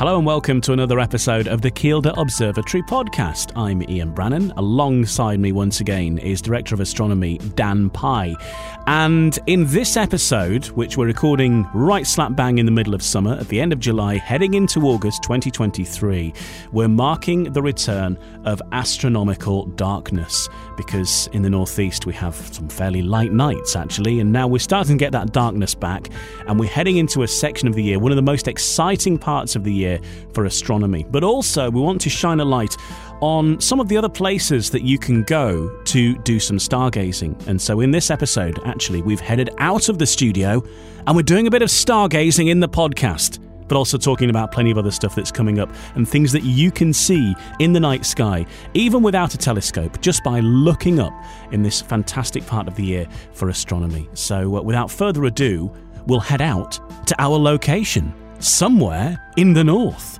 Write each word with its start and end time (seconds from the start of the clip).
Hello 0.00 0.16
and 0.16 0.24
welcome 0.24 0.62
to 0.62 0.72
another 0.72 0.98
episode 0.98 1.46
of 1.46 1.60
the 1.60 1.70
Kielder 1.70 2.14
Observatory 2.16 2.82
podcast. 2.84 3.54
I'm 3.54 3.82
Ian 3.82 4.12
Brannan. 4.12 4.50
Alongside 4.56 5.38
me 5.38 5.52
once 5.52 5.80
again 5.80 6.16
is 6.16 6.40
Director 6.40 6.74
of 6.74 6.80
Astronomy 6.80 7.36
Dan 7.54 7.90
Pye. 7.90 8.34
And 8.86 9.38
in 9.46 9.66
this 9.66 9.98
episode, 9.98 10.68
which 10.68 10.96
we're 10.96 11.04
recording 11.04 11.68
right 11.74 12.06
slap 12.06 12.34
bang 12.34 12.56
in 12.56 12.64
the 12.64 12.72
middle 12.72 12.94
of 12.94 13.02
summer 13.02 13.34
at 13.34 13.48
the 13.48 13.60
end 13.60 13.74
of 13.74 13.78
July, 13.78 14.16
heading 14.16 14.54
into 14.54 14.80
August 14.86 15.22
2023, 15.22 16.32
we're 16.72 16.88
marking 16.88 17.52
the 17.52 17.60
return 17.60 18.18
of 18.46 18.62
astronomical 18.72 19.66
darkness 19.66 20.48
because 20.78 21.26
in 21.34 21.42
the 21.42 21.50
northeast 21.50 22.06
we 22.06 22.14
have 22.14 22.34
some 22.34 22.70
fairly 22.70 23.02
light 23.02 23.32
nights 23.32 23.76
actually, 23.76 24.18
and 24.18 24.32
now 24.32 24.48
we're 24.48 24.58
starting 24.58 24.96
to 24.96 25.04
get 25.04 25.12
that 25.12 25.34
darkness 25.34 25.74
back, 25.74 26.08
and 26.46 26.58
we're 26.58 26.70
heading 26.70 26.96
into 26.96 27.22
a 27.22 27.28
section 27.28 27.68
of 27.68 27.74
the 27.74 27.82
year, 27.82 27.98
one 27.98 28.10
of 28.10 28.16
the 28.16 28.22
most 28.22 28.48
exciting 28.48 29.18
parts 29.18 29.54
of 29.54 29.62
the 29.62 29.72
year 29.72 29.89
for 30.32 30.44
astronomy. 30.44 31.06
But 31.10 31.24
also, 31.24 31.70
we 31.70 31.80
want 31.80 32.00
to 32.02 32.10
shine 32.10 32.40
a 32.40 32.44
light 32.44 32.76
on 33.20 33.60
some 33.60 33.80
of 33.80 33.88
the 33.88 33.96
other 33.96 34.08
places 34.08 34.70
that 34.70 34.82
you 34.82 34.98
can 34.98 35.22
go 35.24 35.68
to 35.84 36.16
do 36.18 36.38
some 36.38 36.58
stargazing. 36.58 37.46
And 37.46 37.60
so, 37.60 37.80
in 37.80 37.90
this 37.90 38.10
episode, 38.10 38.60
actually, 38.64 39.02
we've 39.02 39.20
headed 39.20 39.50
out 39.58 39.88
of 39.88 39.98
the 39.98 40.06
studio 40.06 40.62
and 41.06 41.16
we're 41.16 41.22
doing 41.22 41.46
a 41.46 41.50
bit 41.50 41.62
of 41.62 41.68
stargazing 41.68 42.48
in 42.50 42.60
the 42.60 42.68
podcast 42.68 43.38
but 43.70 43.76
also 43.76 43.96
talking 43.96 44.30
about 44.30 44.50
plenty 44.50 44.72
of 44.72 44.78
other 44.78 44.90
stuff 44.90 45.14
that's 45.14 45.30
coming 45.30 45.60
up 45.60 45.72
and 45.94 46.08
things 46.08 46.32
that 46.32 46.42
you 46.42 46.72
can 46.72 46.92
see 46.92 47.36
in 47.60 47.72
the 47.72 47.78
night 47.78 48.04
sky, 48.04 48.44
even 48.74 49.00
without 49.00 49.32
a 49.32 49.38
telescope, 49.38 50.00
just 50.00 50.24
by 50.24 50.40
looking 50.40 50.98
up 50.98 51.12
in 51.52 51.62
this 51.62 51.80
fantastic 51.80 52.44
part 52.48 52.66
of 52.66 52.74
the 52.74 52.82
year 52.82 53.06
for 53.32 53.48
astronomy. 53.48 54.08
So, 54.12 54.56
uh, 54.56 54.62
without 54.62 54.90
further 54.90 55.24
ado, 55.26 55.72
we'll 56.08 56.18
head 56.18 56.42
out 56.42 56.80
to 57.06 57.14
our 57.22 57.38
location, 57.38 58.12
somewhere 58.40 59.32
in 59.36 59.52
the 59.52 59.64
north. 59.64 60.18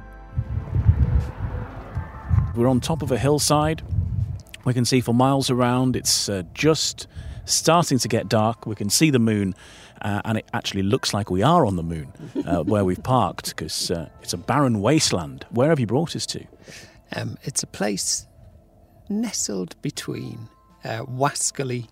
We're 2.54 2.68
on 2.68 2.80
top 2.80 3.02
of 3.02 3.10
a 3.10 3.18
hillside. 3.18 3.82
We 4.64 4.74
can 4.74 4.84
see 4.84 5.00
for 5.00 5.14
miles 5.14 5.50
around. 5.50 5.96
It's 5.96 6.28
uh, 6.28 6.42
just 6.52 7.06
starting 7.44 7.98
to 7.98 8.08
get 8.08 8.28
dark. 8.28 8.66
We 8.66 8.74
can 8.74 8.90
see 8.90 9.10
the 9.10 9.18
moon 9.18 9.54
uh, 10.02 10.22
and 10.24 10.38
it 10.38 10.48
actually 10.52 10.82
looks 10.82 11.12
like 11.12 11.30
we 11.30 11.42
are 11.42 11.66
on 11.66 11.76
the 11.76 11.82
moon 11.82 12.12
uh, 12.46 12.62
where 12.62 12.84
we've 12.84 13.02
parked 13.02 13.50
because 13.50 13.90
uh, 13.90 14.08
it's 14.22 14.32
a 14.32 14.38
barren 14.38 14.80
wasteland. 14.80 15.46
Where 15.50 15.68
have 15.68 15.80
you 15.80 15.86
brought 15.86 16.16
us 16.16 16.26
to? 16.26 16.44
Um, 17.14 17.36
it's 17.42 17.62
a 17.62 17.66
place 17.66 18.26
nestled 19.08 19.80
between 19.82 20.48
uh, 20.84 21.04
Waskerley 21.04 21.88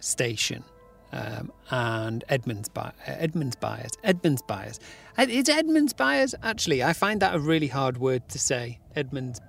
Station 0.00 0.64
um, 1.12 1.52
and 1.70 2.24
Edmunds, 2.28 2.68
By- 2.68 2.92
uh, 3.06 3.12
Edmunds 3.18 3.56
Byres. 3.56 3.92
Edmunds 4.04 4.42
Byres. 4.42 4.78
Uh, 5.18 5.26
Is 5.28 5.48
Edmunds 5.48 5.92
Byres? 5.92 6.34
Actually, 6.42 6.82
I 6.82 6.92
find 6.92 7.20
that 7.22 7.34
a 7.34 7.38
really 7.38 7.68
hard 7.68 7.98
word 7.98 8.28
to 8.30 8.38
say. 8.38 8.78
Edmunds 8.94 9.40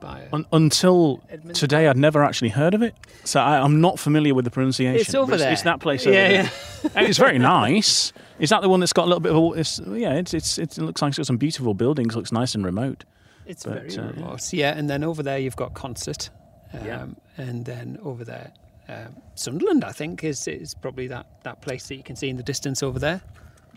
Byres. 0.00 0.28
Un- 0.32 0.46
until 0.52 1.22
Edmonds. 1.28 1.60
today, 1.60 1.86
I'd 1.88 1.96
never 1.96 2.24
actually 2.24 2.48
heard 2.50 2.74
of 2.74 2.82
it, 2.82 2.94
so 3.24 3.40
I, 3.40 3.60
I'm 3.60 3.80
not 3.80 3.98
familiar 3.98 4.34
with 4.34 4.44
the 4.44 4.50
pronunciation. 4.50 5.00
It's 5.00 5.14
over 5.14 5.36
there. 5.36 5.52
It's, 5.52 5.62
that 5.62 5.80
place 5.80 6.06
over 6.06 6.14
Yeah, 6.14 6.42
there. 6.42 6.90
and 6.96 7.06
it's 7.06 7.18
very 7.18 7.38
nice. 7.38 8.12
Is 8.38 8.50
that 8.50 8.62
the 8.62 8.68
one 8.68 8.80
that's 8.80 8.92
got 8.92 9.04
a 9.04 9.06
little 9.06 9.20
bit 9.20 9.32
of 9.32 9.36
a? 9.38 9.60
It's, 9.60 9.80
yeah, 9.86 10.14
it's, 10.14 10.34
it's 10.34 10.58
it 10.58 10.78
looks 10.78 11.02
like 11.02 11.10
it's 11.10 11.18
got 11.18 11.26
some 11.26 11.36
beautiful 11.36 11.74
buildings. 11.74 12.16
Looks 12.16 12.32
nice 12.32 12.54
and 12.54 12.64
remote. 12.64 13.04
It's 13.46 13.64
But, 13.64 13.90
very 13.92 13.96
uh, 13.98 14.12
remote. 14.12 14.52
Yeah, 14.52 14.76
and 14.76 14.88
then 14.88 15.04
over 15.04 15.22
there 15.22 15.38
you've 15.38 15.56
got 15.56 15.74
Consett. 15.74 16.30
Um, 16.72 16.86
Yeah. 16.86 17.06
And 17.36 17.64
then 17.64 17.98
over 18.02 18.24
there, 18.24 18.52
um, 18.92 19.16
Sunderland, 19.34 19.84
I 19.84 19.92
think, 19.92 20.24
is, 20.24 20.46
is 20.48 20.74
probably 20.74 21.06
that, 21.08 21.26
that 21.44 21.60
place 21.62 21.86
that 21.88 21.96
you 21.96 22.02
can 22.02 22.16
see 22.16 22.28
in 22.28 22.36
the 22.36 22.42
distance 22.42 22.82
over 22.82 22.98
there. 22.98 23.20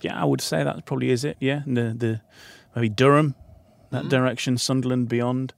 Yeah, 0.01 0.21
I 0.21 0.25
would 0.25 0.41
say 0.41 0.63
that 0.63 0.85
probably 0.85 1.09
is 1.11 1.23
it. 1.23 1.37
Yeah, 1.39 1.61
the 1.65 1.93
the 1.97 2.21
maybe 2.75 2.89
Durham, 2.89 3.35
that 3.91 3.99
Mm-hmm. 4.01 4.09
direction, 4.09 4.57
Sunderland 4.57 5.07
beyond, 5.09 5.53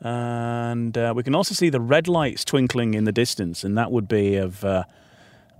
and 0.00 0.96
uh, 0.96 1.12
we 1.16 1.22
can 1.22 1.34
also 1.34 1.54
see 1.54 1.70
the 1.70 1.80
red 1.80 2.08
lights 2.08 2.44
twinkling 2.44 2.94
in 2.94 3.04
the 3.04 3.12
distance, 3.12 3.64
and 3.64 3.76
that 3.76 3.90
would 3.90 4.08
be 4.08 4.36
of. 4.36 4.64
Uh, 4.64 4.84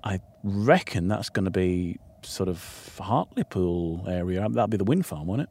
I 0.04 0.20
reckon 0.44 1.08
that's 1.08 1.28
going 1.28 1.44
to 1.44 1.50
be 1.50 1.98
sort 2.22 2.48
of 2.48 2.98
Hartlepool 2.98 4.04
area. 4.08 4.46
That'd 4.48 4.70
be 4.70 4.76
the 4.76 4.84
wind 4.84 5.04
farm, 5.06 5.26
won't 5.26 5.42
it? 5.42 5.48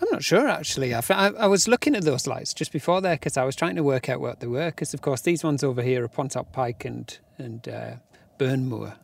I'm 0.00 0.08
not 0.12 0.22
sure 0.22 0.48
actually. 0.48 0.94
I, 0.94 1.00
I, 1.10 1.28
I 1.30 1.46
was 1.46 1.66
looking 1.66 1.96
at 1.96 2.04
those 2.04 2.26
lights 2.26 2.54
just 2.54 2.72
before 2.72 3.00
there 3.00 3.16
because 3.16 3.36
I 3.36 3.44
was 3.44 3.56
trying 3.56 3.76
to 3.76 3.82
work 3.82 4.08
out 4.08 4.20
what 4.20 4.40
they 4.40 4.46
were. 4.46 4.66
Because 4.70 4.94
of 4.94 5.00
course 5.00 5.20
these 5.22 5.42
ones 5.42 5.64
over 5.64 5.82
here 5.82 6.04
are 6.04 6.08
Pontop 6.08 6.52
Pike 6.52 6.84
and 6.84 7.18
and 7.38 7.68
uh, 7.68 7.96
Burnmoor. 8.38 8.94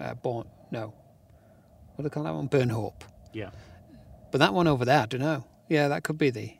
Uh, 0.00 0.14
Born, 0.14 0.46
no, 0.70 0.92
what 1.94 1.98
do 1.98 2.02
they 2.04 2.08
call 2.10 2.24
that 2.24 2.34
one? 2.34 2.48
Burnhope. 2.48 3.02
Yeah. 3.32 3.50
But 4.32 4.38
that 4.38 4.54
one 4.54 4.66
over 4.66 4.84
there, 4.84 5.02
I 5.02 5.06
don't 5.06 5.20
know. 5.20 5.44
Yeah, 5.68 5.88
that 5.88 6.02
could 6.04 6.18
be 6.18 6.30
the 6.30 6.52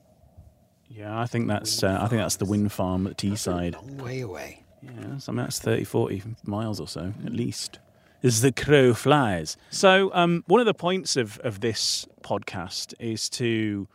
Yeah, 0.89 1.19
I 1.21 1.27
think 1.27 1.49
that's 1.49 1.83
uh, 1.83 1.99
I 2.01 2.07
think 2.09 2.21
that's 2.23 2.37
the 2.37 2.45
wind 2.45 2.71
farm 2.73 3.07
at 3.07 3.17
Teesside. 3.17 3.75
long 3.75 3.99
way 3.99 4.21
away. 4.21 4.65
Yeah, 4.83 5.19
so 5.19 5.33
I 5.33 5.35
mean, 5.35 5.45
that's 5.45 5.59
30, 5.59 5.85
40 5.85 6.23
miles 6.45 6.81
or 6.81 6.89
so, 6.89 7.13
at 7.27 7.33
least. 7.33 7.79
As 8.23 8.43
the 8.43 8.53
crow 8.53 8.93
flies. 8.93 9.57
So, 9.71 10.11
um, 10.13 10.45
one 10.47 10.61
of 10.61 10.67
the 10.67 10.75
points 10.75 11.17
of, 11.17 11.39
of 11.39 11.61
this 11.61 12.07
podcast 12.23 12.93
is 13.01 13.31
to, 13.31 13.89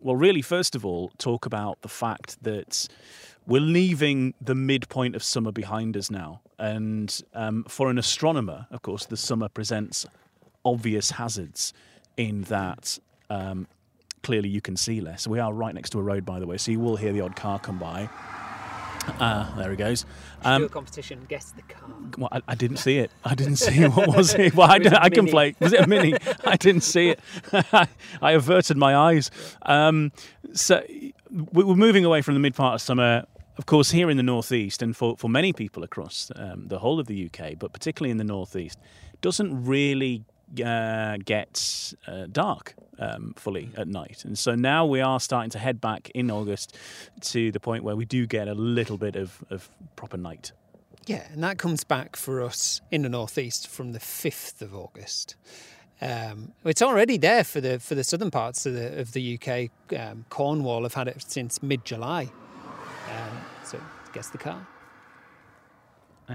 well, 0.00 0.16
really, 0.16 0.40
first 0.40 0.74
of 0.74 0.86
all, 0.86 1.10
talk 1.18 1.44
about 1.44 1.82
the 1.82 1.88
fact 1.88 2.42
that 2.42 2.88
we're 3.46 3.60
leaving 3.60 4.32
the 4.40 4.54
midpoint 4.54 5.14
of 5.14 5.22
summer 5.22 5.52
behind 5.52 5.96
us 5.96 6.10
now. 6.10 6.40
And 6.58 7.20
um, 7.34 7.64
for 7.68 7.90
an 7.90 7.98
astronomer, 7.98 8.66
of 8.70 8.80
course, 8.80 9.04
the 9.06 9.16
summer 9.16 9.48
presents 9.48 10.06
obvious 10.64 11.12
hazards 11.12 11.74
in 12.16 12.42
that 12.42 12.98
um, 13.28 13.68
clearly 14.22 14.48
you 14.48 14.60
can 14.60 14.76
see 14.76 15.00
less. 15.00 15.28
We 15.28 15.38
are 15.38 15.52
right 15.52 15.74
next 15.74 15.90
to 15.90 15.98
a 15.98 16.02
road, 16.02 16.24
by 16.24 16.40
the 16.40 16.46
way, 16.46 16.56
so 16.56 16.72
you 16.72 16.80
will 16.80 16.96
hear 16.96 17.12
the 17.12 17.20
odd 17.20 17.36
car 17.36 17.58
come 17.58 17.78
by. 17.78 18.08
Ah, 19.08 19.54
there 19.56 19.70
he 19.70 19.76
goes. 19.76 20.04
Um, 20.42 20.68
competition. 20.68 21.24
Guess 21.28 21.52
the 21.52 21.62
car. 21.62 21.88
well, 22.18 22.28
I, 22.32 22.40
I 22.48 22.54
didn't 22.54 22.78
see 22.78 22.98
it. 22.98 23.10
I 23.24 23.34
didn't 23.34 23.56
see 23.56 23.82
it. 23.82 23.88
What 23.90 24.14
was 24.16 24.34
it? 24.34 24.54
Well, 24.56 24.70
I, 24.70 24.76
It 24.76 24.84
was 24.84 24.92
a 24.92 25.02
I 25.02 25.08
can 25.10 25.26
play. 25.26 25.54
Was 25.60 25.72
it 25.72 25.80
a 25.80 25.86
mini? 25.86 26.14
I 26.44 26.56
didn't 26.56 26.82
see 26.82 27.10
it. 27.10 27.20
I 28.22 28.32
averted 28.32 28.76
my 28.76 28.96
eyes. 28.96 29.30
Um, 29.62 30.12
so 30.52 30.82
we- 31.30 31.64
we're 31.64 31.74
moving 31.76 32.04
away 32.04 32.22
from 32.22 32.34
the 32.34 32.40
mid 32.40 32.54
part 32.54 32.74
of 32.74 32.80
summer. 32.80 33.24
Of 33.58 33.64
course, 33.66 33.90
here 33.90 34.10
in 34.10 34.18
the 34.18 34.22
northeast, 34.22 34.82
and 34.82 34.94
for, 34.94 35.16
for 35.16 35.30
many 35.30 35.52
people 35.54 35.82
across 35.82 36.30
um, 36.36 36.68
the 36.68 36.78
whole 36.78 37.00
of 37.00 37.06
the 37.06 37.24
UK, 37.32 37.58
but 37.58 37.72
particularly 37.72 38.10
in 38.10 38.18
the 38.18 38.24
northeast, 38.24 38.78
doesn't 39.22 39.64
really 39.64 40.24
uh, 40.64 41.18
get 41.24 41.94
uh, 42.06 42.26
dark 42.30 42.74
um, 42.98 43.34
fully 43.36 43.70
at 43.76 43.88
night. 43.88 44.24
And 44.24 44.38
so 44.38 44.54
now 44.54 44.86
we 44.86 45.00
are 45.00 45.20
starting 45.20 45.50
to 45.50 45.58
head 45.58 45.80
back 45.80 46.10
in 46.14 46.30
August 46.30 46.76
to 47.22 47.50
the 47.52 47.60
point 47.60 47.84
where 47.84 47.96
we 47.96 48.04
do 48.04 48.26
get 48.26 48.48
a 48.48 48.54
little 48.54 48.96
bit 48.96 49.16
of, 49.16 49.44
of 49.50 49.68
proper 49.96 50.16
night. 50.16 50.52
Yeah, 51.06 51.26
and 51.32 51.42
that 51.44 51.58
comes 51.58 51.84
back 51.84 52.16
for 52.16 52.42
us 52.42 52.80
in 52.90 53.02
the 53.02 53.08
northeast 53.08 53.68
from 53.68 53.92
the 53.92 54.00
fifth 54.00 54.60
of 54.60 54.74
August. 54.74 55.36
Um, 56.00 56.52
it's 56.64 56.82
already 56.82 57.16
there 57.16 57.44
for 57.44 57.60
the 57.60 57.78
for 57.78 57.94
the 57.94 58.04
southern 58.04 58.30
parts 58.30 58.66
of 58.66 58.74
the 58.74 59.00
of 59.00 59.12
the 59.12 59.38
UK. 59.40 59.70
Um, 59.98 60.26
Cornwall 60.28 60.82
have 60.82 60.94
had 60.94 61.08
it 61.08 61.24
since 61.26 61.62
mid 61.62 61.84
July. 61.86 62.28
Um, 63.10 63.40
so 63.64 63.80
guess 64.12 64.28
the 64.28 64.38
car. 64.38 64.66
Uh, 66.28 66.34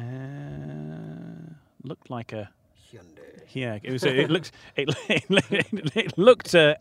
looked 1.84 2.10
like 2.10 2.32
a 2.32 2.50
Hyundai. 2.92 3.42
yeah. 3.54 3.80
It 3.82 3.92
was. 3.92 4.04
It 4.04 4.30
looked. 4.30 4.52
It, 4.76 4.90
it, 5.10 5.96
it 5.96 6.18
looked. 6.18 6.54
Uh, 6.56 6.76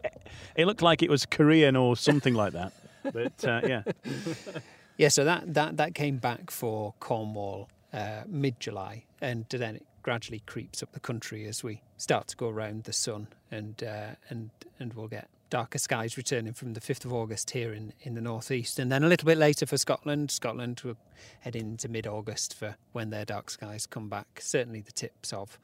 it 0.56 0.66
looked 0.66 0.82
like 0.82 1.02
it 1.02 1.10
was 1.10 1.26
Korean 1.26 1.76
or 1.76 1.96
something 1.96 2.34
like 2.34 2.52
that. 2.52 2.72
But 3.12 3.44
uh, 3.44 3.60
yeah, 3.66 3.82
Yeah, 5.00 5.08
so 5.08 5.24
that 5.24 5.54
that 5.54 5.78
that 5.78 5.94
came 5.94 6.18
back 6.18 6.50
for 6.50 6.92
Cornwall 7.00 7.70
uh, 7.92 8.24
mid 8.26 8.60
July, 8.60 9.04
and 9.22 9.46
then 9.48 9.76
it 9.76 9.86
gradually 10.02 10.42
creeps 10.46 10.82
up 10.82 10.92
the 10.92 11.00
country 11.00 11.46
as 11.46 11.64
we 11.64 11.80
start 11.96 12.28
to 12.28 12.36
go 12.36 12.48
around 12.50 12.84
the 12.84 12.92
sun, 12.92 13.28
and 13.50 13.82
uh, 13.82 14.10
and 14.28 14.50
and 14.78 14.92
we'll 14.92 15.08
get 15.08 15.28
darker 15.50 15.78
skies 15.78 16.16
returning 16.16 16.52
from 16.52 16.74
the 16.74 16.80
fifth 16.80 17.04
of 17.04 17.12
August 17.12 17.50
here 17.50 17.72
in 17.72 17.92
in 18.00 18.14
the 18.14 18.20
northeast, 18.20 18.78
and 18.78 18.90
then 18.90 19.04
a 19.04 19.08
little 19.08 19.26
bit 19.26 19.38
later 19.38 19.66
for 19.66 19.76
Scotland. 19.76 20.30
Scotland 20.30 20.80
will 20.84 20.96
head 21.40 21.56
into 21.56 21.88
mid 21.88 22.06
August 22.06 22.54
for 22.54 22.76
when 22.92 23.10
their 23.10 23.24
dark 23.24 23.50
skies 23.50 23.86
come 23.86 24.08
back. 24.08 24.40
Certainly 24.40 24.82
the 24.82 24.92
tips 24.92 25.32
of. 25.32 25.58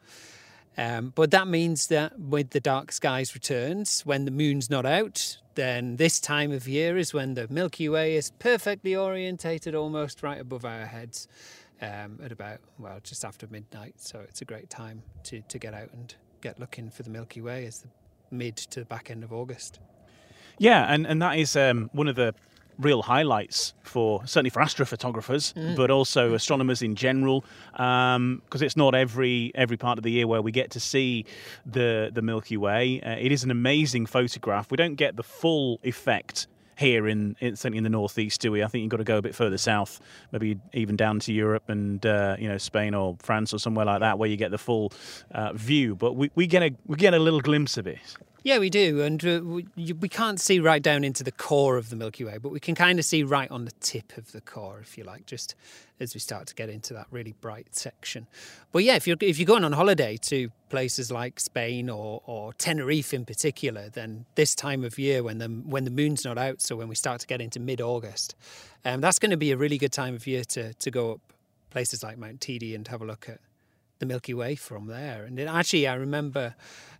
Um, 0.78 1.12
but 1.14 1.30
that 1.30 1.48
means 1.48 1.86
that 1.86 2.18
with 2.18 2.50
the 2.50 2.60
dark 2.60 2.92
skies 2.92 3.34
returns, 3.34 4.02
when 4.04 4.26
the 4.26 4.30
moon's 4.30 4.68
not 4.68 4.84
out, 4.84 5.38
then 5.54 5.96
this 5.96 6.20
time 6.20 6.52
of 6.52 6.68
year 6.68 6.98
is 6.98 7.14
when 7.14 7.32
the 7.32 7.48
Milky 7.48 7.88
Way 7.88 8.16
is 8.16 8.30
perfectly 8.38 8.94
orientated 8.94 9.74
almost 9.74 10.22
right 10.22 10.38
above 10.38 10.66
our 10.66 10.84
heads 10.84 11.28
um, 11.80 12.20
at 12.22 12.30
about, 12.30 12.58
well, 12.78 13.00
just 13.02 13.24
after 13.24 13.46
midnight. 13.46 13.94
So 13.96 14.20
it's 14.20 14.42
a 14.42 14.44
great 14.44 14.68
time 14.68 15.02
to, 15.24 15.40
to 15.40 15.58
get 15.58 15.72
out 15.72 15.92
and 15.92 16.14
get 16.42 16.60
looking 16.60 16.90
for 16.90 17.02
the 17.02 17.10
Milky 17.10 17.40
Way 17.40 17.64
as 17.64 17.78
the 17.78 17.88
mid 18.36 18.56
to 18.56 18.84
back 18.84 19.10
end 19.10 19.24
of 19.24 19.32
August. 19.32 19.80
yeah, 20.58 20.92
and 20.92 21.06
and 21.06 21.20
that 21.22 21.38
is 21.38 21.56
um, 21.56 21.90
one 21.92 22.08
of 22.08 22.16
the 22.16 22.34
real 22.78 23.02
highlights 23.02 23.74
for 23.82 24.26
certainly 24.26 24.50
for 24.50 24.60
astrophotographers, 24.60 25.54
mm. 25.54 25.76
but 25.76 25.90
also 25.90 26.34
astronomers 26.34 26.82
in 26.82 26.94
general, 26.94 27.44
because 27.72 28.16
um, 28.16 28.42
it's 28.52 28.76
not 28.76 28.94
every 28.94 29.52
every 29.54 29.76
part 29.76 29.98
of 29.98 30.04
the 30.04 30.10
year 30.10 30.26
where 30.26 30.42
we 30.42 30.52
get 30.52 30.70
to 30.70 30.80
see 30.80 31.24
the 31.64 32.10
the 32.12 32.22
Milky 32.22 32.56
Way. 32.56 33.00
Uh, 33.00 33.16
it 33.18 33.32
is 33.32 33.44
an 33.44 33.50
amazing 33.50 34.06
photograph. 34.06 34.70
We 34.70 34.76
don't 34.76 34.96
get 34.96 35.16
the 35.16 35.22
full 35.22 35.80
effect 35.82 36.46
here 36.76 37.08
in, 37.08 37.36
in, 37.40 37.56
certainly 37.56 37.78
in 37.78 37.84
the 37.84 37.90
northeast, 37.90 38.40
do 38.40 38.52
we? 38.52 38.62
I 38.62 38.68
think 38.68 38.82
you've 38.82 38.90
got 38.90 38.98
to 38.98 39.04
go 39.04 39.18
a 39.18 39.22
bit 39.22 39.34
further 39.34 39.58
south, 39.58 40.00
maybe 40.30 40.58
even 40.72 40.96
down 40.96 41.20
to 41.20 41.32
Europe 41.32 41.68
and 41.68 42.04
uh, 42.04 42.36
you 42.38 42.48
know 42.48 42.58
Spain 42.58 42.94
or 42.94 43.16
France 43.20 43.52
or 43.52 43.58
somewhere 43.58 43.86
like 43.86 44.00
that, 44.00 44.18
where 44.18 44.28
you 44.28 44.36
get 44.36 44.50
the 44.50 44.58
full 44.58 44.92
uh, 45.32 45.52
view. 45.54 45.94
But 45.94 46.14
we, 46.14 46.30
we 46.34 46.46
get 46.46 46.62
a 46.62 46.74
we 46.86 46.96
get 46.96 47.14
a 47.14 47.18
little 47.18 47.40
glimpse 47.40 47.76
of 47.76 47.86
it. 47.86 47.98
Yeah, 48.46 48.60
we 48.60 48.70
do, 48.70 49.00
and 49.02 49.26
uh, 49.26 49.40
we, 49.42 49.66
we 49.94 50.08
can't 50.08 50.40
see 50.40 50.60
right 50.60 50.80
down 50.80 51.02
into 51.02 51.24
the 51.24 51.32
core 51.32 51.76
of 51.76 51.90
the 51.90 51.96
Milky 51.96 52.22
Way, 52.22 52.38
but 52.38 52.52
we 52.52 52.60
can 52.60 52.76
kind 52.76 53.00
of 53.00 53.04
see 53.04 53.24
right 53.24 53.50
on 53.50 53.64
the 53.64 53.72
tip 53.80 54.16
of 54.16 54.30
the 54.30 54.40
core, 54.40 54.78
if 54.80 54.96
you 54.96 55.02
like, 55.02 55.26
just 55.26 55.56
as 55.98 56.14
we 56.14 56.20
start 56.20 56.46
to 56.46 56.54
get 56.54 56.68
into 56.68 56.94
that 56.94 57.08
really 57.10 57.34
bright 57.40 57.74
section. 57.74 58.28
But 58.70 58.84
yeah, 58.84 58.94
if 58.94 59.04
you're 59.04 59.16
if 59.20 59.40
you're 59.40 59.46
going 59.46 59.64
on 59.64 59.72
holiday 59.72 60.16
to 60.28 60.52
places 60.70 61.10
like 61.10 61.40
Spain 61.40 61.90
or, 61.90 62.22
or 62.24 62.52
Tenerife 62.52 63.12
in 63.12 63.24
particular, 63.24 63.88
then 63.88 64.26
this 64.36 64.54
time 64.54 64.84
of 64.84 64.96
year 64.96 65.24
when 65.24 65.38
the 65.38 65.48
when 65.48 65.82
the 65.82 65.90
moon's 65.90 66.24
not 66.24 66.38
out, 66.38 66.62
so 66.62 66.76
when 66.76 66.86
we 66.86 66.94
start 66.94 67.20
to 67.22 67.26
get 67.26 67.40
into 67.40 67.58
mid 67.58 67.80
August, 67.80 68.36
um, 68.84 69.00
that's 69.00 69.18
going 69.18 69.32
to 69.32 69.36
be 69.36 69.50
a 69.50 69.56
really 69.56 69.76
good 69.76 69.92
time 69.92 70.14
of 70.14 70.24
year 70.24 70.44
to 70.44 70.72
to 70.72 70.90
go 70.92 71.14
up 71.14 71.20
places 71.70 72.04
like 72.04 72.16
Mount 72.16 72.38
Teide 72.38 72.76
and 72.76 72.86
have 72.86 73.02
a 73.02 73.06
look 73.06 73.28
at 73.28 73.40
the 73.98 74.06
Milky 74.06 74.34
Way 74.34 74.54
from 74.54 74.86
there. 74.86 75.24
And 75.24 75.38
it, 75.38 75.48
actually, 75.48 75.86
I 75.86 75.94
remember 75.94 76.54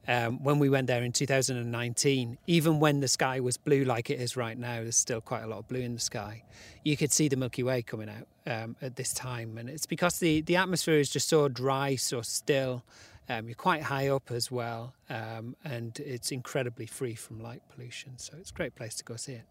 um, 0.08 0.42
when 0.42 0.58
we 0.58 0.68
went 0.68 0.86
there 0.86 1.02
in 1.02 1.12
2019, 1.12 2.38
even 2.46 2.80
when 2.80 3.00
the 3.00 3.08
sky 3.08 3.40
was 3.40 3.56
blue 3.56 3.84
like 3.84 4.10
it 4.10 4.20
is 4.20 4.36
right 4.36 4.56
now, 4.56 4.82
there's 4.82 4.96
still 4.96 5.20
quite 5.20 5.42
a 5.42 5.46
lot 5.46 5.58
of 5.58 5.68
blue 5.68 5.80
in 5.80 5.94
the 5.94 6.00
sky. 6.00 6.44
You 6.84 6.96
could 6.96 7.12
see 7.12 7.28
the 7.28 7.36
Milky 7.36 7.62
Way 7.62 7.82
coming 7.82 8.08
out 8.08 8.26
um, 8.46 8.76
at 8.80 8.96
this 8.96 9.12
time, 9.12 9.58
and 9.58 9.68
it's 9.68 9.86
because 9.86 10.18
the 10.18 10.40
the 10.42 10.56
atmosphere 10.56 10.98
is 10.98 11.10
just 11.10 11.28
so 11.28 11.48
dry, 11.48 11.96
so 11.96 12.22
still. 12.22 12.84
Um, 13.28 13.48
you're 13.48 13.56
quite 13.56 13.82
high 13.82 14.06
up 14.06 14.30
as 14.30 14.52
well, 14.52 14.94
um, 15.10 15.56
and 15.64 15.98
it's 15.98 16.30
incredibly 16.30 16.86
free 16.86 17.16
from 17.16 17.40
light 17.40 17.62
pollution. 17.68 18.18
So 18.18 18.34
it's 18.38 18.50
a 18.50 18.54
great 18.54 18.76
place 18.76 18.94
to 18.96 19.04
go 19.04 19.16
see 19.16 19.32
it. 19.32 19.42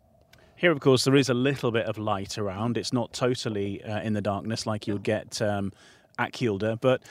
Here, 0.56 0.72
of 0.72 0.80
course, 0.80 1.04
there 1.04 1.18
is 1.18 1.28
a 1.28 1.34
little 1.34 1.72
bit 1.72 1.86
of 1.86 1.98
light 1.98 2.38
around. 2.38 2.78
It's 2.78 2.94
not 2.94 3.12
totally 3.12 3.84
uh, 3.84 4.00
in 4.00 4.14
the 4.14 4.22
darkness 4.22 4.66
like 4.66 4.88
you 4.88 4.94
would 4.94 5.04
get 5.04 5.42
um, 5.42 5.74
at 6.18 6.34
Kielder. 6.34 6.80
But 6.80 7.02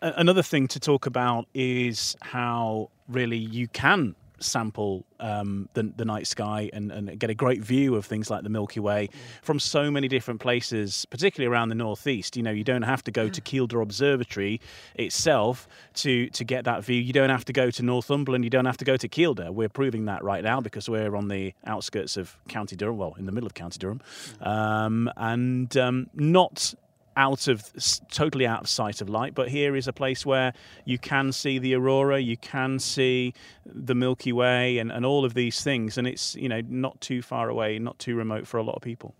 another 0.00 0.42
thing 0.42 0.68
to 0.68 0.80
talk 0.80 1.06
about 1.06 1.46
is 1.54 2.16
how 2.20 2.90
really 3.08 3.38
you 3.38 3.68
can 3.68 4.14
sample 4.40 5.04
um, 5.20 5.68
the, 5.74 5.92
the, 5.96 6.04
night 6.04 6.26
sky 6.26 6.70
and, 6.72 6.90
and, 6.90 7.18
get 7.18 7.30
a 7.30 7.34
great 7.34 7.62
view 7.62 7.94
of 7.94 8.06
things 8.06 8.30
like 8.30 8.42
the 8.42 8.48
Milky 8.48 8.80
Way 8.80 9.10
from 9.42 9.58
so 9.58 9.90
many 9.90 10.08
different 10.08 10.40
places, 10.40 11.06
particularly 11.10 11.52
around 11.52 11.68
the 11.68 11.74
northeast. 11.74 12.36
You 12.36 12.42
know, 12.42 12.50
you 12.50 12.64
don't 12.64 12.82
have 12.82 13.04
to 13.04 13.10
go 13.10 13.28
to 13.28 13.40
Kielder 13.40 13.82
Observatory 13.82 14.60
itself 14.94 15.68
to 15.94 16.28
to 16.30 16.44
get 16.44 16.64
that 16.64 16.84
view. 16.84 17.00
You 17.00 17.12
don't 17.12 17.30
have 17.30 17.44
to 17.46 17.52
go 17.52 17.70
to 17.70 17.82
Northumberland. 17.82 18.44
You 18.44 18.50
don't 18.50 18.64
have 18.64 18.78
to 18.78 18.84
go 18.84 18.96
to 18.96 19.08
Kielder. 19.08 19.50
We're 19.50 19.68
proving 19.68 20.06
that 20.06 20.24
right 20.24 20.42
now 20.42 20.60
because 20.60 20.88
we're 20.88 21.14
on 21.16 21.28
the 21.28 21.54
outskirts 21.66 22.16
of 22.16 22.36
County 22.48 22.76
Durham, 22.76 22.96
well, 22.96 23.14
in 23.18 23.26
the 23.26 23.32
middle 23.32 23.46
of 23.46 23.54
County 23.54 23.78
Durham, 23.78 24.00
mm. 24.40 24.46
um, 24.46 25.10
and 25.16 25.76
um, 25.76 26.08
not 26.14 26.74
out 27.16 27.48
of 27.48 27.64
totally 28.10 28.46
out 28.46 28.62
of 28.62 28.68
sight 28.68 29.00
of 29.00 29.08
light 29.08 29.34
but 29.34 29.48
here 29.48 29.74
is 29.74 29.88
a 29.88 29.92
place 29.92 30.24
where 30.24 30.52
you 30.84 30.98
can 30.98 31.32
see 31.32 31.58
the 31.58 31.74
aurora 31.74 32.18
you 32.18 32.36
can 32.36 32.78
see 32.78 33.34
the 33.66 33.94
milky 33.94 34.32
way 34.32 34.78
and, 34.78 34.92
and 34.92 35.04
all 35.04 35.24
of 35.24 35.34
these 35.34 35.62
things 35.62 35.98
and 35.98 36.06
it's 36.06 36.36
you 36.36 36.48
know 36.48 36.60
not 36.68 37.00
too 37.00 37.20
far 37.20 37.48
away 37.48 37.78
not 37.78 37.98
too 37.98 38.14
remote 38.14 38.46
for 38.46 38.58
a 38.58 38.62
lot 38.62 38.76
of 38.76 38.82
people 38.82 39.14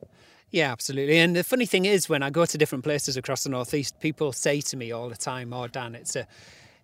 yeah, 0.50 0.72
absolutely. 0.72 1.18
And 1.18 1.36
the 1.36 1.44
funny 1.44 1.66
thing 1.66 1.84
is, 1.84 2.08
when 2.08 2.22
I 2.22 2.30
go 2.30 2.44
to 2.44 2.58
different 2.58 2.82
places 2.82 3.16
across 3.16 3.44
the 3.44 3.50
northeast, 3.50 4.00
people 4.00 4.32
say 4.32 4.60
to 4.62 4.76
me 4.76 4.90
all 4.90 5.08
the 5.08 5.16
time, 5.16 5.52
"Oh, 5.52 5.68
Dan, 5.68 5.94
it's 5.94 6.16
a, 6.16 6.26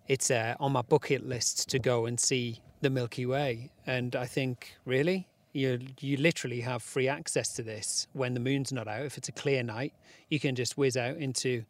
it's 0.07 0.31
a, 0.31 0.55
on 0.59 0.71
my 0.71 0.81
bucket 0.81 1.27
list 1.27 1.69
to 1.69 1.79
go 1.79 2.05
and 2.05 2.17
see 2.17 2.61
the 2.79 2.89
Milky 2.89 3.25
Way." 3.25 3.71
And 3.85 4.15
I 4.15 4.25
think, 4.25 4.73
really, 4.85 5.27
you 5.57 5.79
you 5.99 6.17
literally 6.17 6.61
have 6.61 6.83
free 6.83 7.07
access 7.07 7.53
to 7.53 7.63
this 7.63 8.07
when 8.13 8.33
the 8.33 8.39
moon's 8.39 8.71
not 8.71 8.87
out. 8.87 9.05
If 9.05 9.17
it's 9.17 9.27
a 9.27 9.31
clear 9.31 9.63
night, 9.63 9.93
you 10.29 10.39
can 10.39 10.55
just 10.55 10.77
whiz 10.77 10.95
out 10.95 11.17
into 11.17 11.65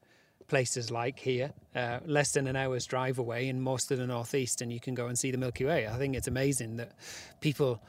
places 0.48 0.92
like 0.92 1.20
here, 1.20 1.54
uh, 1.76 2.00
less 2.06 2.34
than 2.34 2.48
an 2.48 2.56
hour's 2.56 2.86
drive 2.86 3.18
away 3.18 3.48
in 3.48 3.62
most 3.62 3.92
of 3.92 3.98
the 3.98 4.08
northeast, 4.08 4.62
and 4.62 4.72
you 4.72 4.80
can 4.80 4.94
go 4.94 5.08
and 5.08 5.18
see 5.18 5.32
the 5.32 5.38
Milky 5.38 5.66
Way. 5.66 5.88
I 5.88 5.98
think 5.98 6.16
it's 6.16 6.28
amazing 6.28 6.78
that 6.78 6.94
people 7.42 7.82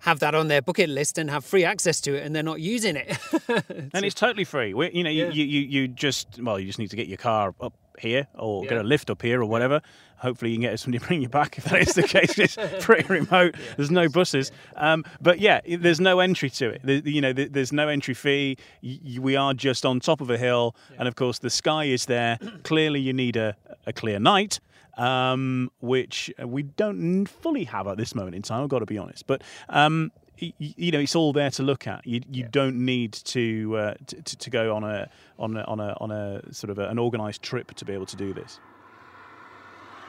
have 0.00 0.18
that 0.20 0.34
on 0.34 0.48
their 0.48 0.62
bucket 0.62 0.90
list 0.90 1.16
and 1.16 1.30
have 1.30 1.44
free 1.44 1.64
access 1.64 2.00
to 2.02 2.14
it, 2.14 2.24
and 2.24 2.34
they're 2.34 2.42
not 2.42 2.60
using 2.60 2.96
it. 2.96 3.16
and 3.48 4.04
it's 4.04 4.14
totally 4.14 4.44
free. 4.44 4.74
We, 4.74 4.90
you 4.92 5.04
know, 5.04 5.10
yeah. 5.10 5.30
you, 5.30 5.44
you 5.44 5.60
you 5.60 5.88
just 5.88 6.40
well, 6.42 6.58
you 6.58 6.66
just 6.66 6.78
need 6.78 6.90
to 6.90 6.96
get 6.96 7.06
your 7.06 7.18
car 7.18 7.54
up 7.60 7.72
here 8.00 8.26
or 8.34 8.64
yeah. 8.64 8.70
get 8.70 8.78
a 8.78 8.82
lift 8.82 9.10
up 9.10 9.22
here 9.22 9.40
or 9.40 9.46
whatever. 9.46 9.80
Hopefully, 10.18 10.50
you 10.50 10.56
can 10.56 10.62
get 10.62 10.80
somebody 10.80 11.00
to 11.00 11.06
bring 11.08 11.22
you 11.22 11.28
back 11.28 11.58
if 11.58 11.64
that 11.64 11.80
is 11.80 11.94
the 11.94 12.02
case. 12.02 12.38
It's 12.38 12.56
pretty 12.84 13.06
remote. 13.06 13.54
Yeah. 13.54 13.74
There's 13.76 13.90
no 13.90 14.08
buses, 14.08 14.50
um, 14.76 15.04
but 15.20 15.40
yeah, 15.40 15.60
there's 15.66 16.00
no 16.00 16.20
entry 16.20 16.50
to 16.50 16.70
it. 16.70 16.80
There, 16.84 16.96
you 16.96 17.20
know, 17.20 17.32
there's 17.32 17.72
no 17.72 17.88
entry 17.88 18.14
fee. 18.14 18.56
We 18.82 19.36
are 19.36 19.54
just 19.54 19.84
on 19.84 20.00
top 20.00 20.20
of 20.20 20.30
a 20.30 20.38
hill, 20.38 20.74
yeah. 20.90 20.96
and 21.00 21.08
of 21.08 21.16
course, 21.16 21.38
the 21.38 21.50
sky 21.50 21.84
is 21.84 22.06
there. 22.06 22.38
Clearly, 22.62 23.00
you 23.00 23.12
need 23.12 23.36
a, 23.36 23.56
a 23.86 23.92
clear 23.92 24.18
night. 24.18 24.60
Um, 24.98 25.70
which 25.80 26.32
we 26.42 26.62
don't 26.62 27.26
fully 27.26 27.64
have 27.64 27.86
at 27.86 27.98
this 27.98 28.14
moment 28.14 28.34
in 28.34 28.40
time. 28.40 28.62
I've 28.62 28.70
got 28.70 28.78
to 28.78 28.86
be 28.86 28.96
honest, 28.96 29.26
but 29.26 29.42
um, 29.68 30.10
you 30.38 30.92
know 30.92 30.98
it's 30.98 31.16
all 31.16 31.32
there 31.32 31.50
to 31.50 31.62
look 31.62 31.86
at. 31.86 32.06
You 32.06 32.20
you 32.30 32.42
yeah. 32.42 32.48
don't 32.50 32.84
need 32.84 33.12
to, 33.12 33.76
uh, 33.76 33.94
to, 34.06 34.36
to 34.36 34.50
go 34.50 34.74
on 34.74 34.84
a 34.84 35.08
on 35.38 35.56
a, 35.56 35.62
on 35.62 35.80
a 35.80 35.96
on 36.00 36.10
a 36.10 36.52
sort 36.52 36.70
of 36.70 36.78
a, 36.78 36.88
an 36.88 36.98
organised 36.98 37.42
trip 37.42 37.74
to 37.74 37.84
be 37.84 37.92
able 37.92 38.06
to 38.06 38.16
do 38.16 38.34
this. 38.34 38.60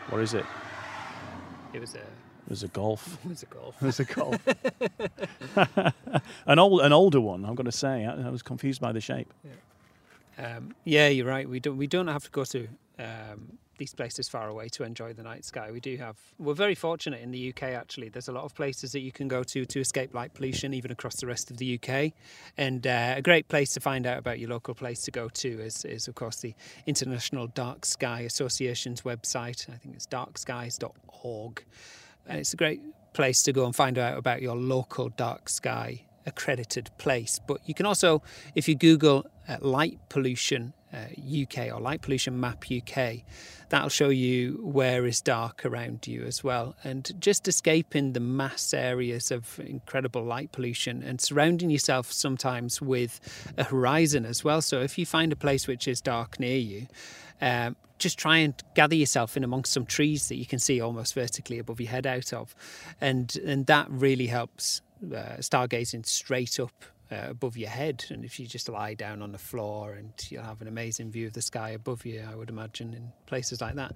What 0.10 0.22
is 0.22 0.34
it? 0.34 0.46
It 1.74 1.82
was 1.82 1.96
a. 1.96 2.00
It 2.00 2.52
was 2.52 2.64
a 2.64 2.70
golf. 2.70 3.18
It 3.26 3.30
was 3.30 3.44
a 3.44 3.46
golf. 3.46 3.76
It 3.82 3.86
was 3.86 4.00
a 4.00 4.06
golf. 4.06 5.94
an 6.46 6.60
old, 6.60 6.82
an 6.82 6.94
older 6.94 7.20
one. 7.20 7.44
I'm 7.44 7.56
going 7.56 7.66
to 7.66 7.72
say. 7.72 8.06
I, 8.06 8.28
I 8.28 8.30
was 8.30 8.42
confused 8.42 8.80
by 8.80 8.94
the 8.94 9.02
shape. 9.02 9.34
Yeah. 9.44 10.56
Um, 10.56 10.76
yeah, 10.86 11.08
you're 11.08 11.28
right. 11.28 11.50
We 11.50 11.60
don't. 11.60 11.78
We 11.78 11.88
don't 11.88 12.08
have 12.08 12.24
to 12.24 12.32
go 12.32 12.46
to 12.46 12.68
um, 13.00 13.58
these 13.78 13.94
places 13.94 14.28
far 14.28 14.48
away 14.48 14.70
to 14.70 14.84
enjoy 14.84 15.14
the 15.14 15.24
night 15.24 15.46
sky. 15.46 15.72
We 15.72 15.80
do 15.80 15.98
have, 15.98 16.18
we're 16.38 16.54
very 16.54 16.76
fortunate 16.76 17.22
in 17.22 17.32
the 17.32 17.50
UK 17.50 17.64
actually. 17.64 18.10
There's 18.10 18.28
a 18.28 18.32
lot 18.32 18.44
of 18.44 18.54
places 18.56 18.92
that 18.92 19.00
you 19.00 19.12
can 19.12 19.28
go 19.28 19.44
to 19.44 19.66
to 19.66 19.80
escape 19.80 20.14
light 20.14 20.34
pollution, 20.34 20.74
even 20.74 20.92
across 20.92 21.18
the 21.18 21.28
rest 21.28 21.52
of 21.52 21.58
the 21.58 21.80
UK. 21.80 22.14
And 22.58 22.86
uh, 22.86 23.16
a 23.18 23.22
great 23.22 23.48
place 23.48 23.74
to 23.74 23.80
find 23.80 24.06
out 24.06 24.18
about 24.18 24.40
your 24.40 24.50
local 24.50 24.74
place 24.74 25.02
to 25.04 25.12
go 25.12 25.30
to 25.30 25.48
is, 25.62 25.86
is, 25.86 26.08
of 26.08 26.16
course, 26.16 26.38
the 26.38 26.54
International 26.86 27.48
Dark 27.48 27.86
Sky 27.86 28.22
Association's 28.22 29.02
website. 29.02 29.70
I 29.70 29.78
think 29.78 29.96
it's 29.96 30.08
darkskies.org. 30.08 31.64
And 32.28 32.40
it's 32.40 32.54
a 32.54 32.58
great 32.58 32.82
place 33.14 33.42
to 33.44 33.54
go 33.54 33.66
and 33.66 33.76
find 33.76 33.98
out 33.98 34.18
about 34.18 34.42
your 34.42 34.56
local 34.56 35.10
dark 35.10 35.50
sky 35.50 36.02
accredited 36.26 36.92
place. 36.98 37.40
But 37.48 37.62
you 37.66 37.74
can 37.74 37.86
also, 37.86 38.22
if 38.54 38.68
you 38.68 38.76
Google 38.76 39.26
uh, 39.48 39.58
light 39.62 39.98
pollution 40.10 40.74
uh, 40.94 41.08
UK 41.44 41.74
or 41.74 41.80
light 41.80 42.02
pollution 42.02 42.40
map 42.40 42.66
UK, 42.66 43.24
that'll 43.70 43.90
show 43.90 44.10
you 44.10 44.60
where 44.62 45.06
is 45.06 45.22
dark 45.22 45.66
around 45.66 46.08
you 46.08 46.24
as 46.24 46.44
well. 46.44 46.76
And 46.84 47.12
just 47.20 47.48
escaping 47.48 48.14
the 48.14 48.20
mass 48.20 48.74
areas 48.74 49.32
of 49.32 49.60
incredible 49.60 50.24
light 50.24 50.52
pollution 50.52 51.04
and 51.04 51.20
surrounding 51.20 51.70
yourself 51.70 52.12
sometimes 52.12 52.82
with 52.82 53.20
a 53.58 53.66
horizon 53.66 54.26
as 54.26 54.44
well. 54.44 54.62
So 54.62 54.82
if 54.82 54.98
you 54.98 55.06
find 55.06 55.32
a 55.32 55.36
place 55.36 55.68
which 55.68 55.88
is 55.88 56.02
dark 56.02 56.40
near 56.40 56.58
you, 56.58 56.88
um, 57.42 57.76
just 58.00 58.18
try 58.18 58.38
and 58.38 58.54
gather 58.76 58.96
yourself 58.96 59.36
in 59.36 59.44
amongst 59.44 59.74
some 59.74 59.86
trees 59.86 60.28
that 60.30 60.36
you 60.36 60.46
can 60.46 60.60
see 60.60 60.80
almost 60.80 61.14
vertically 61.14 61.60
above 61.60 61.82
your 61.82 61.90
head 61.90 62.06
out 62.06 62.32
of, 62.32 62.56
and 63.02 63.36
and 63.38 63.66
that 63.66 63.90
really 63.90 64.28
helps 64.28 64.82
uh, 65.04 65.38
stargazing 65.40 66.06
straight 66.06 66.60
up 66.60 66.72
uh, 67.12 67.30
above 67.30 67.58
your 67.58 67.70
head. 67.70 68.06
And 68.10 68.26
if 68.26 68.40
you 68.40 68.48
just 68.48 68.70
lie 68.70 68.94
down 68.94 69.22
on 69.22 69.32
the 69.32 69.38
floor, 69.38 69.94
and 69.94 70.14
you'll 70.30 70.44
have 70.44 70.62
an 70.62 70.68
amazing 70.68 71.12
view 71.12 71.28
of 71.28 71.34
the 71.34 71.42
sky 71.42 71.70
above 71.70 72.06
you, 72.06 72.26
I 72.30 72.36
would 72.36 72.50
imagine, 72.50 72.94
in 72.94 73.12
places 73.26 73.62
like 73.62 73.76
that. 73.76 73.96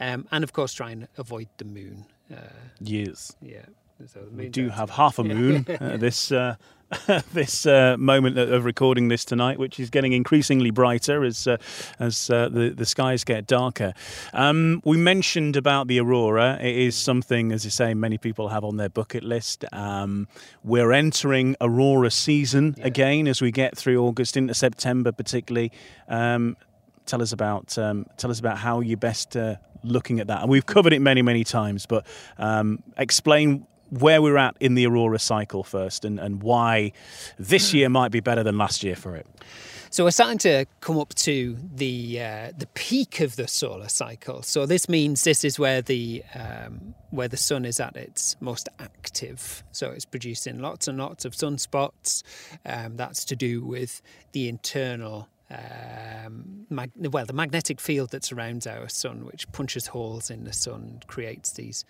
Um, 0.00 0.26
and 0.30 0.44
of 0.44 0.52
course, 0.52 0.72
try 0.72 0.90
and 0.90 1.08
avoid 1.16 1.48
the 1.58 1.64
moon. 1.64 2.06
Uh, 2.32 2.40
yes. 2.80 3.34
Yeah. 3.40 3.66
So 4.06 4.20
we 4.32 4.48
do 4.48 4.68
have 4.68 4.90
half 4.90 5.18
a 5.18 5.24
moon 5.24 5.66
uh, 5.80 5.96
this 5.96 6.30
uh, 6.30 6.54
this 7.32 7.66
uh, 7.66 7.96
moment 7.98 8.38
of 8.38 8.64
recording 8.64 9.08
this 9.08 9.24
tonight, 9.24 9.58
which 9.58 9.80
is 9.80 9.90
getting 9.90 10.12
increasingly 10.12 10.70
brighter 10.70 11.24
as 11.24 11.48
uh, 11.48 11.56
as 11.98 12.30
uh, 12.30 12.48
the 12.48 12.70
the 12.70 12.86
skies 12.86 13.24
get 13.24 13.48
darker. 13.48 13.94
Um, 14.32 14.82
we 14.84 14.96
mentioned 14.96 15.56
about 15.56 15.88
the 15.88 15.98
aurora. 15.98 16.58
It 16.60 16.76
is 16.76 16.94
something, 16.94 17.50
as 17.50 17.64
you 17.64 17.72
say, 17.72 17.92
many 17.92 18.18
people 18.18 18.48
have 18.50 18.62
on 18.62 18.76
their 18.76 18.88
bucket 18.88 19.24
list. 19.24 19.64
Um, 19.72 20.28
we're 20.62 20.92
entering 20.92 21.56
aurora 21.60 22.12
season 22.12 22.76
yeah. 22.78 22.86
again 22.86 23.26
as 23.26 23.42
we 23.42 23.50
get 23.50 23.76
through 23.76 24.00
August 24.00 24.36
into 24.36 24.54
September, 24.54 25.10
particularly. 25.10 25.72
Um, 26.08 26.56
tell 27.04 27.20
us 27.20 27.32
about 27.32 27.76
um, 27.76 28.06
tell 28.16 28.30
us 28.30 28.38
about 28.38 28.58
how 28.58 28.78
you're 28.78 28.96
best 28.96 29.36
uh, 29.36 29.56
looking 29.82 30.20
at 30.20 30.28
that. 30.28 30.42
And 30.42 30.50
we've 30.50 30.66
covered 30.66 30.92
it 30.92 31.00
many 31.00 31.20
many 31.20 31.42
times, 31.42 31.84
but 31.84 32.06
um, 32.38 32.80
explain 32.96 33.66
where 33.90 34.20
we're 34.20 34.36
at 34.36 34.56
in 34.60 34.74
the 34.74 34.86
aurora 34.86 35.18
cycle 35.18 35.64
first, 35.64 36.04
and, 36.04 36.18
and 36.20 36.42
why 36.42 36.92
this 37.38 37.72
year 37.74 37.88
might 37.88 38.10
be 38.10 38.20
better 38.20 38.42
than 38.42 38.58
last 38.58 38.82
year 38.82 38.96
for 38.96 39.16
it. 39.16 39.26
So 39.90 40.04
we're 40.04 40.10
starting 40.10 40.38
to 40.38 40.66
come 40.80 40.98
up 40.98 41.14
to 41.14 41.56
the 41.74 42.20
uh, 42.20 42.52
the 42.56 42.66
peak 42.74 43.20
of 43.20 43.36
the 43.36 43.48
solar 43.48 43.88
cycle. 43.88 44.42
So 44.42 44.66
this 44.66 44.86
means 44.86 45.24
this 45.24 45.44
is 45.44 45.58
where 45.58 45.80
the 45.80 46.22
um, 46.34 46.94
where 47.10 47.28
the 47.28 47.38
sun 47.38 47.64
is 47.64 47.80
at 47.80 47.96
its 47.96 48.36
most 48.40 48.68
active. 48.78 49.64
So 49.72 49.90
it's 49.90 50.04
producing 50.04 50.58
lots 50.58 50.88
and 50.88 50.98
lots 50.98 51.24
of 51.24 51.32
sunspots. 51.32 52.22
Um, 52.66 52.96
that's 52.96 53.24
to 53.26 53.36
do 53.36 53.64
with 53.64 54.02
the 54.32 54.48
internal. 54.48 55.28
Um, 55.50 56.66
mag- 56.68 56.92
well, 56.94 57.24
the 57.24 57.32
magnetic 57.32 57.80
field 57.80 58.10
that 58.10 58.22
surrounds 58.22 58.66
our 58.66 58.86
sun, 58.90 59.24
which 59.24 59.50
punches 59.50 59.86
holes 59.86 60.30
in 60.30 60.44
the 60.44 60.52
sun, 60.52 61.00
creates 61.06 61.52
these 61.52 61.86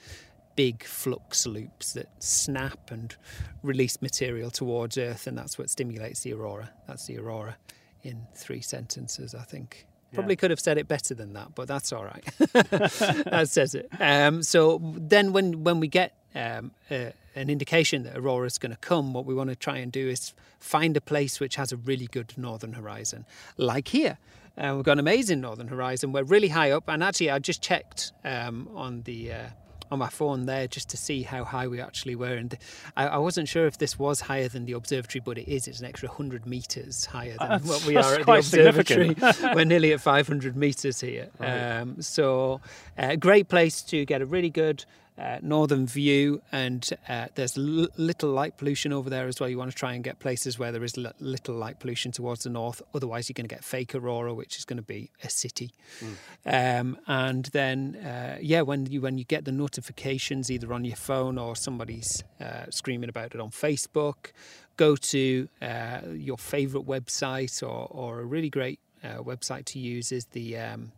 big 0.59 0.83
flux 0.83 1.47
loops 1.47 1.93
that 1.93 2.09
snap 2.19 2.91
and 2.91 3.15
release 3.63 4.03
material 4.03 4.51
towards 4.51 4.99
Earth, 4.99 5.29
and 5.29 5.39
that's 5.39 5.57
what 5.57 5.71
stimulates 5.71 6.23
the 6.23 6.33
aurora. 6.33 6.69
That's 6.89 7.07
the 7.07 7.17
aurora 7.17 7.57
in 8.03 8.27
three 8.35 8.61
sentences, 8.61 9.37
I 9.37 9.45
think. 9.45 9.87
Probably 10.13 10.35
could 10.35 10.51
have 10.51 10.59
said 10.59 10.77
it 10.77 10.89
better 10.89 11.15
than 11.15 11.35
that, 11.35 11.55
but 11.55 11.69
that's 11.69 11.93
all 11.93 12.05
right. 12.05 12.25
that 12.39 13.47
says 13.49 13.77
it. 13.77 13.89
Um, 14.01 14.43
so 14.43 14.81
then, 14.97 15.33
when 15.33 15.63
when 15.63 15.79
we 15.79 15.87
get 15.87 16.17
um, 16.35 16.73
uh, 16.91 17.11
an 17.37 17.51
indication 17.51 18.03
that 18.03 18.17
aurora 18.17 18.47
is 18.47 18.59
going 18.59 18.73
to 18.73 18.79
come, 18.79 19.13
what 19.13 19.27
we 19.27 19.35
want 19.35 19.51
to 19.51 19.57
try 19.57 19.77
and 19.77 19.93
do 19.93 20.09
is 20.09 20.35
find 20.59 20.97
a 20.97 21.01
place 21.01 21.39
which 21.39 21.55
has 21.55 21.71
a 21.71 21.77
really 21.77 22.09
good 22.09 22.35
northern 22.37 22.73
horizon, 22.73 23.27
like 23.59 23.87
here. 23.87 24.19
Uh, 24.57 24.73
we've 24.75 24.85
got 24.85 24.95
an 24.95 24.99
amazing 24.99 25.41
northern 25.41 25.69
horizon. 25.69 26.11
We're 26.11 26.25
really 26.25 26.49
high 26.49 26.73
up, 26.73 26.89
and 26.89 27.05
actually, 27.05 27.31
I 27.31 27.39
just 27.39 27.63
checked 27.63 28.11
um, 28.25 28.69
on 28.75 29.03
the 29.03 29.33
uh, 29.33 29.47
on 29.91 29.99
my 29.99 30.09
phone 30.09 30.47
there 30.47 30.69
just 30.69 30.89
to 30.91 30.97
see 30.97 31.23
how 31.23 31.45
high 31.45 31.67
we 31.67 31.81
actually 31.81 32.15
were. 32.15 32.35
And 32.35 32.57
I, 32.97 33.07
I, 33.07 33.17
wasn't 33.19 33.49
sure 33.49 33.67
if 33.67 33.79
this 33.79 33.99
was 33.99 34.21
higher 34.21 34.49
than 34.49 34.65
the 34.65 34.73
observatory, 34.73 35.23
but 35.25 35.39
it 35.39 35.49
is. 35.49 35.69
It's 35.69 35.81
an 35.81 35.87
extra 35.87 36.09
100 36.09 36.47
metres 36.47 37.07
higher 37.07 37.37
than 37.39 37.49
that's, 37.49 37.67
what 37.67 37.85
we 37.87 37.97
are 37.97 38.15
at 38.15 38.27
the 38.27 38.33
observatory. 38.33 39.17
we're 39.55 39.65
nearly 39.65 39.93
at 39.93 40.01
500 40.01 40.57
metres 40.57 41.01
here. 41.01 41.29
Right. 41.39 41.79
Um, 41.79 42.03
so, 42.03 42.61
a 42.97 43.13
uh, 43.13 43.17
great 43.17 43.49
place 43.49 43.83
to 43.83 44.05
get 44.05 44.23
a 44.23 44.27
really 44.27 44.51
good 44.51 44.85
uh, 45.19 45.39
northern 45.43 45.87
view, 45.87 46.41
and 46.53 46.89
uh, 47.09 47.27
there's 47.35 47.59
l- 47.59 47.89
little 47.97 48.31
light 48.31 48.57
pollution 48.57 48.93
over 48.93 49.11
there 49.11 49.27
as 49.27 49.41
well. 49.41 49.49
You 49.49 49.59
want 49.59 49.71
to 49.71 49.77
try 49.77 49.95
and 49.95 50.05
get 50.05 50.19
places 50.19 50.59
where 50.59 50.73
there 50.73 50.85
is 50.85 50.97
l- 50.97 51.13
little 51.19 51.55
light 51.55 51.81
pollution 51.81 52.13
towards 52.13 52.45
the 52.45 52.51
north. 52.51 52.81
Otherwise, 52.95 53.29
you're 53.29 53.35
going 53.35 53.49
to 53.49 53.55
get 53.55 53.65
fake 53.65 53.95
aurora, 53.95 54.33
which 54.33 54.57
is 54.57 54.65
going 54.65 54.77
to 54.77 54.83
be 54.83 55.11
a 55.25 55.31
city. 55.31 55.73
Mm. 56.01 56.81
Um, 56.81 56.99
and 57.07 57.45
then, 57.47 57.97
uh, 57.97 58.39
yeah, 58.41 58.63
when 58.63 58.87
you 58.87 59.01
when 59.01 59.19
you 59.19 59.25
get 59.25 59.45
the 59.45 59.53
notifications 59.53 60.51
either 60.51 60.73
on 60.73 60.85
your 60.85 60.97
phone 60.97 61.39
or 61.39 61.57
somebody's 61.57 62.23
uh, 62.41 62.67
screaming 62.71 63.09
about 63.09 63.35
it 63.35 63.41
on 63.41 63.51
Facebook, 63.51 64.33
go 64.77 64.95
to 64.97 65.49
uh, 65.61 66.01
your 66.13 66.39
favorite 66.39 66.87
website 66.87 67.63
or 67.63 67.89
or 67.91 68.21
a 68.21 68.25
really 68.25 68.51
great 68.51 68.79
uh, 69.03 69.19
website 69.19 69.65
to 69.67 69.79
use 69.79 70.13
is 70.13 70.27
the 70.27 70.57
um, 70.57 70.93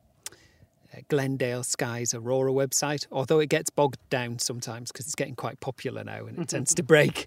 Glendale 1.09 1.63
Skies 1.63 2.15
Aurora 2.15 2.53
website, 2.53 3.07
although 3.13 3.39
it 3.39 3.49
gets 3.49 3.71
bogged 3.71 3.99
down 4.11 4.39
sometimes 4.39 4.91
because 4.93 5.07
it's 5.07 5.15
getting 5.15 5.37
quite 5.37 5.61
popular 5.61 6.05
now 6.05 6.27
and 6.27 6.39
it 6.39 6.49
tends 6.55 6.75
to 6.75 6.83
break 6.83 7.27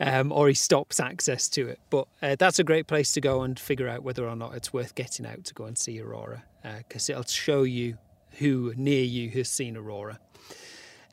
um, 0.00 0.32
or 0.32 0.48
he 0.48 0.54
stops 0.54 1.00
access 1.00 1.48
to 1.50 1.68
it. 1.68 1.78
But 1.90 2.08
uh, 2.22 2.36
that's 2.38 2.58
a 2.58 2.64
great 2.64 2.86
place 2.86 3.12
to 3.12 3.20
go 3.20 3.42
and 3.42 3.58
figure 3.58 3.88
out 3.88 4.02
whether 4.02 4.28
or 4.28 4.36
not 4.36 4.54
it's 4.54 4.72
worth 4.72 4.94
getting 4.94 5.26
out 5.26 5.44
to 5.44 5.54
go 5.54 5.64
and 5.64 5.76
see 5.76 6.00
Aurora 6.00 6.44
because 6.78 7.10
uh, 7.10 7.14
it'll 7.14 7.24
show 7.24 7.62
you 7.62 7.98
who 8.38 8.72
near 8.76 9.04
you 9.04 9.30
has 9.30 9.48
seen 9.48 9.76
Aurora. 9.76 10.18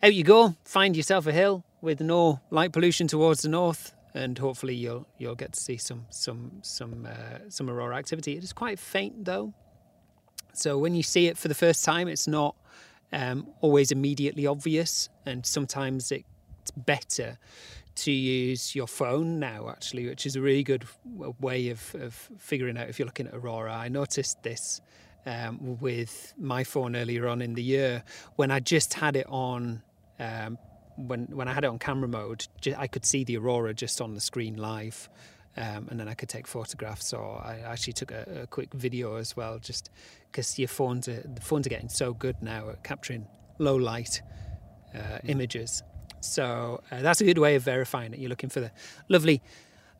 Out 0.01 0.13
you 0.13 0.23
go, 0.23 0.55
find 0.63 0.95
yourself 0.95 1.27
a 1.27 1.33
hill 1.33 1.65
with 1.81 1.99
no 1.99 2.39
light 2.49 2.71
pollution 2.71 3.07
towards 3.07 3.41
the 3.41 3.49
north, 3.49 3.93
and 4.13 4.37
hopefully 4.37 4.73
you'll 4.73 5.05
you'll 5.17 5.35
get 5.35 5.53
to 5.53 5.59
see 5.59 5.75
some 5.75 6.05
some 6.09 6.51
some 6.61 7.05
uh, 7.05 7.39
some 7.49 7.69
aurora 7.69 7.97
activity. 7.97 8.37
It 8.37 8.43
is 8.43 8.53
quite 8.53 8.79
faint 8.79 9.25
though, 9.25 9.53
so 10.53 10.77
when 10.77 10.95
you 10.95 11.03
see 11.03 11.27
it 11.27 11.37
for 11.37 11.47
the 11.47 11.55
first 11.55 11.83
time, 11.83 12.07
it's 12.07 12.27
not 12.27 12.55
um, 13.11 13.47
always 13.61 13.91
immediately 13.91 14.45
obvious, 14.45 15.09
and 15.25 15.45
sometimes 15.45 16.11
it's 16.11 16.71
better 16.75 17.37
to 17.95 18.11
use 18.11 18.75
your 18.75 18.87
phone 18.87 19.39
now, 19.39 19.69
actually, 19.69 20.07
which 20.07 20.25
is 20.25 20.35
a 20.35 20.41
really 20.41 20.63
good 20.63 20.85
way 21.39 21.69
of, 21.69 21.95
of 21.95 22.13
figuring 22.37 22.77
out 22.77 22.87
if 22.87 22.97
you're 22.97 23.05
looking 23.05 23.27
at 23.27 23.33
aurora. 23.33 23.73
I 23.73 23.89
noticed 23.89 24.41
this 24.43 24.81
um, 25.25 25.77
with 25.79 26.33
my 26.37 26.63
phone 26.63 26.95
earlier 26.95 27.27
on 27.27 27.41
in 27.41 27.55
the 27.55 27.63
year 27.63 28.03
when 28.35 28.51
I 28.51 28.59
just 28.59 28.93
had 28.93 29.15
it 29.15 29.27
on. 29.27 29.81
Um, 30.19 30.57
when 30.95 31.27
when 31.27 31.47
I 31.47 31.53
had 31.53 31.63
it 31.63 31.67
on 31.67 31.79
camera 31.79 32.09
mode, 32.09 32.45
I 32.77 32.87
could 32.87 33.05
see 33.05 33.23
the 33.23 33.37
aurora 33.37 33.73
just 33.73 34.01
on 34.01 34.15
the 34.15 34.19
screen 34.19 34.57
live, 34.57 35.09
um, 35.57 35.87
and 35.89 35.99
then 35.99 36.07
I 36.07 36.13
could 36.13 36.29
take 36.29 36.47
photographs. 36.47 37.13
Or 37.13 37.41
I 37.43 37.59
actually 37.59 37.93
took 37.93 38.11
a, 38.11 38.43
a 38.43 38.47
quick 38.47 38.73
video 38.73 39.15
as 39.15 39.35
well, 39.35 39.59
just 39.59 39.89
because 40.31 40.57
your 40.59 40.67
phones 40.67 41.07
are 41.07 41.21
the 41.21 41.41
phones 41.41 41.67
are 41.67 41.69
getting 41.69 41.89
so 41.89 42.13
good 42.13 42.35
now 42.41 42.69
at 42.69 42.83
capturing 42.83 43.27
low 43.57 43.75
light 43.75 44.21
uh, 44.95 45.19
images. 45.25 45.83
So 46.21 46.81
uh, 46.91 47.01
that's 47.01 47.21
a 47.21 47.25
good 47.25 47.37
way 47.37 47.55
of 47.55 47.63
verifying 47.63 48.13
it. 48.13 48.19
You're 48.19 48.29
looking 48.29 48.49
for 48.49 48.59
the 48.59 48.71
lovely 49.07 49.41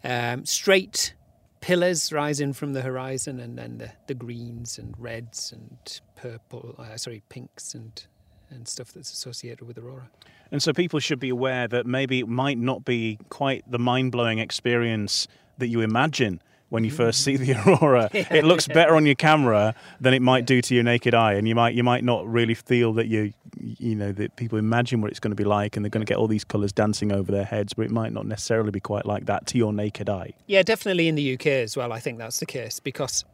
um, 0.04 0.46
straight 0.46 1.14
pillars 1.62 2.12
rising 2.14 2.54
from 2.54 2.74
the 2.74 2.82
horizon, 2.82 3.40
and 3.40 3.58
then 3.58 3.78
the, 3.78 3.92
the 4.08 4.14
greens 4.14 4.78
and 4.78 4.94
reds 4.98 5.52
and 5.52 6.02
purple, 6.16 6.76
uh, 6.78 6.98
sorry, 6.98 7.22
pinks 7.30 7.74
and 7.74 8.06
and 8.50 8.68
stuff 8.68 8.94
that's 8.94 9.12
associated 9.12 9.68
with 9.68 9.78
aurora. 9.78 10.10
And 10.52 10.62
so 10.62 10.74
people 10.74 11.00
should 11.00 11.20
be 11.20 11.30
aware 11.30 11.68
that 11.68 11.86
maybe 11.86 12.20
it 12.20 12.28
might 12.28 12.58
not 12.58 12.84
be 12.84 13.20
quite 13.30 13.64
the 13.70 13.80
mind 13.80 14.12
blowing 14.12 14.40
experience 14.40 15.28
that 15.60 15.68
you 15.68 15.82
imagine 15.82 16.42
when 16.70 16.84
you 16.84 16.92
first 16.92 17.24
see 17.24 17.36
the 17.36 17.54
aurora. 17.66 18.10
It 18.14 18.46
looks 18.46 18.68
better 18.68 18.96
on 18.96 19.06
your 19.06 19.16
camera 19.16 19.76
than 20.00 20.14
it 20.14 20.22
might 20.22 20.46
do 20.46 20.62
to 20.62 20.76
your 20.76 20.84
naked 20.84 21.14
eye, 21.14 21.34
and 21.34 21.48
you 21.48 21.56
might 21.56 21.74
you 21.74 21.84
might 21.84 22.04
not 22.04 22.28
really 22.28 22.54
feel 22.54 22.94
that 22.94 23.08
you 23.08 23.34
you 23.60 23.96
know 23.96 24.12
that 24.14 24.36
people 24.36 24.58
imagine 24.58 25.02
what 25.02 25.12
it's 25.12 25.20
going 25.20 25.32
to 25.32 25.36
be 25.36 25.44
like, 25.44 25.76
and 25.76 25.84
they're 25.84 25.90
going 25.90 26.06
to 26.06 26.10
get 26.10 26.18
all 26.18 26.28
these 26.28 26.44
colours 26.44 26.72
dancing 26.72 27.12
over 27.12 27.32
their 27.32 27.46
heads, 27.46 27.74
but 27.74 27.86
it 27.86 27.92
might 27.92 28.14
not 28.14 28.26
necessarily 28.26 28.72
be 28.72 28.80
quite 28.80 29.06
like 29.06 29.26
that 29.26 29.48
to 29.48 29.58
your 29.58 29.74
naked 29.74 30.10
eye. 30.10 30.34
Yeah, 30.48 30.64
definitely 30.64 31.08
in 31.08 31.16
the 31.16 31.34
UK 31.34 31.48
as 31.48 31.76
well. 31.76 31.92
I 31.92 32.00
think 32.00 32.18
that's 32.18 32.40
the 32.40 32.46
case 32.46 32.80
because 32.80 33.26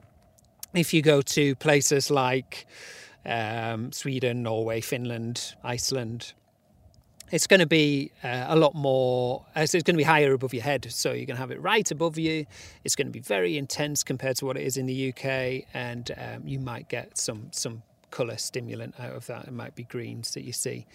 if 0.74 0.94
you 0.94 1.02
go 1.02 1.22
to 1.22 1.56
places 1.56 2.10
like 2.10 2.68
um, 3.26 3.92
Sweden, 3.92 4.44
Norway, 4.44 4.82
Finland, 4.82 5.56
Iceland. 5.64 6.34
It's 7.32 7.48
going 7.48 7.60
to 7.60 7.66
be 7.66 8.12
uh, 8.24 8.46
a 8.48 8.56
lot 8.56 8.76
more 8.76 9.46
uh, 9.56 9.62
it's 9.62 9.74
going 9.74 9.84
to 9.84 9.94
be 9.94 10.04
higher 10.04 10.32
above 10.34 10.54
your 10.54 10.64
head 10.64 10.86
so 10.92 11.12
you're 11.12 11.26
going 11.26 11.38
to 11.38 11.42
have 11.42 11.52
it 11.52 11.62
right 11.62 11.90
above 11.90 12.18
you. 12.18 12.46
It's 12.84 12.96
going 12.96 13.08
to 13.08 13.12
be 13.12 13.20
very 13.20 13.58
intense 13.58 14.04
compared 14.04 14.38
to 14.38 14.46
what 14.46 14.58
it 14.58 14.64
is 14.64 14.78
in 14.78 14.86
the 14.86 15.10
UK 15.10 15.68
and 15.74 16.12
um, 16.18 16.48
you 16.48 16.60
might 16.60 16.88
get 16.88 17.18
some 17.18 17.48
some 17.52 17.82
color 18.12 18.38
stimulant 18.38 18.96
out 19.00 19.14
of 19.14 19.26
that. 19.26 19.48
It 19.48 19.54
might 19.54 19.76
be 19.76 19.84
greens 19.84 20.36
that 20.36 20.44
you 20.44 20.54
see. 20.54 20.86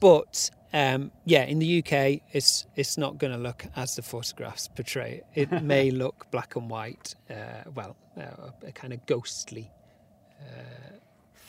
But 0.00 0.50
um, 0.72 1.10
yeah 1.24 1.42
in 1.44 1.58
the 1.58 1.78
UK 1.78 2.20
it's 2.30 2.66
it's 2.76 2.96
not 2.96 3.18
going 3.18 3.32
to 3.32 3.38
look 3.38 3.64
as 3.74 3.96
the 3.96 4.02
photographs 4.02 4.68
portray. 4.68 5.22
It 5.34 5.50
it 5.50 5.62
may 5.74 5.90
look 5.90 6.30
black 6.30 6.56
and 6.56 6.68
white 6.68 7.14
uh, 7.30 7.70
well 7.74 7.96
uh, 8.18 8.50
a 8.66 8.72
kind 8.72 8.92
of 8.92 9.06
ghostly 9.06 9.70
uh, 10.42 10.96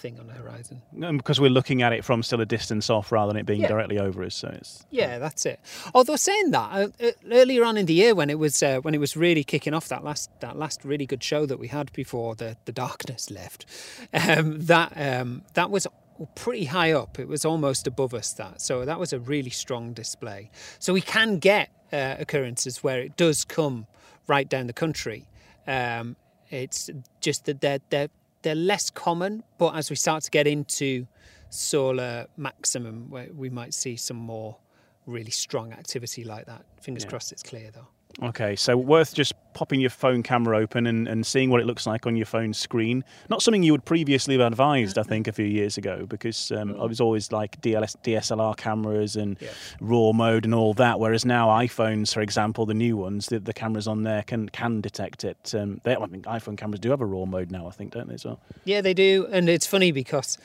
thing 0.02 0.20
on 0.20 0.28
the 0.28 0.34
horizon. 0.34 0.82
because 1.18 1.40
we're 1.40 1.50
looking 1.50 1.82
at 1.82 1.94
it 1.94 2.04
from 2.04 2.24
still 2.24 2.42
a 2.42 2.46
distance 2.46 2.90
off 2.90 3.12
rather 3.12 3.32
than 3.32 3.40
it 3.40 3.46
being 3.46 3.62
yeah. 3.62 3.68
directly 3.68 4.00
over 4.00 4.24
us. 4.24 4.36
So 4.36 4.50
it's 4.50 4.84
yeah, 4.90 5.20
that's 5.20 5.46
it. 5.46 5.60
Although 5.94 6.16
saying 6.16 6.52
that 6.52 6.72
uh, 6.72 6.88
uh, 7.06 7.12
earlier 7.32 7.64
on 7.64 7.78
in 7.78 7.86
the 7.86 7.94
year 7.94 8.16
when 8.16 8.30
it 8.30 8.40
was 8.40 8.62
uh, 8.64 8.80
when 8.80 8.96
it 8.96 9.00
was 9.00 9.16
really 9.16 9.44
kicking 9.44 9.74
off 9.74 9.88
that 9.90 10.04
last 10.04 10.30
that 10.42 10.58
last 10.58 10.84
really 10.84 11.06
good 11.06 11.24
show 11.24 11.46
that 11.46 11.60
we 11.60 11.68
had 11.68 11.94
before 11.94 12.36
the 12.36 12.58
the 12.66 12.72
darkness 12.72 13.30
left, 13.30 13.66
um, 14.14 14.60
that 14.62 14.94
um, 14.98 15.44
that 15.54 15.70
was 15.70 15.88
pretty 16.36 16.66
high 16.66 16.92
up. 16.92 17.20
It 17.20 17.28
was 17.28 17.46
almost 17.46 17.88
above 17.88 18.14
us 18.14 18.34
that. 18.34 18.62
So 18.62 18.86
that 18.86 19.00
was 19.00 19.14
a 19.14 19.20
really 19.20 19.50
strong 19.50 19.94
display. 19.94 20.52
So 20.80 20.94
we 20.94 21.02
can 21.02 21.38
get 21.38 21.70
uh, 21.94 22.16
occurrences 22.20 22.84
where 22.84 23.00
it 23.00 23.18
does 23.18 23.44
come 23.44 23.88
right 24.28 24.48
down 24.48 24.68
the 24.68 24.74
country. 24.74 25.28
Um, 25.68 26.16
it's 26.50 26.90
just 27.22 27.46
that 27.46 27.62
they're, 27.62 27.80
they're 27.90 28.10
they're 28.42 28.56
less 28.56 28.90
common, 28.90 29.44
but 29.58 29.76
as 29.76 29.90
we 29.90 29.96
start 29.96 30.24
to 30.24 30.32
get 30.32 30.48
into 30.48 31.08
solar 31.50 32.28
maximum, 32.38 33.10
we 33.36 33.50
might 33.50 33.74
see 33.74 33.96
some 33.96 34.18
more 34.18 34.58
really 35.06 35.32
strong 35.32 35.74
activity 35.74 36.24
like 36.24 36.46
that. 36.46 36.64
Fingers 36.82 37.04
yeah. 37.04 37.10
crossed 37.10 37.32
it's 37.32 37.44
clear 37.44 37.72
though. 37.72 37.88
Okay, 38.22 38.56
so 38.56 38.78
worth 38.78 39.16
just 39.16 39.34
popping 39.54 39.82
your 39.82 39.90
phone 39.90 40.22
camera 40.22 40.58
open 40.58 40.86
and, 40.86 41.08
and 41.08 41.26
seeing 41.26 41.50
what 41.50 41.60
it 41.60 41.66
looks 41.66 41.88
like 41.88 42.06
on 42.06 42.16
your 42.16 42.28
phone 42.28 42.54
screen. 42.54 43.04
Not 43.30 43.42
something 43.42 43.64
you 43.64 43.72
would 43.72 43.84
previously 43.84 44.38
have 44.38 44.46
advised, 44.52 45.00
I 45.00 45.04
think, 45.04 45.28
a 45.28 45.32
few 45.32 45.46
years 45.46 45.78
ago, 45.78 46.06
because 46.08 46.52
um, 46.52 46.80
I 46.80 46.86
was 46.86 47.02
always 47.02 47.32
like 47.32 47.60
DLS, 47.62 47.96
DSLR 48.04 48.56
cameras 48.58 49.16
and 49.16 49.38
yeah. 49.42 49.50
RAW 49.80 50.14
mode 50.14 50.46
and 50.46 50.54
all 50.54 50.76
that. 50.76 51.00
Whereas 51.00 51.26
now 51.26 51.48
iPhones, 51.48 52.14
for 52.14 52.22
example, 52.22 52.68
the 52.68 52.76
new 52.76 52.96
ones, 52.96 53.26
the, 53.26 53.40
the 53.40 53.54
cameras 53.54 53.88
on 53.88 54.04
there 54.04 54.22
can 54.24 54.50
can 54.50 54.82
detect 54.82 55.24
it. 55.24 55.54
Um, 55.56 55.82
they, 55.84 55.96
I 55.96 56.06
think 56.06 56.26
iPhone 56.26 56.58
cameras 56.58 56.80
do 56.80 56.92
have 56.92 57.02
a 57.02 57.06
RAW 57.06 57.26
mode 57.26 57.50
now, 57.50 57.68
I 57.68 57.72
think, 57.72 57.94
don't 57.94 58.08
they? 58.08 58.14
As 58.14 58.26
well. 58.26 58.40
Yeah, 58.66 58.82
they 58.82 58.94
do, 58.94 59.28
and 59.32 59.50
it's 59.50 59.66
funny 59.66 59.92
because 59.92 60.38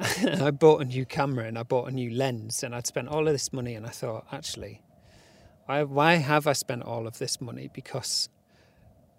I 0.00 0.50
bought 0.50 0.80
a 0.80 0.86
new 0.86 1.04
camera 1.04 1.44
and 1.44 1.58
I 1.58 1.64
bought 1.64 1.88
a 1.88 1.90
new 1.90 2.10
lens, 2.10 2.62
and 2.62 2.74
I'd 2.74 2.86
spent 2.86 3.08
all 3.08 3.26
of 3.26 3.34
this 3.34 3.52
money, 3.52 3.74
and 3.74 3.86
I 3.86 3.90
thought, 3.90 4.26
actually, 4.32 4.80
why, 5.70 5.84
why 5.84 6.14
have 6.16 6.48
I 6.48 6.52
spent 6.52 6.82
all 6.82 7.06
of 7.06 7.18
this 7.18 7.40
money? 7.40 7.70
Because 7.72 8.28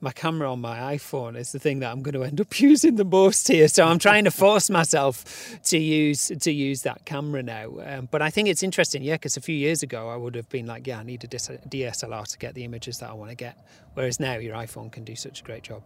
my 0.01 0.11
camera 0.11 0.51
on 0.51 0.59
my 0.59 0.97
iPhone 0.97 1.37
is 1.37 1.53
the 1.53 1.59
thing 1.59 1.79
that 1.79 1.89
I'm 1.89 2.01
going 2.01 2.13
to 2.13 2.23
end 2.25 2.41
up 2.41 2.59
using 2.59 2.95
the 2.95 3.05
most 3.05 3.47
here. 3.47 3.69
So 3.69 3.85
I'm 3.85 3.99
trying 3.99 4.25
to 4.25 4.31
force 4.31 4.69
myself 4.69 5.57
to 5.63 5.77
use 5.77 6.27
to 6.27 6.51
use 6.51 6.81
that 6.81 7.05
camera 7.05 7.41
now. 7.41 7.79
Um, 7.85 8.09
but 8.11 8.21
I 8.21 8.29
think 8.29 8.49
it's 8.49 8.63
interesting, 8.63 9.01
yeah, 9.01 9.13
because 9.13 9.37
a 9.37 9.41
few 9.41 9.55
years 9.55 9.81
ago 9.81 10.09
I 10.09 10.17
would 10.17 10.35
have 10.35 10.49
been 10.49 10.65
like, 10.65 10.87
yeah, 10.87 10.99
I 10.99 11.03
need 11.03 11.23
a 11.23 11.27
DSLR 11.27 12.27
to 12.27 12.37
get 12.37 12.53
the 12.53 12.65
images 12.65 12.99
that 12.99 13.09
I 13.09 13.13
want 13.13 13.29
to 13.29 13.37
get. 13.37 13.57
Whereas 13.93 14.19
now 14.19 14.33
your 14.33 14.55
iPhone 14.55 14.91
can 14.91 15.05
do 15.05 15.15
such 15.15 15.39
a 15.39 15.43
great 15.45 15.63
job. 15.63 15.83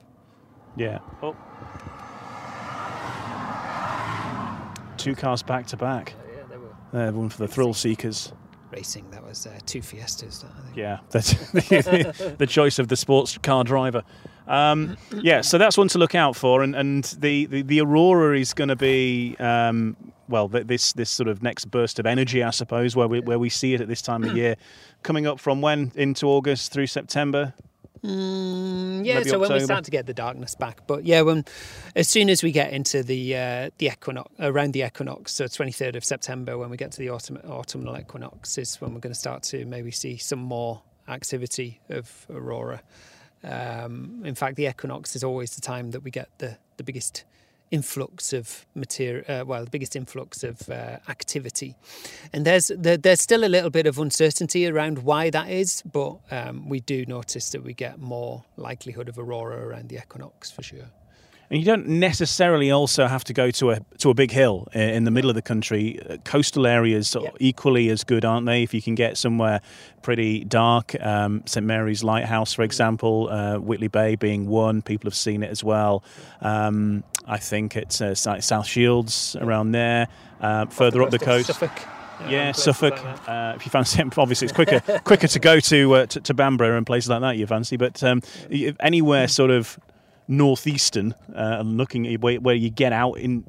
Yeah. 0.76 0.98
Oh. 1.22 1.36
Two 4.98 5.14
cars 5.14 5.44
back 5.44 5.68
to 5.68 5.78
back. 5.78 6.16
Yeah, 6.36 6.44
they 6.50 6.58
were. 6.58 7.08
Uh, 7.08 7.12
one 7.12 7.30
for 7.30 7.38
the 7.38 7.48
thrill 7.48 7.76
seekers. 7.76 8.34
Racing, 8.76 9.10
that 9.12 9.26
was 9.26 9.48
uh, 9.48 9.58
two 9.66 9.82
Fiestas. 9.82 10.44
I 10.44 10.62
think. 10.62 10.76
Yeah, 10.76 11.00
that's 11.10 11.32
the 11.52 12.48
choice 12.48 12.78
of 12.78 12.90
the 12.90 12.98
sports 12.98 13.38
car 13.38 13.64
driver. 13.64 14.04
Um, 14.48 14.98
yeah, 15.22 15.42
so 15.42 15.58
that's 15.58 15.78
one 15.78 15.88
to 15.90 15.98
look 15.98 16.14
out 16.14 16.36
for, 16.36 16.62
and, 16.62 16.76
and 16.76 17.06
the, 17.20 17.46
the, 17.46 17.62
the 17.62 17.82
Aurora 17.82 18.38
is 18.38 18.54
going 18.54 18.68
to 18.68 18.76
be 18.76 19.36
um, 19.40 19.96
well 20.28 20.48
this 20.50 20.94
this 20.94 21.10
sort 21.10 21.30
of 21.30 21.42
next 21.42 21.66
burst 21.66 22.00
of 22.00 22.06
energy, 22.06 22.44
I 22.44 22.50
suppose, 22.50 22.96
where 22.98 23.08
we 23.08 23.22
where 23.22 23.40
we 23.40 23.50
see 23.50 23.74
it 23.74 23.82
at 23.82 23.88
this 23.88 24.02
time 24.02 24.24
of 24.26 24.36
year, 24.36 24.58
coming 25.04 25.26
up 25.26 25.40
from 25.40 25.62
when 25.62 25.94
into 25.96 26.28
August 26.28 26.74
through 26.74 26.88
September. 26.88 27.54
Mm, 28.06 29.06
yeah, 29.06 29.16
Maybe 29.16 29.30
so 29.30 29.40
when 29.40 29.52
we 29.52 29.60
start 29.60 29.86
to 29.86 29.92
get 29.92 30.06
the 30.06 30.14
darkness 30.14 30.54
back, 30.56 30.86
but 30.86 31.06
yeah, 31.06 31.22
when 31.22 31.46
as 31.96 32.08
soon 32.08 32.30
as 32.30 32.44
we 32.44 32.52
get 32.52 32.72
into 32.72 33.04
the 33.04 33.36
uh, 33.36 33.70
the 33.78 33.88
equinox 33.88 34.32
around 34.40 34.74
the 34.74 34.84
equinox, 34.84 35.34
so 35.34 35.48
twenty 35.48 35.72
third 35.72 35.96
of 35.96 36.06
September, 36.06 36.58
when 36.58 36.70
we 36.70 36.78
get 36.78 36.92
to 36.92 37.00
the 37.00 37.10
autumn, 37.10 37.38
autumnal 37.48 37.98
equinox, 37.98 38.58
is 38.58 38.80
when 38.82 38.94
we're 38.94 39.00
going 39.00 39.14
to 39.14 39.20
start 39.20 39.44
to 39.44 39.66
maybe 39.66 39.92
see 39.92 40.18
some 40.18 40.40
more 40.40 40.82
activity 41.08 41.80
of 41.90 42.26
aurora. 42.30 42.82
Um, 43.44 44.22
in 44.24 44.36
fact, 44.36 44.56
the 44.56 44.68
equinox 44.68 45.16
is 45.16 45.24
always 45.24 45.56
the 45.56 45.62
time 45.62 45.92
that 45.92 46.02
we 46.04 46.12
get 46.12 46.30
the 46.38 46.58
the 46.78 46.84
biggest 46.84 47.24
influx 47.72 48.34
of 48.34 48.66
material 48.76 49.24
uh, 49.28 49.44
well 49.46 49.64
the 49.64 49.70
biggest 49.70 49.96
influx 49.96 50.44
of 50.44 50.70
uh, 50.70 50.98
activity. 51.10 51.76
And 52.34 52.46
there's 52.46 52.72
there, 52.76 52.98
there's 52.98 53.22
still 53.22 53.44
a 53.44 53.50
little 53.50 53.70
bit 53.70 53.88
of 53.88 54.00
uncertainty 54.00 54.68
around 54.68 55.00
why 55.00 55.30
that 55.30 55.50
is 55.50 55.82
but 55.82 56.18
um, 56.32 56.70
we 56.70 56.80
do 56.80 57.06
notice 57.06 57.50
that 57.52 57.64
we 57.64 57.74
get 57.74 58.00
more 58.00 58.44
likelihood 58.58 59.10
of 59.10 59.18
aurora 59.18 59.66
around 59.66 59.90
the 59.90 59.98
equinox 59.98 60.52
for 60.52 60.64
sure 60.64 60.90
And 61.50 61.60
you 61.60 61.66
don't 61.66 61.88
necessarily 61.88 62.72
also 62.72 63.06
have 63.08 63.24
to 63.26 63.34
go 63.34 63.52
to 63.52 63.72
a 63.72 63.80
to 64.00 64.10
a 64.10 64.14
big 64.16 64.32
hill 64.32 64.68
in 64.74 65.04
the 65.04 65.12
middle 65.12 65.30
of 65.30 65.36
the 65.36 65.42
country. 65.44 66.00
Uh, 66.10 66.18
Coastal 66.26 66.66
areas 66.66 67.16
are 67.16 67.24
Yeah. 67.24 67.30
equally 67.40 67.90
as 67.90 68.04
good, 68.04 68.26
aren't 68.26 68.48
they? 68.48 68.64
If 68.64 68.74
you 68.74 68.82
can 68.82 68.96
get 68.96 69.16
somewhere 69.18 69.62
pretty 70.02 70.44
dark, 70.44 70.96
um, 71.04 71.44
St 71.46 71.66
Mary's 71.66 72.04
Lighthouse, 72.04 72.54
for 72.54 72.64
example, 72.64 73.30
uh, 73.30 73.58
Whitley 73.58 73.88
Bay 73.90 74.16
being 74.16 74.48
one. 74.48 74.82
People 74.82 75.08
have 75.08 75.16
seen 75.16 75.44
it 75.44 75.52
as 75.52 75.64
well. 75.64 76.04
Um, 76.42 77.04
I 77.28 77.38
think 77.38 77.76
it's 77.76 78.02
uh, 78.02 78.16
South 78.16 78.66
Shields 78.68 79.36
around 79.40 79.72
there. 79.72 80.08
Uh, 80.42 80.66
further 80.66 81.04
up 81.04 81.12
the 81.12 81.20
coast, 81.20 81.48
Suffolk 81.48 81.72
uh, 82.22 82.28
yeah, 82.30 82.52
Suffolk. 82.54 83.04
like 83.04 83.30
uh, 83.30 83.54
if 83.56 83.66
you 83.66 83.70
fancy, 83.70 84.02
obviously 84.18 84.46
it's 84.46 84.54
quicker 84.54 84.80
quicker 85.02 85.28
to 85.28 85.40
go 85.40 85.60
to 85.60 85.94
uh, 85.96 86.06
to, 86.08 86.22
to 86.22 86.34
Bamburgh 86.34 86.76
and 86.78 86.86
places 86.88 87.10
like 87.10 87.22
that. 87.22 87.38
You 87.38 87.46
fancy, 87.46 87.78
but 87.78 88.02
um, 88.04 88.22
anywhere 88.80 89.28
sort 89.28 89.52
of 89.52 89.78
northeastern, 90.28 91.14
uh, 91.34 91.58
and 91.60 91.78
looking 91.78 92.08
at 92.08 92.22
where, 92.22 92.40
where 92.40 92.56
you 92.56 92.70
get 92.70 92.94
out 92.94 93.14
in 93.14 93.44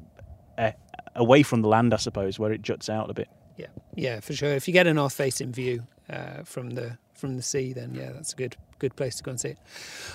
uh, 0.57 0.71
away 1.15 1.43
from 1.43 1.61
the 1.61 1.67
land, 1.67 1.93
I 1.93 1.97
suppose, 1.97 2.39
where 2.39 2.51
it 2.51 2.61
juts 2.61 2.89
out 2.89 3.09
a 3.09 3.13
bit. 3.13 3.29
Yeah, 3.57 3.67
yeah, 3.95 4.19
for 4.19 4.33
sure. 4.33 4.49
If 4.49 4.67
you 4.67 4.73
get 4.73 4.87
a 4.87 4.93
north 4.93 5.13
facing 5.13 5.51
view 5.51 5.87
uh, 6.09 6.43
from 6.43 6.71
the 6.71 6.97
from 7.13 7.35
the 7.35 7.41
sea, 7.41 7.73
then 7.73 7.95
yeah, 7.95 8.11
that's 8.11 8.33
a 8.33 8.35
good 8.35 8.55
good 8.79 8.95
place 8.95 9.15
to 9.17 9.23
go 9.23 9.31
and 9.31 9.39
see 9.39 9.49
it. 9.49 9.57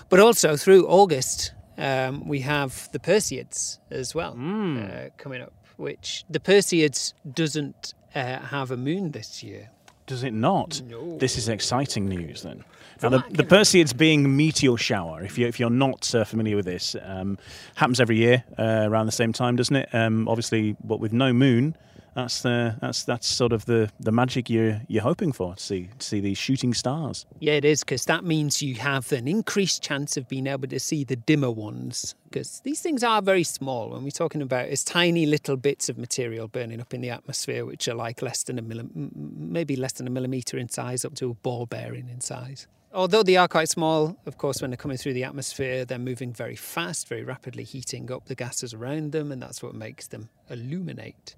But 0.08 0.20
also 0.20 0.56
through 0.56 0.86
August, 0.86 1.52
um, 1.76 2.26
we 2.28 2.40
have 2.40 2.88
the 2.92 2.98
Perseids 2.98 3.78
as 3.90 4.14
well 4.14 4.32
uh, 4.32 5.08
coming 5.16 5.42
up, 5.42 5.52
which 5.76 6.24
the 6.30 6.40
Perseids 6.40 7.12
doesn't 7.30 7.94
uh, 8.14 8.38
have 8.38 8.70
a 8.70 8.76
moon 8.76 9.10
this 9.10 9.42
year. 9.42 9.70
Does 10.12 10.24
it 10.24 10.34
not? 10.34 10.82
No. 10.90 11.16
This 11.16 11.38
is 11.38 11.48
exciting 11.48 12.04
news 12.06 12.42
then. 12.42 12.64
Now, 13.02 13.08
the, 13.08 13.24
the 13.30 13.44
Perseids 13.44 13.96
being 13.96 14.36
meteor 14.36 14.76
shower, 14.76 15.24
if, 15.24 15.38
you, 15.38 15.46
if 15.46 15.58
you're 15.58 15.70
not 15.70 16.14
uh, 16.14 16.24
familiar 16.24 16.54
with 16.54 16.66
this, 16.66 16.94
um, 17.02 17.38
happens 17.76 17.98
every 17.98 18.18
year 18.18 18.44
uh, 18.58 18.84
around 18.86 19.06
the 19.06 19.12
same 19.12 19.32
time, 19.32 19.56
doesn't 19.56 19.74
it? 19.74 19.88
Um, 19.94 20.28
obviously, 20.28 20.76
but 20.84 21.00
with 21.00 21.14
no 21.14 21.32
moon, 21.32 21.74
that's 22.14 22.42
the 22.42 22.76
that's 22.80 23.04
that's 23.04 23.26
sort 23.26 23.52
of 23.52 23.64
the, 23.66 23.90
the 24.00 24.12
magic 24.12 24.50
you're 24.50 24.80
you're 24.88 25.02
hoping 25.02 25.32
for 25.32 25.54
to 25.54 25.62
see 25.62 25.88
to 25.98 26.06
see 26.06 26.20
these 26.20 26.38
shooting 26.38 26.74
stars. 26.74 27.26
Yeah, 27.40 27.54
it 27.54 27.64
is 27.64 27.80
because 27.80 28.04
that 28.06 28.24
means 28.24 28.62
you 28.62 28.74
have 28.76 29.12
an 29.12 29.28
increased 29.28 29.82
chance 29.82 30.16
of 30.16 30.28
being 30.28 30.46
able 30.46 30.68
to 30.68 30.80
see 30.80 31.04
the 31.04 31.16
dimmer 31.16 31.50
ones. 31.50 32.14
Because 32.24 32.60
these 32.60 32.80
things 32.80 33.02
are 33.04 33.20
very 33.20 33.44
small. 33.44 33.90
When 33.90 34.04
we're 34.04 34.10
talking 34.10 34.42
about 34.42 34.66
it's 34.66 34.84
tiny 34.84 35.26
little 35.26 35.56
bits 35.56 35.88
of 35.88 35.98
material 35.98 36.48
burning 36.48 36.80
up 36.80 36.94
in 36.94 37.00
the 37.00 37.10
atmosphere, 37.10 37.64
which 37.64 37.88
are 37.88 37.94
like 37.94 38.22
less 38.22 38.42
than 38.42 38.58
a 38.58 38.62
millim- 38.62 39.10
maybe 39.14 39.76
less 39.76 39.92
than 39.92 40.06
a 40.06 40.10
millimeter 40.10 40.58
in 40.58 40.68
size, 40.68 41.04
up 41.04 41.14
to 41.16 41.30
a 41.30 41.34
ball 41.34 41.66
bearing 41.66 42.08
in 42.08 42.20
size. 42.20 42.66
Although 42.94 43.22
they 43.22 43.36
are 43.36 43.48
quite 43.48 43.70
small, 43.70 44.18
of 44.26 44.36
course, 44.36 44.60
when 44.60 44.70
they're 44.70 44.76
coming 44.76 44.98
through 44.98 45.14
the 45.14 45.24
atmosphere, 45.24 45.86
they're 45.86 45.98
moving 45.98 46.34
very 46.34 46.56
fast, 46.56 47.08
very 47.08 47.24
rapidly, 47.24 47.64
heating 47.64 48.12
up 48.12 48.26
the 48.26 48.34
gases 48.34 48.74
around 48.74 49.12
them, 49.12 49.32
and 49.32 49.40
that's 49.40 49.62
what 49.62 49.74
makes 49.74 50.08
them 50.08 50.28
illuminate. 50.50 51.34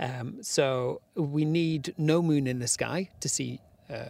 Um, 0.00 0.42
so 0.42 1.02
we 1.14 1.44
need 1.44 1.94
no 1.98 2.22
moon 2.22 2.46
in 2.46 2.58
the 2.58 2.68
sky 2.68 3.10
to 3.20 3.28
see 3.28 3.60
uh, 3.90 4.06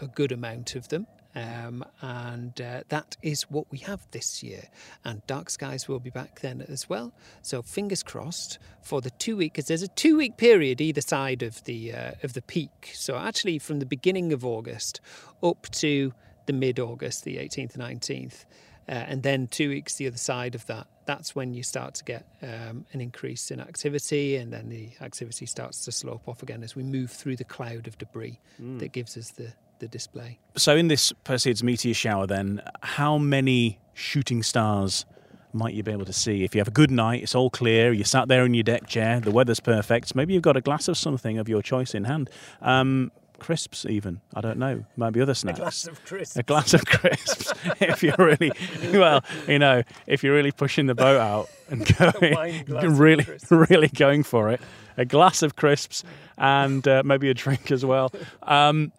a, 0.00 0.06
good 0.06 0.32
amount 0.32 0.76
of 0.76 0.88
them. 0.88 1.06
Um, 1.34 1.84
and 2.00 2.58
uh, 2.60 2.84
that 2.88 3.16
is 3.22 3.42
what 3.50 3.70
we 3.70 3.78
have 3.78 4.06
this 4.12 4.42
year. 4.42 4.62
And 5.04 5.26
dark 5.26 5.50
skies 5.50 5.88
will 5.88 5.98
be 5.98 6.10
back 6.10 6.40
then 6.40 6.64
as 6.68 6.88
well. 6.88 7.12
So 7.42 7.60
fingers 7.60 8.02
crossed 8.02 8.58
for 8.82 9.00
the 9.00 9.10
two 9.10 9.36
week, 9.36 9.54
because 9.54 9.66
there's 9.66 9.82
a 9.82 9.88
two 9.88 10.16
week 10.16 10.36
period 10.36 10.80
either 10.80 11.00
side 11.00 11.42
of 11.42 11.62
the 11.64 11.92
uh, 11.92 12.12
of 12.22 12.32
the 12.32 12.42
peak. 12.42 12.92
So 12.94 13.16
actually, 13.16 13.58
from 13.58 13.80
the 13.80 13.86
beginning 13.86 14.32
of 14.32 14.44
August 14.44 15.00
up 15.42 15.66
to 15.72 16.14
the 16.46 16.52
mid 16.52 16.78
August, 16.78 17.24
the 17.24 17.36
18th 17.36 17.74
and 17.74 18.00
19th, 18.00 18.44
uh, 18.88 18.92
and 18.92 19.22
then 19.22 19.48
two 19.48 19.70
weeks 19.70 19.96
the 19.96 20.06
other 20.06 20.16
side 20.16 20.54
of 20.54 20.64
that. 20.66 20.86
That's 21.06 21.34
when 21.34 21.52
you 21.52 21.62
start 21.62 21.94
to 21.96 22.04
get 22.04 22.26
um, 22.42 22.86
an 22.92 23.00
increase 23.00 23.50
in 23.50 23.60
activity, 23.60 24.36
and 24.36 24.52
then 24.52 24.68
the 24.68 24.90
activity 25.00 25.46
starts 25.46 25.84
to 25.84 25.92
slope 25.92 26.26
off 26.26 26.42
again 26.42 26.62
as 26.62 26.74
we 26.74 26.82
move 26.82 27.10
through 27.10 27.36
the 27.36 27.44
cloud 27.44 27.86
of 27.86 27.98
debris 27.98 28.40
that 28.78 28.92
gives 28.92 29.16
us 29.16 29.30
the, 29.30 29.52
the 29.80 29.88
display. 29.88 30.38
So 30.56 30.76
in 30.76 30.88
this 30.88 31.12
Perseids 31.24 31.62
meteor 31.62 31.94
shower, 31.94 32.26
then, 32.26 32.62
how 32.82 33.18
many 33.18 33.78
shooting 33.92 34.42
stars 34.42 35.04
might 35.52 35.74
you 35.74 35.82
be 35.82 35.92
able 35.92 36.04
to 36.04 36.12
see 36.12 36.42
if 36.42 36.54
you 36.54 36.60
have 36.60 36.68
a 36.68 36.72
good 36.72 36.90
night? 36.90 37.22
It's 37.22 37.34
all 37.34 37.50
clear. 37.50 37.92
You 37.92 38.04
sat 38.04 38.28
there 38.28 38.44
in 38.44 38.54
your 38.54 38.64
deck 38.64 38.86
chair. 38.86 39.20
The 39.20 39.30
weather's 39.30 39.60
perfect. 39.60 40.14
Maybe 40.14 40.32
you've 40.34 40.42
got 40.42 40.56
a 40.56 40.60
glass 40.60 40.88
of 40.88 40.96
something 40.96 41.38
of 41.38 41.48
your 41.48 41.62
choice 41.62 41.94
in 41.94 42.04
hand. 42.04 42.30
Um, 42.60 43.12
crisps, 43.44 43.84
even. 43.84 44.22
I 44.34 44.40
don't 44.40 44.58
know. 44.58 44.84
Might 44.96 45.10
be 45.10 45.20
other 45.20 45.34
snacks. 45.34 45.58
A 45.58 45.62
glass 45.62 45.86
of 45.86 46.04
crisps. 46.06 46.36
a 46.36 46.42
glass 46.42 46.72
of 46.72 46.84
crisps 46.86 47.52
if 47.80 48.02
you're 48.02 48.16
really 48.16 48.52
well 48.92 49.22
you 49.46 49.58
know 49.58 49.82
if 50.06 50.22
you're 50.24 50.34
really 50.34 50.52
pushing 50.52 50.86
the 50.86 50.94
boat 50.94 51.20
out 51.20 51.48
and 51.68 51.84
going 51.98 52.96
really 52.96 53.26
really 53.50 53.88
going 53.88 54.22
for 54.22 54.50
it 54.50 54.60
a 54.96 55.04
glass 55.04 55.42
of 55.42 55.56
crisps 55.56 56.04
and 56.38 56.86
uh, 56.88 57.02
maybe 57.04 57.28
a 57.28 57.34
drink 57.34 57.70
as 57.70 57.84
well 57.84 58.10
um, 58.42 58.92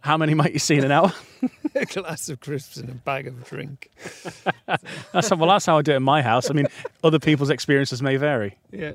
how 0.00 0.16
many 0.18 0.34
might 0.34 0.52
you 0.52 0.58
see 0.58 0.76
in 0.76 0.84
an 0.84 0.92
hour 0.92 1.12
a 1.74 1.84
glass 1.86 2.28
of 2.28 2.40
crisps 2.40 2.76
and 2.76 2.88
a 2.90 2.94
bag 2.94 3.26
of 3.26 3.44
drink. 3.44 3.90
that's 5.12 5.30
well 5.30 5.48
that's 5.48 5.66
how 5.66 5.78
i 5.78 5.82
do 5.82 5.92
it 5.92 5.96
in 5.96 6.02
my 6.02 6.22
house 6.22 6.50
i 6.50 6.52
mean 6.52 6.66
other 7.02 7.18
people's 7.18 7.50
experiences 7.50 8.02
may 8.02 8.16
vary 8.16 8.56
Yeah. 8.70 8.92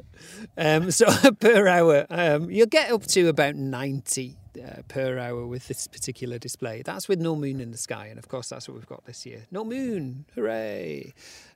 Um, 0.57 0.91
so 0.91 1.05
per 1.39 1.67
hour, 1.67 2.05
um, 2.09 2.49
you'll 2.51 2.67
get 2.67 2.91
up 2.91 3.03
to 3.07 3.27
about 3.27 3.55
90 3.55 4.35
uh, 4.57 4.81
per 4.87 5.17
hour 5.17 5.45
with 5.45 5.67
this 5.67 5.87
particular 5.87 6.37
display. 6.37 6.81
That's 6.81 7.07
with 7.07 7.19
no 7.19 7.35
moon 7.35 7.59
in 7.59 7.71
the 7.71 7.77
sky. 7.77 8.07
And 8.07 8.17
of 8.17 8.27
course, 8.27 8.49
that's 8.49 8.67
what 8.67 8.75
we've 8.75 8.87
got 8.87 9.05
this 9.05 9.25
year. 9.25 9.45
No 9.51 9.63
moon. 9.63 10.25
Hooray. 10.35 11.13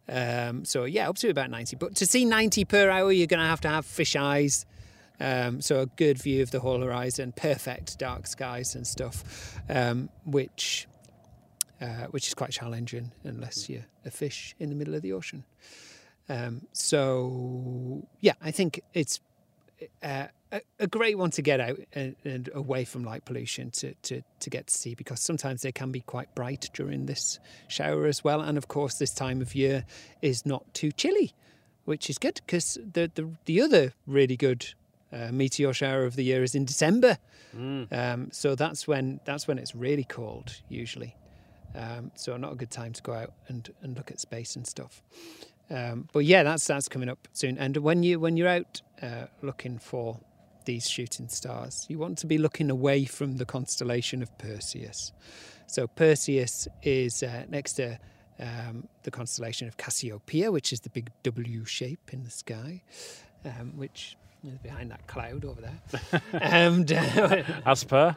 Um, 0.08 0.66
so, 0.66 0.86
yeah, 0.86 1.10
up 1.10 1.18
to 1.18 1.30
about 1.30 1.50
90. 1.50 1.76
But 1.78 1.96
to 1.96 2.06
see 2.06 2.26
90 2.26 2.66
per 2.66 2.90
hour, 2.90 3.12
you're 3.12 3.28
going 3.28 3.40
to 3.40 3.46
have 3.46 3.62
to 3.62 3.70
have 3.70 3.86
fish 3.86 4.16
eyes. 4.16 4.66
Um, 5.20 5.62
so, 5.62 5.82
a 5.82 5.86
good 5.86 6.22
view 6.22 6.44
of 6.44 6.52
the 6.52 6.60
whole 6.60 6.82
horizon, 6.82 7.34
perfect 7.36 8.00
dark 8.00 8.28
skies 8.28 8.76
and 8.76 8.86
stuff, 8.86 9.60
um, 9.70 10.10
which. 10.26 10.88
Uh, 11.82 12.06
which 12.12 12.28
is 12.28 12.34
quite 12.34 12.52
challenging 12.52 13.12
unless 13.26 13.68
you're 13.68 13.86
a 14.06 14.12
fish 14.12 14.56
in 14.58 14.70
the 14.70 14.76
middle 14.76 14.96
of 14.96 15.02
the 15.02 15.12
ocean. 15.12 15.44
Um, 16.30 16.68
so 16.72 18.08
yeah, 18.22 18.34
I 18.42 18.52
think 18.52 18.82
it's 18.94 19.20
uh, 20.02 20.28
a, 20.52 20.62
a 20.80 20.88
great 20.88 21.18
one 21.18 21.32
to 21.32 21.42
get 21.42 21.60
out 21.60 21.80
and, 21.94 22.16
and 22.24 22.50
away 22.54 22.86
from 22.86 23.04
light 23.04 23.26
pollution 23.26 23.72
to, 23.72 23.94
to, 24.04 24.22
to 24.40 24.50
get 24.50 24.68
to 24.68 24.74
see 24.74 24.96
because 24.96 25.20
sometimes 25.20 25.62
they 25.62 25.72
can 25.72 25.92
be 25.92 26.02
quite 26.02 26.34
bright 26.36 26.70
during 26.74 27.06
this 27.06 27.40
shower 27.68 28.06
as 28.06 28.24
well. 28.24 28.42
And 28.42 28.58
of 28.58 28.68
course, 28.68 28.96
this 28.96 29.14
time 29.14 29.42
of 29.42 29.56
year 29.56 29.86
is 30.22 30.46
not 30.46 30.74
too 30.74 30.92
chilly 30.92 31.34
which 31.86 32.10
is 32.10 32.18
good 32.18 32.40
because 32.46 32.78
the, 32.94 33.12
the 33.16 33.30
the 33.46 33.62
other 33.62 33.94
really 34.08 34.38
good 34.38 34.74
uh, 35.12 35.32
meteor 35.32 35.74
shower 35.74 36.06
of 36.06 36.16
the 36.16 36.24
year 36.24 36.44
is 36.44 36.56
in 36.56 36.66
December. 36.66 37.18
Um, 37.94 38.30
so 38.32 38.56
that's 38.56 38.88
when 38.88 39.20
that's 39.26 39.48
when 39.48 39.58
it's 39.60 39.76
really 39.76 40.04
cold 40.06 40.62
usually. 40.70 41.16
Um, 41.76 42.12
so 42.16 42.38
not 42.38 42.54
a 42.54 42.56
good 42.56 42.70
time 42.72 42.94
to 42.94 43.02
go 43.02 43.14
out 43.14 43.34
and, 43.48 43.68
and 43.82 43.98
look 43.98 44.12
at 44.12 44.20
space 44.20 44.56
and 44.56 44.66
stuff. 44.66 45.02
Um, 45.70 46.08
but 46.12 46.26
yeah, 46.26 46.44
that's 46.44 46.68
that's 46.68 46.88
coming 46.88 47.10
up 47.10 47.28
soon. 47.34 47.58
And 47.58 47.78
when 47.78 48.04
you 48.04 48.20
when 48.20 48.38
you're 48.38 48.48
out 48.48 48.82
uh, 49.02 49.26
looking 49.42 49.80
for 49.80 50.20
these 50.66 50.90
shooting 50.90 51.28
stars, 51.30 51.86
you 51.90 51.98
want 51.98 52.18
to 52.20 52.28
be 52.28 52.38
looking 52.38 52.70
away 52.70 53.06
from 53.06 53.38
the 53.38 53.46
constellation 53.46 54.22
of 54.22 54.38
Perseus. 54.38 55.12
So 55.68 55.88
Perseus 55.88 56.68
is 56.84 57.24
uh, 57.24 57.46
next 57.50 57.74
to 57.74 57.98
um, 58.40 58.88
the 59.04 59.12
constellation 59.12 59.68
of 59.68 59.78
Cassiopeia, 59.78 60.52
which 60.52 60.74
is 60.74 60.82
the 60.82 60.90
big 60.90 61.12
W 61.24 61.66
shape 61.66 62.14
in 62.14 62.24
the 62.24 62.30
sky, 62.30 62.84
um, 63.46 63.74
which 63.76 64.18
behind 64.62 64.92
that 64.92 65.08
cloud 65.08 65.46
over 65.46 65.62
there. 65.62 66.22
and 66.42 66.92
uh, 66.92 67.44
As 67.66 67.84
per. 67.84 68.16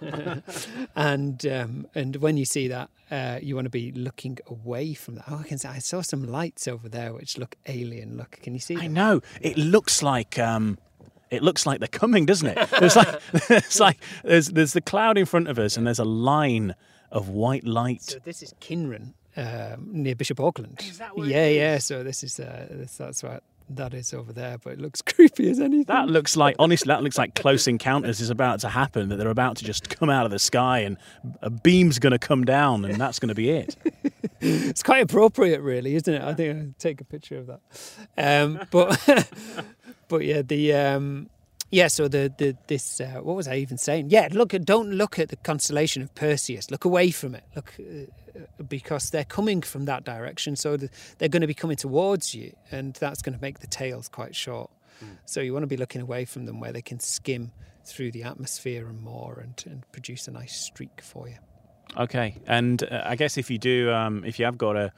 and 0.96 1.46
um, 1.46 1.86
and 1.94 2.16
when 2.16 2.36
you 2.36 2.44
see 2.44 2.68
that, 2.68 2.90
uh, 3.10 3.38
you 3.42 3.54
want 3.54 3.66
to 3.66 3.70
be 3.70 3.92
looking 3.92 4.38
away 4.46 4.94
from 4.94 5.16
that. 5.16 5.24
Oh, 5.30 5.40
I 5.40 5.42
can 5.44 5.58
see. 5.58 5.68
I 5.68 5.78
saw 5.78 6.00
some 6.00 6.24
lights 6.24 6.66
over 6.66 6.88
there 6.88 7.12
which 7.12 7.38
look 7.38 7.56
alien. 7.66 8.16
Look, 8.16 8.40
can 8.42 8.54
you 8.54 8.60
see? 8.60 8.74
Them? 8.74 8.84
I 8.84 8.86
know. 8.88 9.20
It 9.40 9.56
looks 9.56 10.02
like 10.02 10.38
um, 10.38 10.78
it 11.30 11.42
looks 11.42 11.66
like 11.66 11.80
they're 11.80 11.88
coming, 11.88 12.26
doesn't 12.26 12.48
it? 12.48 12.68
It's 12.74 12.96
like 12.96 13.20
it's 13.50 13.80
like 13.80 13.98
there's 14.24 14.48
there's 14.48 14.72
the 14.72 14.80
cloud 14.80 15.18
in 15.18 15.26
front 15.26 15.48
of 15.48 15.58
us, 15.58 15.76
and 15.76 15.86
there's 15.86 15.98
a 15.98 16.04
line 16.04 16.74
of 17.10 17.28
white 17.28 17.64
light. 17.64 18.02
So 18.02 18.18
this 18.18 18.42
is 18.42 18.54
Kynren 18.60 19.12
um, 19.36 19.88
near 19.92 20.14
Bishop 20.14 20.40
Auckland. 20.40 20.80
Is 20.80 20.98
that 20.98 21.16
where 21.16 21.26
it 21.26 21.30
yeah, 21.30 21.48
yeah. 21.48 21.78
So 21.78 22.02
this 22.02 22.22
is 22.22 22.40
uh, 22.40 22.66
this, 22.70 22.96
that's 22.96 23.22
what 23.22 23.42
that 23.70 23.94
is 23.94 24.14
over 24.14 24.33
there, 24.33 24.59
but 24.59 24.74
it 24.74 24.81
looks 24.81 25.02
creepy 25.07 25.50
as 25.50 25.61
anything. 25.61 25.85
That 25.85 26.09
looks 26.09 26.37
like 26.37 26.57
honestly, 26.59 26.88
that 26.88 27.02
looks 27.02 27.18
like 27.18 27.35
close 27.35 27.66
encounters 27.66 28.20
is 28.20 28.31
about 28.31 28.61
to 28.61 28.68
happen. 28.68 29.09
That 29.09 29.16
they're 29.16 29.29
about 29.29 29.57
to 29.59 29.64
just 29.64 29.88
come 29.88 30.11
out 30.11 30.24
of 30.24 30.31
the 30.31 30.38
sky, 30.38 30.81
and 30.81 30.96
a 31.42 31.50
beam's 31.50 31.98
going 31.98 32.12
to 32.12 32.18
come 32.18 32.44
down, 32.44 32.85
and 32.85 33.00
that's 33.00 33.18
going 33.18 33.29
to 33.29 33.35
be 33.35 33.50
it. 33.50 33.76
it's 34.40 34.83
quite 34.83 35.02
appropriate, 35.02 35.61
really, 35.61 35.94
isn't 35.94 36.12
it? 36.12 36.22
I 36.22 36.35
think 36.35 36.59
I'll 36.59 36.74
take 36.79 37.00
a 37.00 37.05
picture 37.05 37.38
of 37.38 37.46
that. 37.46 37.61
Um, 38.16 38.61
but 38.70 38.98
but 40.09 40.24
yeah, 40.24 40.42
the 40.42 40.74
um, 40.74 41.29
yeah. 41.70 41.88
So 41.88 42.09
the 42.09 42.33
the 42.37 42.57
this 42.66 43.00
uh, 43.00 43.20
what 43.22 43.37
was 43.37 43.48
I 43.48 43.57
even 43.57 43.79
saying? 43.79 44.11
Yeah, 44.11 44.29
look 44.33 44.55
at 44.55 44.64
don't 44.64 44.92
look 44.92 45.18
at 45.18 45.29
the 45.29 45.37
constellation 45.37 46.02
of 46.02 46.14
Perseus. 46.14 46.70
Look 46.70 46.85
away 46.85 47.11
from 47.11 47.35
it. 47.35 47.44
Look. 47.55 47.74
Uh, 47.79 48.07
because 48.68 49.09
they're 49.09 49.24
coming 49.24 49.62
from 49.62 49.87
that 49.87 50.05
direction, 50.05 50.57
so 50.57 50.76
the, 50.76 50.90
they're 51.16 51.31
going 51.31 51.40
to 51.40 51.46
be 51.46 51.55
coming 51.55 51.76
towards 51.76 52.35
you, 52.35 52.55
and 52.70 52.92
that's 52.92 53.22
going 53.22 53.35
to 53.35 53.40
make 53.40 53.61
the 53.61 53.66
tails 53.66 54.11
quite 54.11 54.37
short. 54.37 54.70
So 55.24 55.40
you 55.40 55.52
want 55.52 55.62
to 55.62 55.68
be 55.68 55.76
looking 55.76 56.00
away 56.00 56.24
from 56.24 56.46
them 56.46 56.61
where 56.61 56.72
they 56.72 56.83
can 56.83 57.00
skim 57.00 57.52
through 57.85 58.11
the 58.11 58.24
atmosphere 58.24 58.88
and 58.88 59.00
more, 59.00 59.40
and, 59.42 59.62
and 59.66 59.92
produce 59.92 60.29
a 60.29 60.33
nice 60.33 60.55
streak 60.55 61.00
for 61.00 61.29
you. 61.29 61.37
Okay, 61.96 62.37
and 62.46 62.83
uh, 62.83 63.02
I 63.05 63.16
guess 63.16 63.38
if 63.38 63.50
you 63.50 63.59
do, 63.59 63.90
um, 63.92 64.24
if 64.24 64.38
you 64.38 64.44
have 64.44 64.59
got 64.59 64.76
a, 64.76 64.92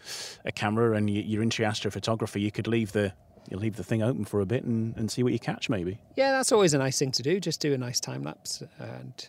a 0.44 0.52
camera 0.52 0.96
and 0.96 1.08
you, 1.08 1.22
you're 1.22 1.42
into 1.42 1.62
astrophotography, 1.62 2.40
you 2.40 2.50
could 2.50 2.66
leave 2.66 2.92
the 2.92 3.12
you 3.50 3.56
leave 3.56 3.76
the 3.76 3.84
thing 3.84 4.02
open 4.02 4.24
for 4.24 4.40
a 4.40 4.46
bit 4.46 4.64
and, 4.64 4.96
and 4.96 5.10
see 5.10 5.22
what 5.22 5.32
you 5.32 5.38
catch, 5.38 5.68
maybe. 5.68 5.98
Yeah, 6.16 6.32
that's 6.32 6.52
always 6.52 6.74
a 6.74 6.78
nice 6.78 6.98
thing 6.98 7.12
to 7.12 7.22
do. 7.22 7.40
Just 7.40 7.60
do 7.60 7.72
a 7.72 7.78
nice 7.78 8.00
time 8.00 8.22
lapse 8.22 8.62
and 8.78 9.28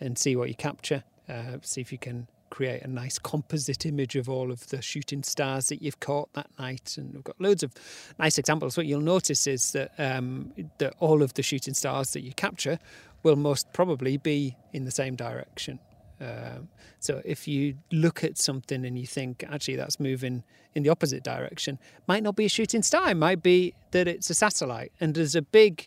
and 0.00 0.18
see 0.18 0.36
what 0.36 0.48
you 0.48 0.54
capture. 0.54 1.04
Uh, 1.28 1.58
see 1.62 1.80
if 1.80 1.90
you 1.92 1.98
can 1.98 2.26
create 2.50 2.82
a 2.82 2.88
nice 2.88 3.18
composite 3.18 3.84
image 3.84 4.14
of 4.14 4.28
all 4.28 4.52
of 4.52 4.68
the 4.68 4.80
shooting 4.80 5.22
stars 5.22 5.68
that 5.68 5.82
you've 5.82 5.98
caught 5.98 6.32
that 6.34 6.48
night. 6.58 6.96
And 6.96 7.12
we've 7.12 7.24
got 7.24 7.40
loads 7.40 7.62
of 7.62 7.72
nice 8.18 8.38
examples. 8.38 8.76
What 8.76 8.86
you'll 8.86 9.00
notice 9.00 9.46
is 9.46 9.72
that 9.72 9.92
um, 9.98 10.52
that 10.78 10.94
all 11.00 11.22
of 11.22 11.34
the 11.34 11.42
shooting 11.42 11.74
stars 11.74 12.12
that 12.12 12.20
you 12.20 12.32
capture 12.32 12.78
will 13.22 13.36
most 13.36 13.72
probably 13.72 14.16
be 14.18 14.56
in 14.72 14.84
the 14.84 14.90
same 14.90 15.16
direction. 15.16 15.78
Um, 16.24 16.68
so 17.00 17.20
if 17.24 17.46
you 17.46 17.76
look 17.92 18.24
at 18.24 18.38
something 18.38 18.84
and 18.84 18.98
you 18.98 19.06
think 19.06 19.44
actually 19.50 19.76
that's 19.76 20.00
moving 20.00 20.42
in 20.74 20.82
the 20.82 20.88
opposite 20.88 21.22
direction, 21.22 21.78
might 22.06 22.22
not 22.22 22.34
be 22.34 22.46
a 22.46 22.48
shooting 22.48 22.82
star. 22.82 23.10
It 23.10 23.16
might 23.16 23.42
be 23.42 23.74
that 23.90 24.08
it's 24.08 24.30
a 24.30 24.34
satellite. 24.34 24.92
And 25.00 25.14
there's 25.14 25.34
a 25.34 25.42
big 25.42 25.86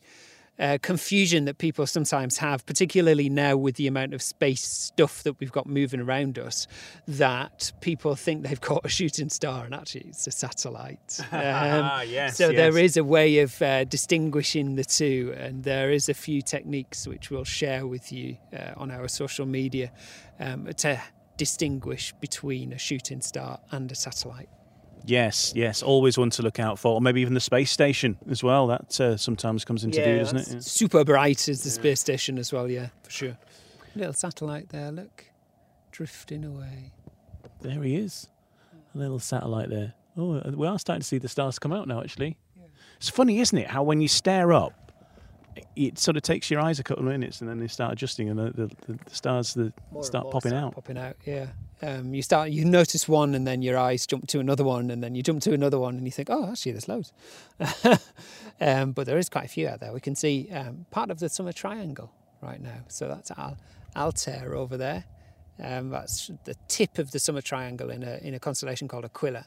uh, 0.59 0.77
confusion 0.81 1.45
that 1.45 1.57
people 1.57 1.85
sometimes 1.85 2.37
have, 2.37 2.65
particularly 2.65 3.29
now 3.29 3.55
with 3.55 3.75
the 3.75 3.87
amount 3.87 4.13
of 4.13 4.21
space 4.21 4.63
stuff 4.63 5.23
that 5.23 5.39
we've 5.39 5.51
got 5.51 5.67
moving 5.67 5.99
around 5.99 6.39
us, 6.39 6.67
that 7.07 7.71
people 7.81 8.15
think 8.15 8.43
they've 8.43 8.61
caught 8.69 8.85
a 8.85 8.89
shooting 8.89 9.29
star 9.29 9.65
and 9.65 9.73
actually 9.73 10.05
it's 10.07 10.27
a 10.27 10.31
satellite. 10.31 11.19
Um, 11.37 12.07
yes, 12.07 12.37
so 12.37 12.51
there 12.51 12.77
is 12.77 12.97
a 12.97 13.03
way 13.03 13.39
of 13.39 13.61
uh, 13.61 13.83
distinguishing 13.85 14.75
the 14.75 14.83
two, 14.83 15.33
and 15.37 15.63
there 15.63 15.91
is 15.91 16.09
a 16.09 16.13
few 16.13 16.41
techniques 16.41 17.07
which 17.07 17.29
we'll 17.29 17.43
share 17.43 17.85
with 17.85 18.11
you 18.11 18.37
uh, 18.53 18.73
on 18.75 18.91
our 18.91 19.07
social 19.07 19.45
media 19.45 19.91
um, 20.39 20.65
to 20.77 20.99
distinguish 21.37 22.13
between 22.19 22.73
a 22.73 22.77
shooting 22.77 23.21
star 23.21 23.59
and 23.71 23.91
a 23.91 23.95
satellite. 23.95 24.49
Yes, 25.05 25.53
yes. 25.55 25.81
Always 25.83 26.17
one 26.17 26.29
to 26.31 26.41
look 26.41 26.59
out 26.59 26.79
for, 26.79 26.95
or 26.95 27.01
maybe 27.01 27.21
even 27.21 27.33
the 27.33 27.39
space 27.39 27.71
station 27.71 28.17
as 28.29 28.43
well. 28.43 28.67
That 28.67 28.99
uh, 28.99 29.17
sometimes 29.17 29.63
comes 29.63 29.83
into 29.83 30.03
view, 30.03 30.17
doesn't 30.17 30.37
it? 30.37 30.45
that's 30.47 30.71
Super 30.71 31.03
bright 31.05 31.47
is 31.47 31.63
the 31.63 31.69
space 31.69 31.99
station 31.99 32.37
as 32.37 32.51
well, 32.51 32.69
yeah, 32.69 32.89
for 33.03 33.11
sure. 33.11 33.37
Little 33.95 34.13
satellite 34.13 34.69
there, 34.69 34.91
look, 34.91 35.25
drifting 35.91 36.43
away. 36.43 36.91
There 37.61 37.81
he 37.81 37.95
is, 37.95 38.27
a 38.93 38.97
little 38.97 39.19
satellite 39.19 39.69
there. 39.69 39.93
Oh, 40.17 40.35
uh, 40.35 40.51
we 40.53 40.67
are 40.67 40.77
starting 40.77 41.01
to 41.01 41.07
see 41.07 41.17
the 41.17 41.29
stars 41.29 41.57
come 41.57 41.71
out 41.71 41.87
now. 41.87 42.01
Actually, 42.01 42.37
it's 42.97 43.09
funny, 43.09 43.39
isn't 43.39 43.57
it? 43.57 43.67
How 43.67 43.83
when 43.83 44.01
you 44.01 44.07
stare 44.07 44.51
up, 44.51 44.91
it 45.75 45.97
sort 45.97 46.17
of 46.17 46.23
takes 46.23 46.51
your 46.51 46.59
eyes 46.59 46.79
a 46.79 46.83
couple 46.83 47.05
of 47.05 47.11
minutes, 47.11 47.41
and 47.41 47.49
then 47.49 47.59
they 47.59 47.67
start 47.67 47.93
adjusting, 47.93 48.29
and 48.29 48.37
the, 48.37 48.51
the, 48.51 48.97
the 49.07 49.15
stars 49.15 49.53
the, 49.53 49.73
More 49.91 50.01
and 50.01 50.05
start 50.05 50.25
more 50.25 50.33
popping 50.33 50.51
start 50.51 50.63
out. 50.63 50.75
Popping 50.75 50.97
out, 50.97 51.15
yeah. 51.25 51.47
Um, 51.81 52.13
you 52.13 52.23
start, 52.23 52.49
you 52.49 52.65
notice 52.65 53.07
one, 53.07 53.35
and 53.35 53.45
then 53.45 53.61
your 53.61 53.77
eyes 53.77 54.07
jump 54.07 54.27
to 54.27 54.39
another 54.39 54.63
one, 54.63 54.89
and 54.89 55.03
then 55.03 55.13
you 55.13 55.21
jump 55.21 55.41
to 55.43 55.53
another 55.53 55.77
one, 55.77 55.95
and 55.95 56.05
you 56.05 56.11
think, 56.11 56.29
oh, 56.31 56.49
actually, 56.49 56.71
there's 56.71 56.87
loads. 56.87 57.13
um, 58.61 58.93
but 58.93 59.05
there 59.05 59.17
is 59.17 59.29
quite 59.29 59.45
a 59.45 59.49
few 59.49 59.67
out 59.67 59.79
there. 59.79 59.93
We 59.93 59.99
can 59.99 60.15
see 60.15 60.49
um, 60.51 60.85
part 60.89 61.11
of 61.11 61.19
the 61.19 61.29
summer 61.29 61.51
triangle 61.51 62.11
right 62.41 62.61
now. 62.61 62.79
So 62.87 63.07
that's 63.07 63.29
Al- 63.31 63.57
Altair 63.95 64.55
over 64.55 64.75
there. 64.75 65.05
Um, 65.63 65.89
that's 65.89 66.31
the 66.45 66.55
tip 66.67 66.97
of 66.97 67.11
the 67.11 67.19
summer 67.19 67.41
triangle 67.41 67.89
in 67.89 68.03
a 68.03 68.17
in 68.21 68.35
a 68.35 68.39
constellation 68.39 68.87
called 68.87 69.05
Aquila, 69.05 69.45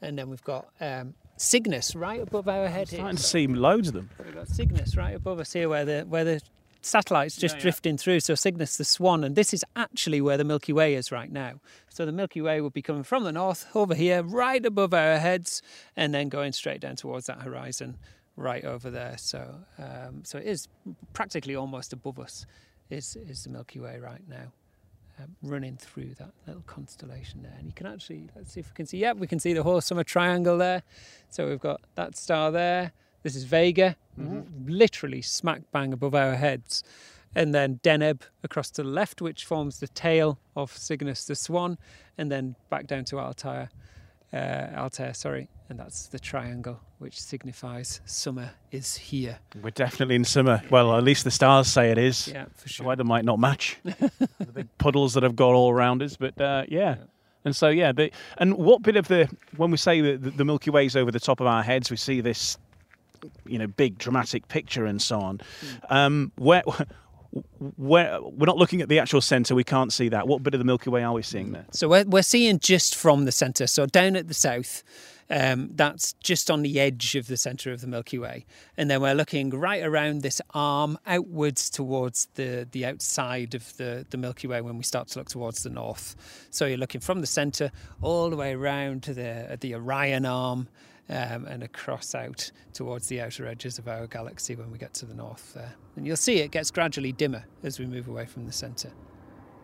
and 0.00 0.16
then 0.16 0.30
we've 0.30 0.44
got 0.44 0.68
um, 0.80 1.14
Cygnus 1.36 1.96
right 1.96 2.20
above 2.20 2.48
our 2.48 2.68
head 2.68 2.88
here. 2.88 3.00
Starting 3.00 3.16
to 3.16 3.22
see 3.22 3.46
loads 3.48 3.88
of 3.88 3.94
them. 3.94 4.10
We've 4.24 4.34
got 4.34 4.48
Cygnus 4.48 4.96
right 4.96 5.14
above 5.14 5.40
us 5.40 5.52
here, 5.52 5.68
where 5.68 5.84
the 5.84 6.02
where 6.02 6.24
the 6.24 6.40
satellites 6.82 7.36
just 7.36 7.56
Yeah, 7.56 7.62
drifting 7.62 7.96
through. 7.96 8.20
So 8.20 8.34
Cygnus, 8.34 8.76
the 8.76 8.84
Swan, 8.84 9.24
and 9.24 9.36
this 9.36 9.52
is 9.52 9.64
actually 9.76 10.20
where 10.20 10.36
the 10.36 10.44
Milky 10.44 10.72
Way 10.72 10.94
is 10.94 11.12
right 11.12 11.30
now. 11.30 11.60
So 11.88 12.06
the 12.06 12.12
Milky 12.12 12.40
Way 12.40 12.60
would 12.60 12.72
be 12.72 12.82
coming 12.82 13.02
from 13.02 13.24
the 13.24 13.32
north 13.32 13.66
over 13.74 13.94
here, 13.94 14.22
right 14.22 14.64
above 14.64 14.94
our 14.94 15.18
heads, 15.18 15.62
and 15.96 16.14
then 16.14 16.28
going 16.28 16.52
straight 16.52 16.80
down 16.80 16.96
towards 16.96 17.26
that 17.26 17.42
horizon, 17.42 17.98
right 18.36 18.64
over 18.64 18.90
there. 18.90 19.16
So 19.18 19.56
um, 19.78 20.24
so 20.24 20.38
it 20.38 20.46
is 20.46 20.68
practically 21.12 21.54
almost 21.54 21.92
above 21.92 22.18
us. 22.18 22.46
Is 22.88 23.16
is 23.16 23.44
the 23.44 23.50
Milky 23.50 23.80
Way 23.80 23.98
right 23.98 24.26
now? 24.28 24.52
Um, 25.18 25.36
running 25.42 25.76
through 25.76 26.14
that 26.14 26.32
little 26.46 26.62
constellation 26.62 27.42
there, 27.42 27.54
and 27.58 27.66
you 27.66 27.74
can 27.74 27.86
actually 27.86 28.30
let's 28.34 28.52
see 28.52 28.60
if 28.60 28.68
we 28.70 28.74
can 28.74 28.86
see. 28.86 28.98
Yep, 28.98 29.18
we 29.18 29.26
can 29.26 29.38
see 29.38 29.52
the 29.52 29.62
whole 29.62 29.82
summer 29.82 30.02
triangle 30.02 30.56
there. 30.56 30.82
So 31.28 31.46
we've 31.46 31.60
got 31.60 31.82
that 31.96 32.16
star 32.16 32.50
there. 32.50 32.92
This 33.22 33.36
is 33.36 33.44
Vega, 33.44 33.96
literally 34.66 35.22
smack 35.22 35.62
bang 35.72 35.92
above 35.92 36.14
our 36.14 36.34
heads. 36.36 36.82
And 37.34 37.54
then 37.54 37.78
Deneb 37.84 38.22
across 38.42 38.70
to 38.72 38.82
the 38.82 38.88
left, 38.88 39.22
which 39.22 39.44
forms 39.44 39.78
the 39.78 39.86
tail 39.88 40.38
of 40.56 40.76
Cygnus 40.76 41.24
the 41.26 41.36
Swan, 41.36 41.78
and 42.18 42.30
then 42.30 42.56
back 42.70 42.86
down 42.88 43.04
to 43.06 43.20
Altair, 43.20 43.70
uh, 44.32 44.36
Altair, 44.76 45.14
sorry, 45.14 45.48
and 45.68 45.78
that's 45.78 46.08
the 46.08 46.18
triangle, 46.18 46.80
which 46.98 47.20
signifies 47.20 48.00
summer 48.04 48.50
is 48.72 48.96
here. 48.96 49.38
We're 49.62 49.70
definitely 49.70 50.16
in 50.16 50.24
summer. 50.24 50.60
Well, 50.70 50.96
at 50.96 51.04
least 51.04 51.22
the 51.22 51.30
stars 51.30 51.68
say 51.68 51.92
it 51.92 51.98
is. 51.98 52.26
Yeah, 52.26 52.46
for 52.56 52.64
The 52.64 52.68
sure. 52.68 52.86
weather 52.86 53.04
might 53.04 53.24
not 53.24 53.38
match 53.38 53.78
the 53.84 54.52
big 54.52 54.66
puddles 54.78 55.14
that 55.14 55.22
I've 55.22 55.36
got 55.36 55.52
all 55.54 55.70
around 55.70 56.02
us, 56.02 56.16
but 56.16 56.40
uh, 56.40 56.64
yeah. 56.68 56.96
And 57.44 57.54
so 57.54 57.68
yeah, 57.68 57.92
the, 57.92 58.10
and 58.38 58.56
what 58.56 58.82
bit 58.82 58.96
of 58.96 59.06
the 59.06 59.28
when 59.56 59.70
we 59.70 59.76
say 59.76 60.00
that 60.00 60.22
the, 60.22 60.30
the 60.30 60.44
Milky 60.44 60.70
Way's 60.70 60.96
over 60.96 61.12
the 61.12 61.20
top 61.20 61.38
of 61.40 61.46
our 61.46 61.62
heads, 61.62 61.90
we 61.92 61.96
see 61.96 62.20
this, 62.20 62.58
you 63.46 63.58
know, 63.58 63.66
big 63.66 63.98
dramatic 63.98 64.48
picture 64.48 64.84
and 64.86 65.00
so 65.00 65.20
on. 65.20 65.40
Um, 65.88 66.32
where 66.36 66.62
where 67.76 68.20
we're 68.20 68.46
not 68.46 68.56
looking 68.56 68.80
at 68.80 68.88
the 68.88 68.98
actual 68.98 69.20
centre, 69.20 69.54
we 69.54 69.64
can't 69.64 69.92
see 69.92 70.08
that. 70.08 70.26
What 70.26 70.42
bit 70.42 70.54
of 70.54 70.58
the 70.58 70.64
Milky 70.64 70.90
Way 70.90 71.04
are 71.04 71.12
we 71.12 71.22
seeing 71.22 71.52
there? 71.52 71.66
So 71.70 71.88
we're, 71.88 72.04
we're 72.04 72.22
seeing 72.22 72.58
just 72.58 72.96
from 72.96 73.24
the 73.24 73.32
centre. 73.32 73.66
So 73.66 73.86
down 73.86 74.16
at 74.16 74.26
the 74.26 74.34
south, 74.34 74.82
um, 75.30 75.70
that's 75.74 76.14
just 76.14 76.50
on 76.50 76.62
the 76.62 76.80
edge 76.80 77.14
of 77.14 77.28
the 77.28 77.36
centre 77.36 77.70
of 77.70 77.80
the 77.80 77.86
Milky 77.86 78.18
Way. 78.18 78.46
And 78.76 78.90
then 78.90 79.00
we're 79.00 79.14
looking 79.14 79.50
right 79.50 79.82
around 79.82 80.22
this 80.22 80.40
arm 80.54 80.98
outwards 81.06 81.70
towards 81.70 82.26
the, 82.34 82.66
the 82.72 82.84
outside 82.84 83.54
of 83.54 83.76
the, 83.76 84.04
the 84.10 84.16
Milky 84.16 84.48
Way 84.48 84.60
when 84.60 84.76
we 84.76 84.82
start 84.82 85.06
to 85.08 85.18
look 85.20 85.28
towards 85.28 85.62
the 85.62 85.70
north. 85.70 86.16
So 86.50 86.66
you're 86.66 86.78
looking 86.78 87.00
from 87.00 87.20
the 87.20 87.28
centre 87.28 87.70
all 88.02 88.28
the 88.28 88.36
way 88.36 88.54
around 88.54 89.04
to 89.04 89.14
the, 89.14 89.56
the 89.60 89.76
Orion 89.76 90.26
arm. 90.26 90.68
Um, 91.10 91.44
and 91.46 91.62
across 91.62 92.14
out 92.14 92.50
towards 92.72 93.08
the 93.08 93.20
outer 93.20 93.46
edges 93.46 93.78
of 93.78 93.88
our 93.88 94.06
galaxy 94.06 94.54
when 94.54 94.70
we 94.70 94.78
get 94.78 94.94
to 94.94 95.06
the 95.06 95.14
north 95.14 95.52
there. 95.54 95.74
And 95.96 96.06
you'll 96.06 96.16
see 96.16 96.38
it 96.38 96.50
gets 96.52 96.70
gradually 96.70 97.12
dimmer 97.12 97.44
as 97.62 97.78
we 97.78 97.86
move 97.86 98.08
away 98.08 98.26
from 98.26 98.46
the 98.46 98.52
centre. 98.52 98.92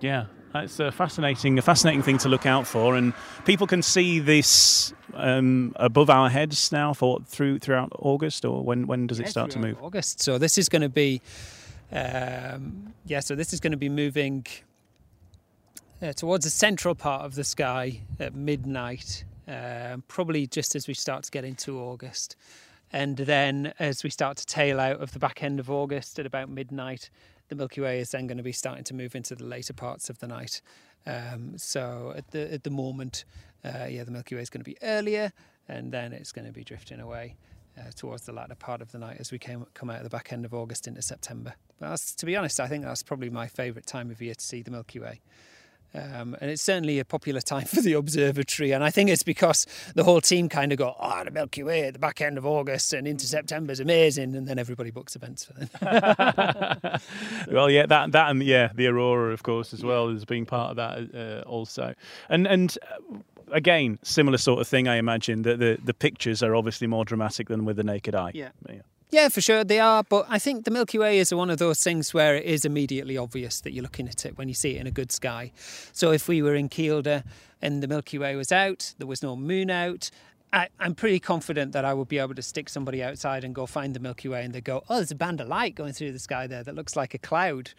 Yeah, 0.01 0.27
it's 0.55 0.79
a 0.79 0.93
fascinating, 0.93 1.59
a 1.59 1.63
fascinating 1.63 2.03
thing 2.03 2.19
to 2.19 2.29
look 2.29 2.45
out 2.45 2.67
for, 2.67 2.97
and 2.97 3.15
people 3.47 3.67
can 3.67 3.81
see 3.81 4.19
this 4.19 4.93
um, 5.15 5.73
above 5.77 6.11
our 6.11 6.29
heads 6.29 6.71
now 6.71 6.93
for 6.93 7.21
through 7.27 7.61
throughout 7.61 7.93
August, 7.99 8.45
or 8.45 8.63
when 8.63 8.87
when 8.87 9.07
does 9.07 9.21
it 9.21 9.25
Yeah, 9.25 9.31
start 9.31 9.51
to 9.53 9.59
move? 9.59 9.79
August. 9.83 10.23
So 10.23 10.37
this 10.37 10.59
is 10.59 10.69
going 10.69 10.83
to 10.83 10.91
be, 10.91 11.23
um, 11.93 12.93
yeah. 13.07 13.21
So 13.21 13.35
this 13.35 13.55
is 13.55 13.61
going 13.61 13.71
to 13.71 13.79
be 13.79 13.89
moving 13.89 14.45
uh, 16.03 16.13
towards 16.13 16.45
the 16.45 16.51
central 16.51 16.95
part 16.95 17.23
of 17.25 17.35
the 17.35 17.45
sky 17.45 18.03
at 18.21 18.35
midnight, 18.35 19.25
um, 19.49 20.03
probably 20.09 20.47
just 20.47 20.75
as 20.75 20.89
we 20.89 20.95
start 20.95 21.25
to 21.25 21.31
get 21.31 21.45
into 21.45 21.79
August, 21.79 22.37
and 22.93 23.17
then 23.17 23.73
as 23.79 24.05
we 24.05 24.11
start 24.11 24.37
to 24.39 24.47
tail 24.47 24.81
out 24.81 25.01
of 25.01 25.13
the 25.13 25.19
back 25.19 25.43
end 25.43 25.61
of 25.61 25.71
August 25.71 26.19
at 26.19 26.27
about 26.27 26.49
midnight, 26.49 27.11
the 27.49 27.55
Milky 27.55 27.81
Way 27.81 28.01
is 28.01 28.11
then 28.11 28.27
going 28.27 28.39
to 28.39 28.45
be 28.45 28.53
starting 28.53 28.85
to 28.85 28.95
move 28.95 29.15
into 29.15 29.35
the 29.35 29.45
later 29.45 29.73
parts 29.73 30.11
of 30.11 30.19
the 30.19 30.27
night. 30.27 30.61
Um, 31.07 31.57
so 31.57 32.13
at 32.17 32.31
the 32.31 32.53
at 32.53 32.65
the 32.65 32.71
moment, 32.71 33.25
uh, 33.65 33.87
yeah, 33.89 34.05
the 34.05 34.11
Milky 34.11 34.35
Way 34.35 34.43
is 34.43 34.51
going 34.51 34.65
to 34.65 34.71
be 34.71 34.77
earlier, 34.83 35.33
and 35.69 35.93
then 35.93 36.13
it's 36.13 36.33
going 36.33 36.47
to 36.47 36.53
be 36.53 36.65
drifting 36.65 37.01
away 37.01 37.37
uh, 37.79 37.91
towards 37.95 38.23
the 38.23 38.33
latter 38.33 38.55
part 38.55 38.81
of 38.81 38.91
the 38.93 38.99
night 38.99 39.19
as 39.21 39.31
we 39.31 39.39
came, 39.39 39.67
come 39.75 39.91
out 39.91 39.99
of 39.99 40.05
the 40.05 40.11
back 40.11 40.33
end 40.33 40.45
of 40.45 40.55
August 40.55 40.87
into 40.87 41.03
September. 41.03 41.55
But 41.79 42.01
to 42.17 42.27
be 42.27 42.37
honest, 42.37 42.59
I 42.59 42.69
think 42.69 42.85
that's 42.85 43.03
probably 43.03 43.31
my 43.31 43.47
favourite 43.47 43.87
time 43.87 44.11
of 44.11 44.21
year 44.23 44.35
to 44.35 44.45
see 44.45 44.63
the 44.63 44.71
Milky 44.71 44.99
Way. 44.99 45.21
Um, 45.97 46.37
and 46.41 46.51
it's 46.51 46.63
certainly 46.63 46.99
a 46.99 47.05
popular 47.05 47.41
time 47.41 47.65
for 47.67 47.81
the 47.81 47.95
observatory. 47.95 48.73
And 48.73 48.85
I 48.85 48.91
think 48.91 49.11
it's 49.11 49.23
because 49.23 49.67
the 49.95 50.05
whole 50.05 50.21
team 50.21 50.49
kind 50.49 50.73
of 50.73 50.79
go, 50.79 50.95
oh, 50.99 51.25
the 51.25 51.31
Milky 51.31 51.63
Way 51.63 51.85
at 51.85 51.95
the 51.95 51.99
back 51.99 52.21
end 52.21 52.39
of 52.39 52.45
August 52.45 52.93
and 52.93 53.07
into 53.07 53.27
September 53.27 53.73
is 53.73 53.81
amazing. 53.81 54.35
And 54.37 54.47
then 54.47 54.59
everybody 54.59 54.91
books 54.91 55.17
events 55.17 55.45
for 55.45 55.55
them. 55.55 55.69
well, 57.51 57.71
yeah, 57.71 57.87
that 57.87 58.13
that 58.13 58.31
and 58.31 58.43
yeah, 58.43 58.71
the 58.75 58.87
aurora, 58.87 59.33
of 59.33 59.43
course, 59.43 59.73
as 59.73 59.83
well 59.83 60.09
as 60.09 60.25
being 60.25 60.47
part 60.47 60.71
of 60.71 60.77
that 60.77 61.15
uh, 61.15 61.49
also. 61.49 61.95
And 62.29 62.47
and 62.47 62.77
uh, 62.83 63.19
again, 63.53 63.99
similar 64.03 64.39
sort 64.39 64.61
of 64.61 64.69
thing. 64.69 64.89
I 64.89 64.97
imagine 64.97 65.43
that 65.43 65.59
the 65.59 65.79
the 65.83 65.95
pictures 65.95 66.43
are 66.43 66.55
obviously 66.55 66.87
more 66.87 67.05
dramatic 67.05 67.49
than 67.49 67.65
with 67.65 67.77
the 67.77 67.85
naked 67.85 68.15
eye. 68.15 68.33
Yeah. 68.35 68.51
yeah. 68.69 68.83
Yeah, 69.11 69.29
for 69.29 69.40
sure 69.40 69.62
they 69.62 69.79
are. 69.79 70.03
But 70.03 70.27
I 70.29 70.38
think 70.38 70.64
the 70.64 70.71
Milky 70.71 70.99
Way 70.99 71.19
is 71.19 71.33
one 71.33 71.51
of 71.51 71.59
those 71.59 71.83
things 71.83 72.12
where 72.12 72.35
it 72.35 72.45
is 72.45 72.64
immediately 72.64 73.16
obvious 73.16 73.61
that 73.61 73.73
you're 73.73 73.83
looking 73.83 74.09
at 74.09 74.27
it 74.27 74.37
when 74.37 74.49
you 74.49 74.55
see 74.55 74.77
it 74.77 74.81
in 74.81 74.87
a 74.87 74.90
good 74.90 75.12
sky. 75.12 75.53
So 75.92 76.11
if 76.11 76.29
we 76.29 76.42
were 76.42 76.55
in 76.55 76.69
Kielder 76.69 77.23
and 77.62 77.83
the 77.83 77.88
Milky 77.88 78.19
Way 78.19 78.35
was 78.37 78.51
out, 78.51 78.95
there 78.99 79.07
was 79.07 79.23
no 79.23 79.37
moon 79.37 79.71
out. 79.71 80.11
I, 80.53 80.69
I'm 80.81 80.95
pretty 80.95 81.21
confident 81.21 81.73
that 81.73 81.85
I 81.85 81.95
would 81.95 82.09
be 82.09 82.19
able 82.19 82.35
to 82.35 82.42
stick 82.42 82.69
somebody 82.69 83.03
outside 83.03 83.45
and 83.45 83.55
go 83.55 83.66
find 83.66 83.95
the 83.95 84.01
Milky 84.01 84.29
Way, 84.29 84.45
and 84.45 84.55
they 84.55 84.61
go, 84.61 84.85
"Oh, 84.88 84.97
there's 84.97 85.11
a 85.11 85.16
band 85.16 85.40
of 85.40 85.49
light 85.49 85.75
going 85.75 85.92
through 85.92 86.12
the 86.12 86.19
sky 86.19 86.47
there 86.47 86.62
that 86.62 86.75
looks 86.75 86.97
like 86.97 87.14
a 87.14 87.19
cloud," 87.19 87.71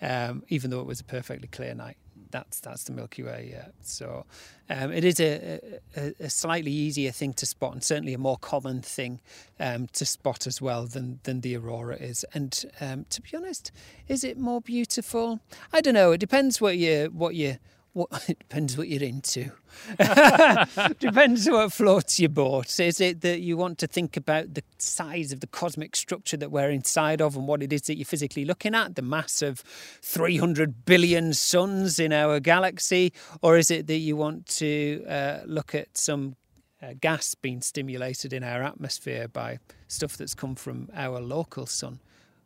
um, 0.00 0.42
even 0.48 0.70
though 0.70 0.80
it 0.80 0.86
was 0.86 1.00
a 1.00 1.04
perfectly 1.04 1.48
clear 1.48 1.74
night. 1.74 1.96
That's 2.34 2.58
that's 2.58 2.82
the 2.82 2.92
Milky 2.92 3.22
Way. 3.22 3.50
Yeah. 3.52 3.68
So 3.80 4.26
um, 4.68 4.90
it 4.90 5.04
is 5.04 5.20
a, 5.20 5.60
a, 5.96 6.14
a 6.18 6.28
slightly 6.28 6.72
easier 6.72 7.12
thing 7.12 7.32
to 7.34 7.46
spot, 7.46 7.74
and 7.74 7.84
certainly 7.84 8.12
a 8.12 8.18
more 8.18 8.36
common 8.38 8.82
thing 8.82 9.20
um, 9.60 9.86
to 9.92 10.04
spot 10.04 10.48
as 10.48 10.60
well 10.60 10.84
than 10.86 11.20
than 11.22 11.42
the 11.42 11.56
aurora 11.56 11.94
is. 11.94 12.24
And 12.34 12.64
um, 12.80 13.06
to 13.10 13.22
be 13.22 13.36
honest, 13.36 13.70
is 14.08 14.24
it 14.24 14.36
more 14.36 14.60
beautiful? 14.60 15.38
I 15.72 15.80
don't 15.80 15.94
know. 15.94 16.10
It 16.10 16.18
depends 16.18 16.60
what 16.60 16.76
you 16.76 17.08
what 17.12 17.36
you 17.36 17.58
what 17.94 18.10
it 18.28 18.38
depends 18.40 18.76
what 18.76 18.88
you're 18.88 19.02
into. 19.02 19.50
depends 20.98 21.48
what 21.48 21.72
floats 21.72 22.20
your 22.20 22.28
boat. 22.28 22.78
Is 22.78 23.00
it 23.00 23.22
that 23.22 23.40
you 23.40 23.56
want 23.56 23.78
to 23.78 23.86
think 23.86 24.16
about 24.16 24.54
the 24.54 24.62
size 24.78 25.32
of 25.32 25.40
the 25.40 25.46
cosmic 25.46 25.96
structure 25.96 26.36
that 26.36 26.50
we're 26.50 26.70
inside 26.70 27.22
of 27.22 27.36
and 27.36 27.48
what 27.48 27.62
it 27.62 27.72
is 27.72 27.82
that 27.82 27.96
you're 27.96 28.04
physically 28.04 28.44
looking 28.44 28.74
at, 28.74 28.96
the 28.96 29.02
mass 29.02 29.40
of 29.40 29.60
300 30.02 30.84
billion 30.84 31.32
suns 31.32 31.98
in 31.98 32.12
our 32.12 32.40
galaxy, 32.40 33.12
or 33.40 33.56
is 33.56 33.70
it 33.70 33.86
that 33.86 33.98
you 33.98 34.16
want 34.16 34.46
to 34.46 35.04
uh, 35.08 35.40
look 35.46 35.74
at 35.74 35.96
some 35.96 36.36
uh, 36.82 36.94
gas 37.00 37.34
being 37.34 37.62
stimulated 37.62 38.32
in 38.32 38.42
our 38.42 38.62
atmosphere 38.62 39.28
by 39.28 39.58
stuff 39.88 40.16
that's 40.16 40.34
come 40.34 40.54
from 40.54 40.88
our 40.94 41.20
local 41.20 41.66
sun, 41.66 42.00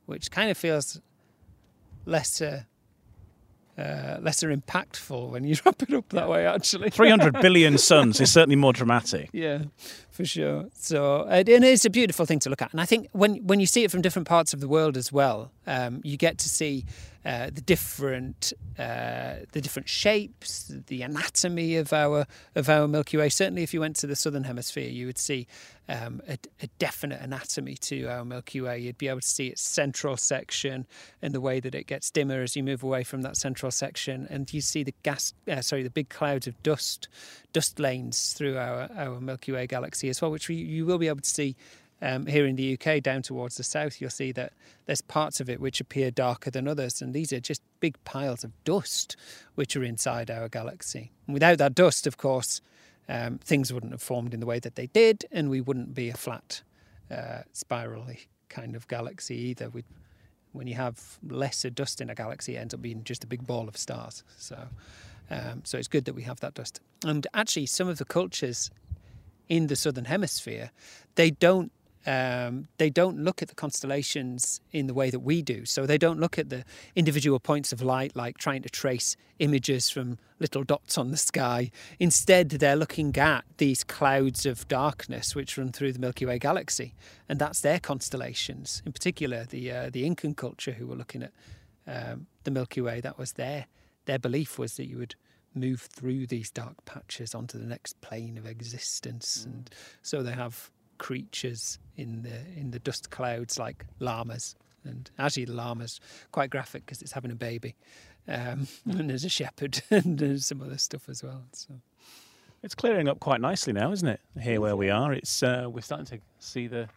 which 0.07 0.31
kind 0.31 0.51
of 0.51 0.59
feels 0.59 1.01
lesser 2.07 2.47
uh, 2.47 2.78
Uh, 3.79 4.19
lesser 4.23 4.49
impactful 4.49 5.31
when 5.31 5.45
you 5.45 5.55
wrap 5.65 5.81
it 5.83 5.93
up 5.95 6.09
that 6.09 6.29
way, 6.29 6.45
actually. 6.45 6.91
300 6.91 7.41
billion 7.41 7.79
suns 7.91 8.21
is 8.21 8.33
certainly 8.33 8.57
more 8.57 8.73
dramatic. 8.73 9.31
Yeah, 9.33 9.67
for 10.19 10.25
sure. 10.25 10.67
So 10.75 11.29
and 11.29 11.49
it's 11.49 11.85
a 11.85 11.91
beautiful 11.91 12.27
thing 12.27 12.41
to 12.41 12.51
look 12.51 12.61
at, 12.61 12.73
and 12.73 12.81
I 12.81 12.87
think 12.87 13.09
when 13.13 13.37
when 13.47 13.61
you 13.61 13.67
see 13.67 13.85
it 13.85 13.91
from 13.93 14.03
different 14.03 14.27
parts 14.27 14.53
of 14.53 14.59
the 14.59 14.67
world 14.67 14.97
as 14.97 15.13
well, 15.13 15.53
um, 15.65 16.01
you 16.03 16.17
get 16.17 16.39
to 16.39 16.49
see 16.49 16.87
uh, 17.25 17.51
the 17.53 17.61
different 17.61 18.53
uh, 18.79 19.35
the 19.53 19.61
different 19.61 19.89
shapes, 19.89 20.73
the 20.87 21.03
anatomy 21.03 21.77
of 21.77 21.93
our 21.93 22.27
of 22.55 22.69
our 22.69 22.89
Milky 22.89 23.17
Way. 23.17 23.29
Certainly, 23.29 23.65
if 23.65 23.75
you 23.75 23.81
went 23.81 23.97
to 23.97 24.07
the 24.07 24.17
southern 24.17 24.45
hemisphere, 24.45 24.89
you 24.89 25.07
would 25.07 25.19
see 25.19 25.47
um, 25.89 26.23
a, 26.27 26.39
a, 26.63 26.69
definite 26.79 27.21
anatomy 27.21 27.75
to 27.75 28.07
our 28.07 28.25
Milky 28.25 28.61
Way. 28.61 28.79
You'd 28.79 28.99
be 28.99 29.09
able 29.09 29.21
to 29.21 29.27
see 29.27 29.49
its 29.49 29.61
central 29.61 30.17
section 30.17 30.87
and 31.21 31.35
the 31.35 31.41
way 31.41 31.61
that 31.61 31.75
it 31.75 31.87
gets 31.87 32.11
dimmer 32.11 32.43
as 32.43 32.57
you 32.57 32.63
move 32.63 32.83
away 32.83 33.05
from 33.05 33.23
that 33.23 33.37
central 33.37 33.73
section, 33.73 34.27
and 34.31 34.51
you 34.53 34.61
see 34.61 34.83
the 34.83 34.95
gas, 35.03 35.35
uh, 35.51 35.61
sorry, 35.61 35.83
the 35.83 35.91
big 35.91 36.09
clouds 36.09 36.47
of 36.47 36.63
dust, 36.63 37.09
dust 37.53 37.79
lanes 37.79 38.33
through 38.33 38.57
our 38.57 38.89
our 38.97 39.21
Milky 39.21 39.53
Way 39.53 39.67
galaxy 39.67 40.08
as 40.09 40.21
well, 40.21 40.31
which 40.31 40.49
we, 40.49 40.57
you 40.57 40.87
will 40.87 40.99
be 40.99 41.09
able 41.09 41.21
to 41.21 41.29
see. 41.29 41.57
Um, 42.01 42.27
here 42.27 42.47
in 42.47 42.55
the 42.55 42.79
UK, 42.79 43.03
down 43.03 43.23
towards 43.23 43.57
the 43.57 43.65
south, 43.65 44.01
you'll 44.01 44.09
see 44.11 44.31
that 44.31 44.53
there's 44.87 45.01
parts 45.01 45.41
of 45.41 45.51
it 45.51 45.59
which 45.59 45.81
appear 45.81 46.13
darker 46.13 46.49
than 46.49 46.69
others, 46.69 47.03
and 47.03 47.13
these 47.13 47.33
are 47.33 47.41
just 47.41 47.61
big 47.81 47.97
piles 48.05 48.45
of 48.45 48.53
dust 48.63 49.17
which 49.57 49.75
are 49.75 49.83
inside 49.83 50.31
our 50.31 50.49
galaxy. 50.49 51.11
And 51.27 51.35
without 51.35 51.59
that 51.59 51.75
dust, 51.75 52.07
of 52.07 52.17
course, 52.17 52.61
um, 53.09 53.39
things 53.39 53.73
wouldn't 53.73 53.93
have 53.93 54.03
formed 54.03 54.35
in 54.35 54.41
the 54.41 54.47
way 54.47 54.59
that 54.61 54.77
they 54.77 54.87
did, 54.87 55.25
and 55.33 55.51
we 55.51 55.61
wouldn't 55.61 55.95
be 55.95 56.09
a 56.11 56.15
flat, 56.15 56.63
uh, 57.11 57.43
spirally 57.53 58.29
kind 58.49 58.77
of 58.77 58.87
galaxy 58.89 59.35
either. 59.35 59.71
We'd, 59.71 59.85
when 60.53 60.67
you 60.67 60.75
have 60.75 61.19
lesser 61.27 61.71
dust 61.71 62.01
in 62.01 62.11
a 62.11 62.15
galaxy, 62.15 62.57
it 62.57 62.59
ends 62.59 62.75
up 62.75 62.83
being 62.83 63.05
just 63.05 63.25
a 63.25 63.27
big 63.27 63.47
ball 63.47 63.69
of 63.69 63.77
stars. 63.77 64.25
So, 64.37 64.59
um, 65.31 65.63
so 65.65 65.79
it's 65.79 65.89
good 65.89 66.05
that 66.05 66.15
we 66.15 66.23
have 66.23 66.41
that 66.41 66.55
dust. 66.55 66.81
And 67.05 67.27
actually, 67.35 67.67
some 67.67 67.89
of 67.89 67.99
the 67.99 68.05
cultures 68.05 68.71
in 69.49 69.67
the 69.67 69.77
southern 69.77 70.07
hemisphere, 70.07 70.71
they 71.15 71.31
don't 71.31 71.73
um, 72.07 72.69
they 72.79 72.89
don't 72.89 73.19
look 73.19 73.43
at 73.43 73.49
the 73.49 73.55
constellations 73.55 74.63
in 74.73 74.87
the 74.87 74.95
way 74.95 75.11
that 75.11 75.19
we 75.21 75.43
do. 75.43 75.67
So 75.67 75.85
they 75.85 75.99
don't 75.99 76.19
look 76.19 76.39
at 76.39 76.49
the 76.49 76.65
individual 76.97 77.39
points 77.39 77.71
of 77.71 77.83
light 77.83 78.17
like 78.17 78.39
trying 78.39 78.63
to 78.63 78.71
trace 78.71 79.15
images 79.41 79.91
from 79.91 80.19
little 80.39 80.65
dots 80.65 80.97
on 80.97 81.11
the 81.11 81.19
sky. 81.19 81.71
Instead, 81.99 82.49
they're 82.49 82.77
looking 82.77 83.15
at 83.19 83.45
these 83.59 83.85
clouds 83.85 84.47
of 84.47 84.67
darkness 84.69 85.35
which 85.35 85.59
run 85.59 85.71
through 85.71 85.93
the 85.93 85.99
Milky 85.99 86.25
Way 86.25 86.39
galaxy, 86.39 86.95
and 87.29 87.39
that's 87.39 87.61
their 87.61 87.79
constellations. 87.79 88.81
In 88.87 88.93
particular, 88.93 89.45
the 89.45 89.71
uh, 89.71 89.91
the 89.91 90.07
Incan 90.07 90.35
culture 90.35 90.73
who 90.73 90.87
were 90.87 90.97
looking 90.97 91.23
at 91.23 91.33
um, 91.87 92.27
the 92.45 92.51
Milky 92.51 92.81
Way. 92.81 93.03
That 93.03 93.19
was 93.19 93.33
their 93.33 93.67
their 94.07 94.19
belief 94.19 94.59
was 94.59 94.77
that 94.77 94.87
you 94.87 94.97
would 94.97 95.15
move 95.59 95.81
through 95.81 96.27
these 96.27 96.51
dark 96.51 96.85
patches 96.85 97.35
onto 97.35 97.59
the 97.59 97.67
next 97.67 98.01
plane 98.01 98.39
of 98.39 98.47
existence, 98.47 99.41
mm. 99.41 99.47
and 99.47 99.71
so 100.03 100.23
they 100.23 100.33
have 100.33 100.71
creatures 100.99 101.79
in 101.97 102.23
the 102.23 102.41
in 102.59 102.71
the 102.71 102.79
dust 102.81 103.11
clouds 103.11 103.59
like 103.59 103.87
llamas. 104.01 104.55
And 104.85 105.11
actually 105.19 105.47
the 105.47 105.53
llama's 105.53 106.01
quite 106.33 106.51
graphic 106.51 106.87
because 106.87 107.03
it's 107.03 107.13
having 107.13 107.31
a 107.31 107.37
baby. 107.37 107.75
Um, 108.27 108.67
and 108.85 109.11
there's 109.11 109.25
a 109.25 109.29
shepherd 109.29 109.83
and 109.91 110.19
there's 110.19 110.47
some 110.47 110.61
other 110.61 110.79
stuff 110.79 111.09
as 111.09 111.23
well 111.23 111.45
so. 111.53 111.75
It's 112.63 112.75
clearing 112.75 113.09
up 113.09 113.21
quite 113.21 113.41
nicely 113.41 113.73
now 113.73 113.93
isn't 113.93 114.09
it? 114.09 114.21
Here 114.41 114.61
where 114.61 114.77
we 114.77 114.91
are 114.91 115.13
it's 115.13 115.43
uh, 115.43 115.67
we're 115.69 115.81
starting 115.81 116.07
to 116.07 116.19
see 116.39 116.67
the 116.67 116.89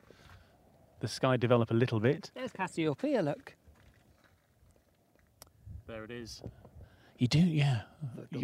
the 0.99 1.07
sky 1.07 1.37
develop 1.37 1.71
a 1.71 1.73
little 1.73 1.99
bit. 1.99 2.29
There's 2.35 2.51
cassiopeia 2.51 3.21
look. 3.21 3.55
There 5.87 6.03
it 6.03 6.11
is 6.11 6.41
you 7.21 7.27
do, 7.27 7.37
yeah. 7.37 7.81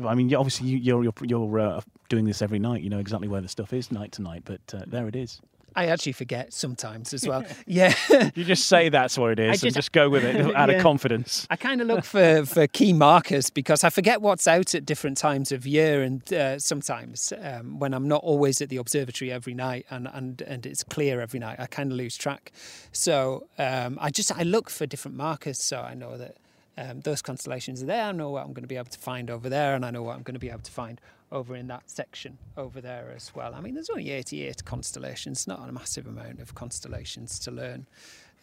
I 0.07 0.13
mean, 0.13 0.35
obviously, 0.35 0.67
you, 0.67 0.95
are 0.95 1.03
you're 1.03 1.13
you're 1.23 1.59
uh, 1.59 1.81
doing 2.09 2.25
this 2.25 2.43
every 2.43 2.59
night. 2.59 2.83
You 2.83 2.91
know 2.91 2.99
exactly 2.99 3.27
where 3.27 3.41
the 3.41 3.47
stuff 3.47 3.73
is 3.73 3.91
night 3.91 4.11
to 4.13 4.21
night, 4.21 4.43
but 4.45 4.61
uh, 4.71 4.83
there 4.85 5.07
it 5.07 5.15
is. 5.15 5.41
I 5.75 5.87
actually 5.87 6.11
forget 6.11 6.53
sometimes 6.53 7.11
as 7.11 7.27
well. 7.27 7.43
yeah. 7.65 7.93
you 8.35 8.43
just 8.43 8.67
say 8.67 8.89
that's 8.89 9.17
where 9.17 9.31
it 9.31 9.39
is 9.39 9.53
just, 9.53 9.63
and 9.63 9.75
just 9.75 9.91
go 9.93 10.09
with 10.09 10.23
it 10.23 10.35
out 10.55 10.69
yeah. 10.69 10.75
of 10.75 10.83
confidence. 10.83 11.47
I 11.49 11.55
kind 11.55 11.81
of 11.81 11.87
look 11.87 12.03
for, 12.03 12.45
for 12.45 12.67
key 12.67 12.93
markers 12.93 13.49
because 13.49 13.83
I 13.83 13.89
forget 13.89 14.21
what's 14.21 14.47
out 14.47 14.73
at 14.73 14.85
different 14.85 15.17
times 15.17 15.51
of 15.51 15.67
year 15.67 16.01
and 16.01 16.33
uh, 16.33 16.57
sometimes 16.57 17.31
um, 17.41 17.77
when 17.77 17.93
I'm 17.93 18.07
not 18.07 18.23
always 18.23 18.59
at 18.61 18.69
the 18.69 18.77
observatory 18.77 19.31
every 19.31 19.53
night 19.53 19.85
and, 19.91 20.07
and, 20.11 20.41
and 20.41 20.65
it's 20.65 20.83
clear 20.83 21.21
every 21.21 21.39
night, 21.39 21.59
I 21.59 21.67
kind 21.67 21.91
of 21.91 21.97
lose 21.97 22.17
track. 22.17 22.51
So 22.91 23.47
um, 23.59 23.99
I 24.01 24.09
just 24.09 24.31
I 24.35 24.41
look 24.43 24.71
for 24.71 24.87
different 24.87 25.15
markers 25.15 25.59
so 25.61 25.81
I 25.81 25.93
know 25.93 26.17
that 26.17 26.37
um, 26.77 27.01
those 27.01 27.21
constellations 27.21 27.81
are 27.81 27.87
there. 27.87 28.03
I 28.03 28.11
know 28.11 28.29
what 28.29 28.41
I'm 28.43 28.53
going 28.53 28.63
to 28.63 28.67
be 28.67 28.77
able 28.77 28.91
to 28.91 28.99
find 28.99 29.29
over 29.29 29.49
there, 29.49 29.75
and 29.75 29.85
I 29.85 29.91
know 29.91 30.03
what 30.03 30.15
I'm 30.15 30.23
going 30.23 30.35
to 30.35 30.39
be 30.39 30.49
able 30.49 30.59
to 30.61 30.71
find 30.71 31.01
over 31.31 31.55
in 31.55 31.67
that 31.67 31.89
section 31.89 32.37
over 32.55 32.79
there 32.79 33.11
as 33.15 33.31
well. 33.35 33.53
I 33.53 33.61
mean, 33.61 33.73
there's 33.73 33.89
only 33.89 34.11
88 34.11 34.63
constellations, 34.63 35.47
not 35.47 35.67
a 35.67 35.71
massive 35.71 36.07
amount 36.07 36.39
of 36.39 36.55
constellations 36.55 37.39
to 37.39 37.51
learn, 37.51 37.87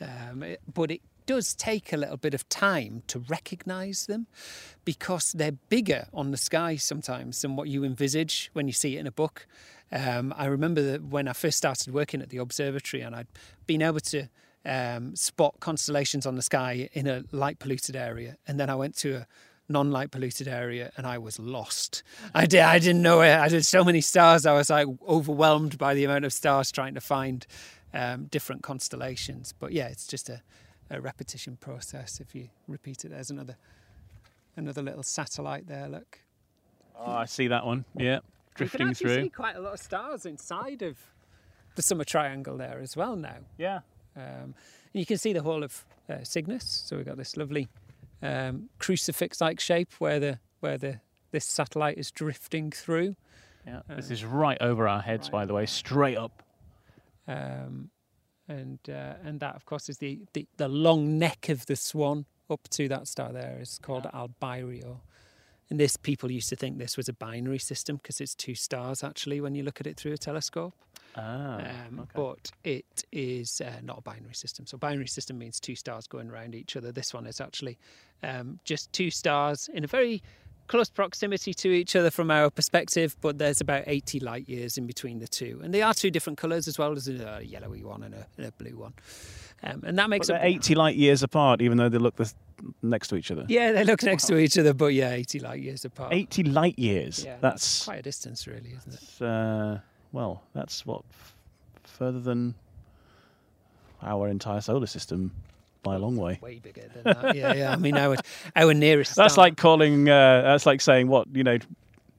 um, 0.00 0.42
it, 0.42 0.60
but 0.72 0.90
it 0.90 1.00
does 1.26 1.54
take 1.54 1.92
a 1.92 1.96
little 1.96 2.16
bit 2.16 2.34
of 2.34 2.46
time 2.48 3.02
to 3.06 3.18
recognize 3.18 4.06
them 4.06 4.26
because 4.84 5.32
they're 5.32 5.52
bigger 5.52 6.06
on 6.12 6.30
the 6.30 6.36
sky 6.36 6.76
sometimes 6.76 7.40
than 7.40 7.56
what 7.56 7.68
you 7.68 7.84
envisage 7.84 8.50
when 8.52 8.66
you 8.66 8.72
see 8.72 8.96
it 8.96 9.00
in 9.00 9.06
a 9.06 9.12
book. 9.12 9.46
Um, 9.90 10.34
I 10.36 10.46
remember 10.46 10.82
that 10.82 11.04
when 11.04 11.28
I 11.28 11.32
first 11.32 11.56
started 11.56 11.94
working 11.94 12.20
at 12.20 12.28
the 12.28 12.38
observatory 12.38 13.02
and 13.02 13.14
I'd 13.14 13.28
been 13.66 13.80
able 13.80 14.00
to 14.00 14.28
um, 14.64 15.14
spot 15.16 15.56
constellations 15.60 16.26
on 16.26 16.36
the 16.36 16.42
sky 16.42 16.88
in 16.92 17.06
a 17.06 17.24
light 17.32 17.58
polluted 17.58 17.96
area, 17.96 18.36
and 18.46 18.58
then 18.58 18.70
I 18.70 18.74
went 18.74 18.96
to 18.98 19.16
a 19.16 19.26
non-light 19.68 20.10
polluted 20.10 20.46
area 20.46 20.90
and 20.98 21.06
I 21.06 21.16
was 21.16 21.38
lost. 21.38 22.02
I 22.34 22.44
did 22.46 22.60
I 22.60 22.78
didn't 22.78 23.00
know 23.02 23.22
it. 23.22 23.34
I 23.34 23.48
did 23.48 23.64
so 23.64 23.82
many 23.82 24.02
stars. 24.02 24.44
I 24.44 24.52
was 24.52 24.68
like 24.70 24.86
overwhelmed 25.08 25.78
by 25.78 25.94
the 25.94 26.04
amount 26.04 26.26
of 26.26 26.32
stars 26.34 26.70
trying 26.70 26.92
to 26.94 27.00
find 27.00 27.46
um, 27.94 28.26
different 28.26 28.62
constellations. 28.62 29.54
But 29.58 29.72
yeah, 29.72 29.86
it's 29.86 30.06
just 30.06 30.28
a, 30.28 30.42
a 30.90 31.00
repetition 31.00 31.56
process. 31.56 32.20
If 32.20 32.34
you 32.34 32.50
repeat 32.68 33.06
it, 33.06 33.08
there's 33.10 33.30
another 33.30 33.56
another 34.56 34.82
little 34.82 35.02
satellite 35.02 35.66
there. 35.66 35.88
Look, 35.88 36.18
Oh, 36.98 37.10
I 37.12 37.24
see 37.24 37.48
that 37.48 37.64
one. 37.64 37.86
Yeah, 37.96 38.18
drifting 38.54 38.80
you 38.80 38.84
can 38.84 38.90
actually 38.90 39.14
through. 39.14 39.22
see 39.24 39.28
quite 39.30 39.56
a 39.56 39.60
lot 39.60 39.72
of 39.74 39.80
stars 39.80 40.26
inside 40.26 40.82
of 40.82 40.98
the 41.74 41.82
summer 41.82 42.04
triangle 42.04 42.56
there 42.58 42.80
as 42.82 42.96
well 42.96 43.16
now. 43.16 43.38
Yeah. 43.56 43.80
Um, 44.16 44.54
and 44.92 45.00
you 45.00 45.06
can 45.06 45.18
see 45.18 45.32
the 45.32 45.42
whole 45.42 45.62
of 45.62 45.84
uh, 46.08 46.22
Cygnus. 46.22 46.82
So 46.86 46.96
we've 46.96 47.06
got 47.06 47.16
this 47.16 47.36
lovely 47.36 47.68
um, 48.22 48.68
crucifix-like 48.78 49.60
shape 49.60 49.92
where 49.98 50.20
the 50.20 50.38
where 50.60 50.78
the 50.78 51.00
this 51.30 51.44
satellite 51.44 51.98
is 51.98 52.10
drifting 52.10 52.70
through. 52.70 53.16
Yeah. 53.66 53.80
This 53.88 54.10
is 54.10 54.24
right 54.24 54.58
over 54.60 54.86
our 54.86 55.00
heads, 55.00 55.28
by 55.28 55.46
the 55.46 55.54
way, 55.54 55.66
straight 55.66 56.16
up. 56.16 56.42
Um, 57.26 57.90
and 58.46 58.78
uh, 58.88 59.14
and 59.24 59.40
that 59.40 59.56
of 59.56 59.64
course 59.64 59.88
is 59.88 59.98
the, 59.98 60.20
the, 60.34 60.46
the 60.58 60.68
long 60.68 61.18
neck 61.18 61.48
of 61.48 61.66
the 61.66 61.76
swan 61.76 62.26
up 62.50 62.68
to 62.68 62.88
that 62.88 63.08
star 63.08 63.32
there 63.32 63.58
is 63.60 63.78
called 63.82 64.04
Albireo. 64.04 64.98
And 65.70 65.80
this 65.80 65.96
people 65.96 66.30
used 66.30 66.50
to 66.50 66.56
think 66.56 66.78
this 66.78 66.96
was 66.96 67.08
a 67.08 67.14
binary 67.14 67.58
system 67.58 67.96
because 67.96 68.20
it's 68.20 68.34
two 68.34 68.54
stars 68.54 69.02
actually 69.02 69.40
when 69.40 69.54
you 69.54 69.62
look 69.62 69.80
at 69.80 69.86
it 69.86 69.96
through 69.96 70.12
a 70.12 70.18
telescope. 70.18 70.74
Ah, 71.16 71.58
Um, 71.58 72.00
okay. 72.00 72.10
But 72.14 72.50
it 72.64 73.04
is 73.12 73.60
uh, 73.60 73.80
not 73.82 73.98
a 73.98 74.02
binary 74.02 74.34
system. 74.34 74.66
So 74.66 74.76
binary 74.78 75.06
system 75.06 75.38
means 75.38 75.60
two 75.60 75.76
stars 75.76 76.06
going 76.06 76.30
around 76.30 76.54
each 76.54 76.76
other. 76.76 76.92
This 76.92 77.14
one 77.14 77.26
is 77.26 77.40
actually 77.40 77.78
um, 78.22 78.58
just 78.64 78.92
two 78.92 79.10
stars 79.10 79.68
in 79.72 79.84
a 79.84 79.86
very 79.86 80.22
close 80.66 80.88
proximity 80.88 81.52
to 81.52 81.68
each 81.68 81.94
other 81.94 82.10
from 82.10 82.30
our 82.30 82.50
perspective, 82.50 83.16
but 83.20 83.38
there's 83.38 83.60
about 83.60 83.84
80 83.86 84.20
light 84.20 84.48
years 84.48 84.78
in 84.78 84.86
between 84.86 85.18
the 85.18 85.28
two. 85.28 85.60
And 85.62 85.74
they 85.74 85.82
are 85.82 85.94
two 85.94 86.10
different 86.10 86.38
colours 86.38 86.66
as 86.66 86.78
well. 86.78 86.90
There's 86.94 87.08
a 87.08 87.42
yellowy 87.44 87.84
one 87.84 88.02
and 88.02 88.14
a, 88.14 88.26
and 88.38 88.46
a 88.46 88.52
blue 88.52 88.76
one. 88.76 88.94
Um, 89.62 89.82
and 89.84 89.98
that 89.98 90.10
makes 90.10 90.28
up 90.30 90.40
80 90.42 90.74
light 90.74 90.96
years 90.96 91.22
apart, 91.22 91.60
even 91.62 91.78
though 91.78 91.88
they 91.88 91.98
look 91.98 92.16
the, 92.16 92.32
next 92.82 93.08
to 93.08 93.16
each 93.16 93.30
other. 93.30 93.44
Yeah, 93.48 93.72
they 93.72 93.84
look 93.84 94.02
next 94.02 94.26
to 94.26 94.38
each 94.38 94.58
other, 94.58 94.74
but 94.74 94.94
yeah, 94.94 95.10
80 95.10 95.40
light 95.40 95.60
years 95.60 95.84
apart. 95.84 96.12
80 96.12 96.44
light 96.44 96.78
years. 96.78 97.24
Yeah, 97.24 97.36
that's, 97.40 97.84
quite 97.84 98.00
a 98.00 98.02
distance, 98.02 98.46
really, 98.46 98.74
isn't 98.76 98.94
it? 98.94 99.22
uh, 99.22 99.78
well, 100.14 100.42
that's 100.54 100.86
what 100.86 101.02
f- 101.10 101.34
further 101.82 102.20
than 102.20 102.54
our 104.00 104.28
entire 104.28 104.60
solar 104.60 104.86
system 104.86 105.32
by 105.82 105.96
a 105.96 105.98
long 105.98 106.16
way. 106.16 106.38
Way 106.40 106.60
bigger 106.60 106.88
than 106.94 107.02
that. 107.04 107.34
Yeah, 107.36 107.52
yeah. 107.52 107.72
I 107.72 107.76
mean, 107.76 107.96
our, 107.96 108.16
our 108.54 108.72
nearest 108.72 109.16
That's 109.16 109.34
star- 109.34 109.44
like 109.46 109.56
calling. 109.56 110.08
Uh, 110.08 110.42
that's 110.42 110.66
like 110.66 110.80
saying 110.80 111.08
what 111.08 111.26
you 111.34 111.44
know. 111.44 111.58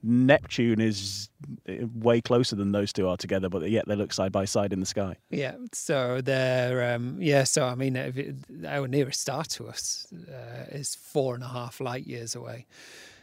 Neptune 0.08 0.80
is 0.80 1.30
uh, 1.68 1.72
way 1.94 2.20
closer 2.20 2.54
than 2.54 2.70
those 2.70 2.92
two 2.92 3.08
are 3.08 3.16
together, 3.16 3.48
but 3.48 3.68
yet 3.68 3.88
they 3.88 3.96
look 3.96 4.12
side 4.12 4.30
by 4.30 4.44
side 4.44 4.72
in 4.72 4.78
the 4.78 4.86
sky. 4.86 5.16
Yeah, 5.30 5.56
so 5.72 6.20
they're 6.20 6.94
um, 6.94 7.16
yeah. 7.20 7.42
So 7.42 7.64
I 7.64 7.74
mean, 7.74 7.96
if 7.96 8.16
it, 8.16 8.36
our 8.68 8.86
nearest 8.86 9.20
star 9.20 9.42
to 9.44 9.66
us 9.66 10.06
uh, 10.30 10.66
is 10.70 10.94
four 10.94 11.34
and 11.34 11.42
a 11.42 11.48
half 11.48 11.80
light 11.80 12.06
years 12.06 12.36
away. 12.36 12.66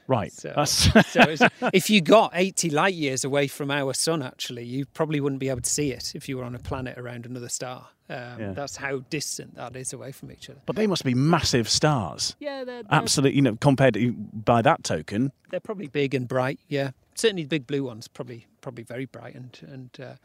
Right. 0.07 0.31
So, 0.33 0.53
That's 0.55 0.71
so 1.11 1.47
if 1.73 1.89
you 1.89 2.01
got 2.01 2.31
eighty 2.33 2.69
light 2.69 2.93
years 2.93 3.23
away 3.23 3.47
from 3.47 3.71
our 3.71 3.93
sun, 3.93 4.21
actually, 4.21 4.65
you 4.65 4.85
probably 4.85 5.19
wouldn't 5.19 5.39
be 5.39 5.49
able 5.49 5.61
to 5.61 5.69
see 5.69 5.91
it 5.91 6.13
if 6.15 6.27
you 6.27 6.37
were 6.37 6.43
on 6.43 6.55
a 6.55 6.59
planet 6.59 6.97
around 6.97 7.25
another 7.25 7.49
star. 7.49 7.87
Um, 8.09 8.39
Yeah. 8.39 8.51
That's 8.53 8.75
how 8.75 8.99
distant 9.09 9.55
that 9.55 9.75
is 9.75 9.93
away 9.93 10.11
from 10.11 10.31
each 10.31 10.49
other. 10.49 10.59
but 10.65 10.75
they 10.75 10.87
must 10.87 11.05
be 11.05 11.13
massive 11.13 11.69
stars. 11.69 12.35
Yeah, 12.39 12.63
they're, 12.65 12.83
they're, 12.83 12.91
Absolutely, 12.91 13.37
you 13.37 13.41
know, 13.41 13.55
compared 13.55 13.93
to 13.93 14.11
by 14.11 14.61
that 14.61 14.83
token, 14.83 15.31
they're 15.51 15.59
probably 15.61 15.87
big 15.87 16.13
and 16.13 16.27
bright. 16.27 16.59
Yeah, 16.67 16.91
certainly 17.15 17.43
the 17.43 17.49
big 17.49 17.65
blue 17.67 17.83
ones 17.85 18.07
probably 18.09 18.45
probably 18.63 18.83
very 18.83 19.05
bright 19.05 19.35
and 19.35 19.59
and. 19.73 19.89
Uh, 19.99 20.15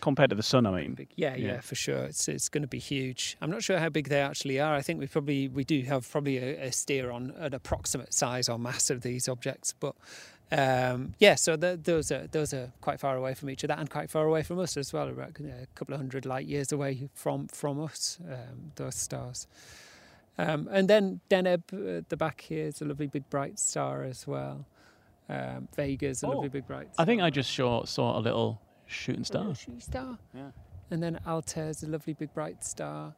compared 0.00 0.30
to 0.30 0.36
the 0.36 0.42
sun. 0.42 0.66
I 0.66 0.70
mean, 0.72 0.94
big. 0.94 1.10
Yeah, 1.14 1.36
yeah, 1.36 1.46
Yeah. 1.46 1.60
for 1.60 1.76
sure. 1.76 2.02
It's 2.10 2.26
it's 2.28 2.48
going 2.48 2.62
to 2.62 2.68
be 2.68 2.80
huge. 2.80 3.36
I'm 3.40 3.50
not 3.50 3.62
sure 3.62 3.78
how 3.78 3.88
big 3.88 4.08
they 4.08 4.20
actually 4.20 4.58
are. 4.58 4.74
I 4.74 4.82
think 4.82 4.98
we 4.98 5.06
probably 5.06 5.46
we 5.48 5.62
do 5.64 5.82
have 5.82 6.10
probably 6.10 6.38
a, 6.38 6.66
a 6.68 6.72
steer 6.72 7.12
on 7.12 7.30
an 7.38 7.54
approximate 7.54 8.12
size 8.12 8.48
or 8.48 8.58
mass 8.58 8.90
of 8.90 9.02
these 9.02 9.28
objects, 9.28 9.72
but. 9.78 9.94
Um, 10.54 11.14
yeah, 11.18 11.36
so 11.36 11.56
the, 11.56 11.80
those 11.82 12.12
are 12.12 12.26
those 12.26 12.52
are 12.52 12.70
quite 12.82 13.00
far 13.00 13.16
away 13.16 13.32
from 13.32 13.48
each 13.48 13.64
other 13.64 13.72
and 13.72 13.88
quite 13.88 14.10
far 14.10 14.26
away 14.26 14.42
from 14.42 14.58
us 14.58 14.76
as 14.76 14.92
well. 14.92 15.08
About 15.08 15.30
a 15.40 15.66
couple 15.74 15.94
of 15.94 16.00
hundred 16.00 16.26
light 16.26 16.44
years 16.46 16.72
away 16.72 17.08
from 17.14 17.48
from 17.48 17.80
us. 17.80 18.18
Um, 18.20 18.72
those 18.76 18.94
stars, 18.94 19.46
um, 20.36 20.68
and 20.70 20.88
then 20.88 21.20
Deneb 21.30 21.62
at 21.98 22.10
the 22.10 22.18
back 22.18 22.42
here 22.42 22.66
is 22.66 22.82
a 22.82 22.84
lovely 22.84 23.06
big 23.06 23.30
bright 23.30 23.58
star 23.58 24.02
as 24.04 24.26
well. 24.26 24.66
Um, 25.28 25.68
Vega's 25.76 26.22
a 26.22 26.26
Oh, 26.26 26.30
lovely 26.30 26.48
big 26.48 26.66
bright. 26.66 26.88
I 26.98 27.04
think. 27.04 27.22
I 27.22 27.30
just 27.30 27.50
saw 27.54 27.84
saw 27.84 28.18
a 28.18 28.20
little 28.20 28.60
shooting 28.86 29.22
A 29.22 29.24
star. 29.24 29.40
little 29.42 29.54
shooting 29.54 29.80
star. 29.80 30.18
Yeah. 30.34 30.50
And 30.90 31.02
then 31.02 31.18
Altair's 31.26 31.82
a 31.82 31.86
lovely 31.88 32.12
big 32.12 32.34
bright 32.34 32.62
star. 32.64 33.14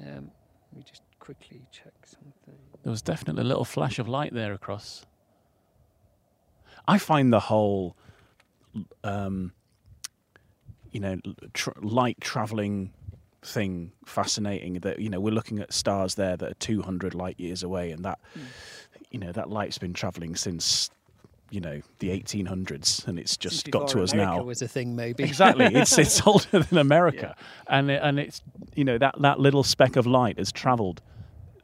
Um, 0.00 0.30
let 0.72 0.76
me 0.78 0.82
just 0.84 1.02
quickly 1.18 1.60
check 1.70 1.92
something. 2.06 2.54
There 2.82 2.90
was 2.90 3.02
definitely 3.02 3.42
a 3.42 3.46
little 3.46 3.64
flash 3.66 3.98
of 3.98 4.08
light 4.08 4.32
there 4.32 4.52
across. 4.54 5.04
I 6.88 6.96
find 6.98 7.30
the 7.32 7.40
whole, 7.40 7.94
um, 9.04 9.52
you 10.92 11.00
know, 11.00 11.20
tr- 11.52 11.70
light 11.82 12.18
traveling 12.20 12.92
thing 13.42 13.92
fascinating. 14.06 14.74
That 14.80 14.98
you 14.98 15.10
know 15.10 15.20
we're 15.20 15.34
looking 15.34 15.58
at 15.58 15.72
stars 15.74 16.14
there 16.14 16.36
that 16.38 16.50
are 16.50 16.54
200 16.54 17.14
light 17.14 17.38
years 17.38 17.62
away, 17.62 17.90
and 17.90 18.04
that, 18.04 18.18
Hmm. 18.34 18.40
you 19.10 19.18
know, 19.18 19.32
that 19.32 19.50
light's 19.50 19.76
been 19.78 19.92
traveling 19.92 20.36
since, 20.36 20.90
you 21.50 21.60
know, 21.60 21.80
the 21.98 22.08
1800s, 22.10 23.06
and 23.06 23.18
it's 23.18 23.36
just 23.36 23.62
Since 23.62 23.72
got 23.72 23.88
to 23.88 24.02
us 24.02 24.12
America 24.12 24.36
now. 24.36 24.42
was 24.44 24.62
a 24.62 24.68
thing, 24.68 24.94
maybe. 24.96 25.24
Exactly, 25.24 25.66
it's 25.74 25.98
it's 25.98 26.24
older 26.26 26.60
than 26.60 26.78
America, 26.78 27.34
and 27.66 27.90
it, 27.90 28.00
and 28.02 28.18
it's 28.18 28.40
you 28.74 28.84
know 28.84 28.98
that 28.98 29.20
that 29.20 29.40
little 29.40 29.64
speck 29.64 29.96
of 29.96 30.06
light 30.06 30.38
has 30.38 30.52
travelled 30.52 31.02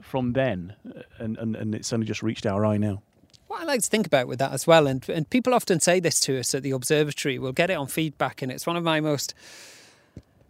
from 0.03 0.33
then, 0.33 0.75
uh, 0.89 1.03
and, 1.19 1.37
and 1.39 1.57
and 1.57 1.75
it's 1.75 1.93
only 1.93 2.07
just 2.07 2.23
reached 2.23 2.47
our 2.47 2.67
eye 2.67 2.77
now. 2.77 3.03
What 3.47 3.63
I 3.63 3.65
like 3.65 3.83
to 3.83 3.89
think 3.89 4.07
about 4.09 4.27
with 4.27 4.41
that 4.41 4.53
as 4.53 4.67
well, 4.67 4.87
and 4.87 5.09
and 5.09 5.29
people 5.31 5.55
often 5.55 5.79
say 5.81 6.01
this 6.01 6.19
to 6.21 6.39
us 6.39 6.55
at 6.55 6.63
the 6.63 6.73
observatory. 6.73 7.39
We'll 7.39 7.53
get 7.53 7.71
it 7.71 7.75
on 7.75 7.87
feedback, 7.87 8.43
and 8.43 8.51
it's 8.51 8.67
one 8.67 8.77
of 8.77 8.83
my 8.83 9.01
most 9.01 9.35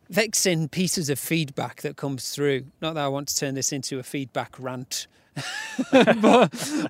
vexing 0.08 0.68
pieces 0.68 1.10
of 1.10 1.18
feedback 1.18 1.82
that 1.82 1.96
comes 1.96 2.30
through. 2.30 2.64
Not 2.80 2.94
that 2.94 3.04
I 3.04 3.08
want 3.08 3.28
to 3.28 3.36
turn 3.36 3.54
this 3.54 3.72
into 3.72 3.98
a 3.98 4.02
feedback 4.02 4.56
rant. 4.58 5.06
but, 5.92 6.20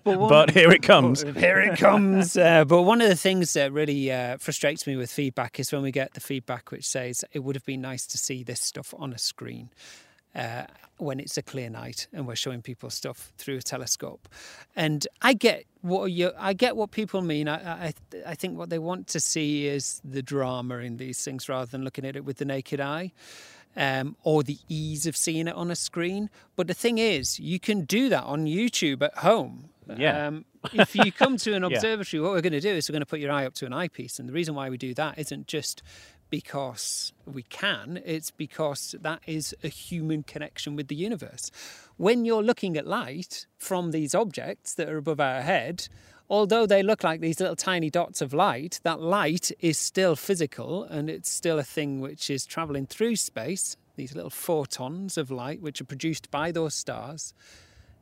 but, 0.05 0.19
one- 0.19 0.29
But 0.29 0.51
here 0.51 0.71
it 0.71 0.83
comes. 0.83 1.23
Here 1.37 1.59
it 1.61 1.79
comes. 1.79 2.37
Uh, 2.37 2.65
but 2.65 2.83
one 2.83 3.01
of 3.01 3.09
the 3.09 3.17
things 3.17 3.53
that 3.55 3.73
really 3.73 4.11
uh, 4.13 4.37
frustrates 4.39 4.87
me 4.87 4.97
with 4.97 5.11
feedback 5.11 5.59
is 5.61 5.73
when 5.73 5.83
we 5.83 5.91
get 5.91 6.15
the 6.15 6.21
feedback 6.21 6.71
which 6.71 6.87
says 6.87 7.25
it 7.33 7.41
would 7.41 7.57
have 7.57 7.65
been 7.65 7.81
nice 7.81 8.07
to 8.09 8.19
see 8.19 8.43
this 8.43 8.61
stuff 8.61 8.95
on 8.99 9.13
a 9.13 9.19
screen. 9.19 9.71
Uh, 10.35 10.65
when 10.99 11.19
it's 11.19 11.39
a 11.39 11.43
clear 11.43 11.71
night 11.71 12.09
and 12.13 12.27
we're 12.27 12.37
showing 12.37 12.61
people 12.61 12.91
stuff 12.91 13.33
through 13.39 13.57
a 13.57 13.63
telescope, 13.63 14.29
and 14.75 15.07
I 15.23 15.33
get 15.33 15.65
what 15.81 16.07
you, 16.13 16.31
I 16.39 16.53
get 16.53 16.77
what 16.77 16.91
people 16.91 17.23
mean. 17.23 17.49
I, 17.49 17.87
I, 17.87 17.95
I 18.27 18.35
think 18.35 18.59
what 18.59 18.69
they 18.69 18.79
want 18.79 19.07
to 19.09 19.21
see 19.21 19.67
is 19.67 19.99
the 20.05 20.21
drama 20.23 20.77
in 20.79 20.99
these 20.99 21.25
things 21.25 21.49
rather 21.49 21.71
than 21.71 21.85
looking 21.85 22.05
at 22.05 22.17
it 22.17 22.25
with 22.27 22.37
the 22.37 22.45
naked 22.45 22.83
eye 22.83 23.13
um, 23.77 24.17
or 24.23 24.43
the 24.43 24.59
ease 24.69 25.07
of 25.07 25.17
seeing 25.17 25.49
it 25.49 25.55
on 25.55 25.71
a 25.71 25.77
screen. 25.77 26.31
But 26.57 26.67
the 26.67 26.75
thing 26.75 26.99
is, 26.99 27.39
you 27.39 27.61
can 27.61 27.85
do 27.85 28.09
that 28.09 28.25
on 28.25 28.47
YouTube 28.47 29.03
at 29.03 29.19
home. 29.19 29.69
Yeah. 29.97 30.27
Um, 30.27 30.45
if 30.73 30.97
you 30.97 31.13
come 31.13 31.37
to 31.39 31.55
an 31.55 31.63
Yeah. 31.71 31.77
observatory, 31.77 32.21
what 32.21 32.33
we're 32.33 32.41
going 32.41 32.53
to 32.55 32.61
do 32.61 32.71
is 32.71 32.89
we're 32.89 32.95
going 32.95 33.01
to 33.03 33.07
put 33.07 33.21
your 33.21 33.31
eye 33.31 33.47
up 33.47 33.55
to 33.55 33.67
an 33.67 33.73
eyepiece. 33.73 34.19
And 34.19 34.29
the 34.29 34.33
reason 34.33 34.55
why 34.55 34.69
we 34.69 34.77
do 34.77 34.95
that 34.95 35.19
isn't 35.19 35.47
just 35.47 35.83
because 36.29 37.13
we 37.25 37.43
can, 37.45 38.03
it's 38.05 38.33
because 38.33 38.97
that 39.01 39.21
is 39.27 39.55
a 39.63 39.69
human 39.69 40.25
connection 40.25 40.75
with 40.75 40.89
the 40.89 40.97
universe. 40.97 41.53
When 41.99 42.25
you're 42.25 42.43
looking 42.43 42.77
at 42.77 42.85
light 42.87 43.47
from 43.59 43.93
these 43.93 44.13
objects 44.15 44.75
that 44.75 44.89
are 44.89 44.97
above 44.97 45.21
our 45.21 45.43
head, 45.43 45.89
although 46.29 46.67
they 46.67 46.83
look 46.83 47.05
like 47.05 47.21
these 47.21 47.41
little 47.41 47.57
tiny 47.57 47.91
dots 47.91 48.21
of 48.21 48.33
light, 48.35 48.81
that 48.83 49.01
light 49.01 49.51
is 49.61 49.79
still 49.79 50.17
physical 50.17 50.85
and 50.85 51.09
it's 51.09 51.31
still 51.31 51.59
a 51.59 51.65
thing 51.65 52.01
which 52.01 52.31
is 52.31 52.47
traveling 52.47 52.87
through 52.87 53.17
space, 53.17 53.77
these 53.97 54.15
little 54.15 54.31
photons 54.31 55.17
of 55.17 55.31
light 55.31 55.61
which 55.63 55.81
are 55.81 55.85
produced 55.85 56.31
by 56.31 56.51
those 56.53 56.75
stars. 56.75 57.35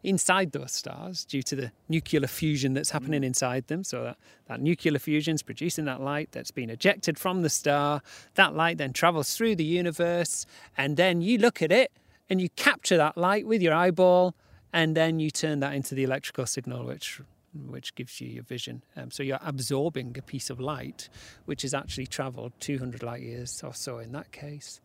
inside 0.06 0.52
those 0.52 0.70
stars 0.70 1.24
due 1.24 1.42
to 1.42 1.56
the 1.56 1.72
nuclear 1.88 2.26
fusion 2.26 2.74
that's 2.74 2.90
happening 2.90 3.22
Mm. 3.22 3.26
inside 3.28 3.66
them. 3.68 3.82
So 3.82 4.04
that, 4.04 4.18
that 4.48 4.60
nuclear 4.60 4.98
fusion 4.98 5.34
is 5.34 5.42
producing 5.42 5.86
that 5.86 5.98
light 6.02 6.28
that's 6.30 6.50
been 6.50 6.68
ejected 6.68 7.18
from 7.18 7.40
the 7.40 7.48
star. 7.48 8.02
That 8.34 8.54
light 8.54 8.76
then 8.76 8.92
travels 8.92 9.34
through 9.34 9.56
the 9.56 9.64
universe, 9.64 10.44
and 10.76 10.98
then 10.98 11.22
you 11.22 11.38
look 11.38 11.62
at 11.62 11.72
it 11.72 11.90
and 12.28 12.38
you 12.38 12.50
capture 12.50 12.98
that 12.98 13.16
light 13.16 13.46
with 13.46 13.62
your 13.62 13.72
eyeball, 13.72 14.34
and 14.74 14.94
then 14.94 15.20
you 15.20 15.30
turn 15.30 15.60
that 15.60 15.72
into 15.72 15.94
the 15.94 16.04
electrical 16.04 16.44
signal, 16.44 16.84
which 16.84 17.22
which 17.54 17.94
gives 17.94 18.20
you 18.20 18.28
your 18.28 18.42
vision. 18.44 18.82
Um, 18.96 19.10
so 19.10 19.22
you're 19.22 19.38
absorbing 19.42 20.16
a 20.18 20.22
piece 20.22 20.50
of 20.50 20.60
light, 20.60 21.08
which 21.44 21.62
has 21.62 21.74
actually 21.74 22.06
travelled 22.06 22.52
200 22.60 23.02
light 23.02 23.22
years 23.22 23.62
or 23.64 23.72
so 23.74 23.98
in 23.98 24.12
that 24.12 24.32
case. 24.32 24.80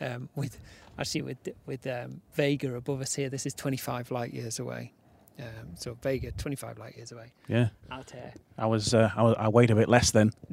Um, 0.00 0.28
with 0.36 0.58
actually 0.98 1.22
with 1.22 1.48
with 1.66 1.86
um, 1.86 2.20
Vega 2.34 2.74
above 2.74 3.00
us 3.00 3.14
here, 3.14 3.28
this 3.28 3.46
is 3.46 3.54
25 3.54 4.10
light 4.10 4.32
years 4.32 4.58
away. 4.58 4.92
Um, 5.40 5.76
so 5.76 5.96
Vega, 6.02 6.32
25 6.32 6.78
light 6.78 6.96
years 6.96 7.12
away. 7.12 7.32
Yeah, 7.48 7.68
Altair. 7.92 8.32
I 8.56 8.66
was. 8.66 8.92
Uh, 8.92 9.10
I, 9.16 9.22
was- 9.22 9.36
I 9.38 9.48
weighed 9.48 9.70
a 9.70 9.76
bit 9.76 9.88
less 9.88 10.10
then. 10.10 10.32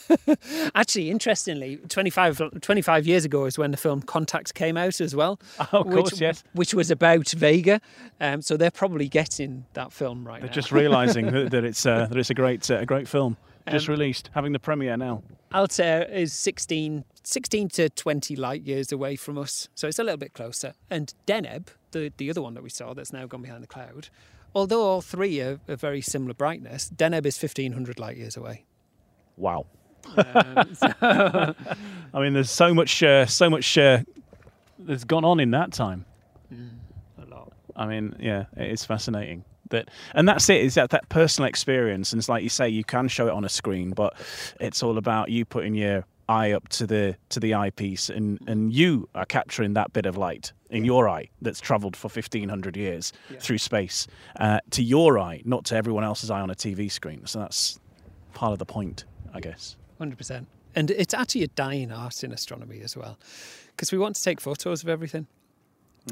Actually, 0.74 1.10
interestingly, 1.10 1.76
25, 1.88 2.60
25 2.60 3.06
years 3.06 3.24
ago 3.24 3.44
is 3.44 3.58
when 3.58 3.70
the 3.70 3.76
film 3.76 4.02
Contact 4.02 4.54
came 4.54 4.76
out 4.76 5.00
as 5.00 5.14
well. 5.14 5.38
Oh, 5.72 5.80
of 5.80 5.86
which, 5.86 5.96
course, 5.96 6.20
yes. 6.20 6.44
Which 6.52 6.74
was 6.74 6.90
about 6.90 7.28
Vega. 7.30 7.80
Um, 8.20 8.42
so 8.42 8.56
they're 8.56 8.70
probably 8.70 9.08
getting 9.08 9.64
that 9.74 9.92
film 9.92 10.26
right 10.26 10.40
They're 10.40 10.48
now. 10.48 10.54
just 10.54 10.72
realising 10.72 11.30
that, 11.30 11.50
that 11.52 11.64
it's 11.70 11.86
uh, 11.86 12.06
that 12.06 12.18
it's 12.18 12.30
a 12.30 12.34
great 12.34 12.68
uh, 12.70 12.78
a 12.78 12.86
great 12.86 13.08
film. 13.08 13.36
Just 13.70 13.88
Um, 13.88 13.92
released, 13.94 14.28
having 14.34 14.52
the 14.52 14.58
premiere 14.58 14.96
now. 14.96 15.22
Altair 15.54 16.02
is 16.10 16.32
16, 16.32 17.04
16 17.22 17.68
to 17.70 17.88
20 17.90 18.34
light 18.36 18.62
years 18.62 18.90
away 18.90 19.14
from 19.16 19.38
us, 19.38 19.68
so 19.74 19.86
it's 19.86 19.98
a 20.00 20.02
little 20.04 20.16
bit 20.18 20.32
closer. 20.32 20.74
And 20.90 21.14
Deneb, 21.26 21.68
the, 21.92 22.12
the 22.16 22.28
other 22.30 22.42
one 22.42 22.54
that 22.54 22.62
we 22.64 22.70
saw 22.70 22.92
that's 22.92 23.12
now 23.12 23.26
gone 23.26 23.42
behind 23.42 23.62
the 23.62 23.68
cloud, 23.68 24.08
although 24.54 24.82
all 24.82 25.00
three 25.00 25.40
are, 25.40 25.60
are 25.68 25.76
very 25.76 26.00
similar 26.00 26.34
brightness, 26.34 26.90
Deneb 26.94 27.24
is 27.24 27.40
1500 27.40 27.98
light 28.00 28.16
years 28.16 28.36
away. 28.36 28.64
Wow. 29.36 29.66
Um, 30.16 30.74
so- 30.74 30.92
I 32.14 32.20
mean, 32.20 32.32
there's 32.34 32.50
so 32.50 32.74
much, 32.74 33.02
uh, 33.02 33.26
so 33.26 33.48
much 33.48 33.76
uh, 33.78 34.00
that's 34.78 35.04
gone 35.04 35.24
on 35.24 35.40
in 35.40 35.50
that 35.52 35.72
time. 35.72 36.04
a 36.52 37.24
lot. 37.34 37.52
I 37.76 37.86
mean, 37.86 38.16
yeah, 38.20 38.44
it 38.56 38.70
is 38.70 38.84
fascinating. 38.84 39.44
That 39.70 39.88
and 40.14 40.28
that's 40.28 40.50
it. 40.50 40.60
Is 40.60 40.74
that 40.74 40.90
that 40.90 41.08
personal 41.08 41.48
experience? 41.48 42.12
And 42.12 42.20
it's 42.20 42.28
like 42.28 42.42
you 42.42 42.50
say, 42.50 42.68
you 42.68 42.84
can 42.84 43.08
show 43.08 43.26
it 43.28 43.32
on 43.32 43.44
a 43.44 43.48
screen, 43.48 43.90
but 43.92 44.14
it's 44.60 44.82
all 44.82 44.98
about 44.98 45.30
you 45.30 45.46
putting 45.46 45.74
your 45.74 46.04
eye 46.28 46.52
up 46.52 46.68
to 46.68 46.86
the 46.86 47.16
to 47.30 47.40
the 47.40 47.54
eyepiece, 47.54 48.10
and 48.10 48.38
and 48.46 48.70
you 48.74 49.08
are 49.14 49.24
capturing 49.24 49.72
that 49.74 49.94
bit 49.94 50.04
of 50.04 50.18
light 50.18 50.52
in 50.68 50.84
your 50.84 51.08
eye 51.08 51.28
that's 51.40 51.58
travelled 51.60 51.96
for 51.96 52.10
fifteen 52.10 52.50
hundred 52.50 52.76
years 52.76 53.14
Yeah. 53.30 53.38
through 53.38 53.56
space 53.58 54.06
uh, 54.38 54.58
to 54.72 54.82
your 54.82 55.18
eye, 55.18 55.40
not 55.46 55.64
to 55.66 55.74
everyone 55.76 56.04
else's 56.04 56.30
eye 56.30 56.40
on 56.42 56.50
a 56.50 56.54
TV 56.54 56.90
screen. 56.92 57.24
So 57.24 57.38
that's 57.38 57.80
part 58.34 58.52
of 58.52 58.58
the 58.58 58.66
point, 58.66 59.06
I 59.32 59.40
guess. 59.40 59.76
100%. 60.02 60.46
And 60.74 60.90
it's 60.90 61.14
actually 61.14 61.42
a 61.42 61.48
dying 61.48 61.92
art 61.92 62.24
in 62.24 62.32
astronomy 62.32 62.80
as 62.80 62.96
well, 62.96 63.18
because 63.68 63.92
we 63.92 63.98
want 63.98 64.16
to 64.16 64.22
take 64.22 64.40
photos 64.40 64.82
of 64.82 64.88
everything. 64.88 65.26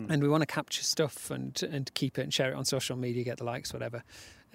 And 0.09 0.23
we 0.23 0.29
want 0.29 0.43
to 0.43 0.47
capture 0.47 0.85
stuff 0.85 1.33
and, 1.33 1.61
and 1.65 1.93
keep 1.95 2.17
it 2.17 2.23
and 2.23 2.33
share 2.33 2.53
it 2.53 2.55
on 2.55 2.65
social 2.65 2.97
media, 2.97 3.25
get 3.25 3.39
the 3.39 3.45
likes, 3.45 3.73
whatever. 3.73 4.05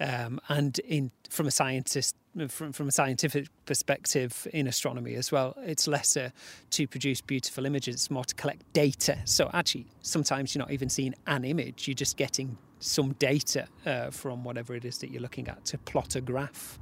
Um, 0.00 0.40
and 0.48 0.78
in 0.80 1.10
from 1.28 1.46
a 1.46 1.50
scientist 1.50 2.16
from, 2.48 2.72
from 2.72 2.88
a 2.88 2.92
scientific 2.92 3.48
perspective 3.64 4.46
in 4.52 4.66
astronomy 4.66 5.14
as 5.14 5.32
well, 5.32 5.54
it's 5.62 5.88
lesser 5.88 6.32
to 6.70 6.86
produce 6.86 7.22
beautiful 7.22 7.64
images, 7.64 7.94
it's 7.94 8.10
more 8.10 8.24
to 8.24 8.34
collect 8.34 8.70
data. 8.74 9.18
So 9.24 9.50
actually, 9.54 9.86
sometimes 10.02 10.54
you're 10.54 10.60
not 10.60 10.70
even 10.70 10.90
seeing 10.90 11.14
an 11.26 11.44
image; 11.44 11.88
you're 11.88 11.94
just 11.94 12.16
getting 12.16 12.58
some 12.78 13.12
data 13.14 13.68
uh, 13.86 14.10
from 14.10 14.44
whatever 14.44 14.74
it 14.74 14.84
is 14.84 14.98
that 14.98 15.10
you're 15.10 15.22
looking 15.22 15.48
at 15.48 15.64
to 15.66 15.78
plot 15.78 16.14
a 16.14 16.20
graph. 16.20 16.78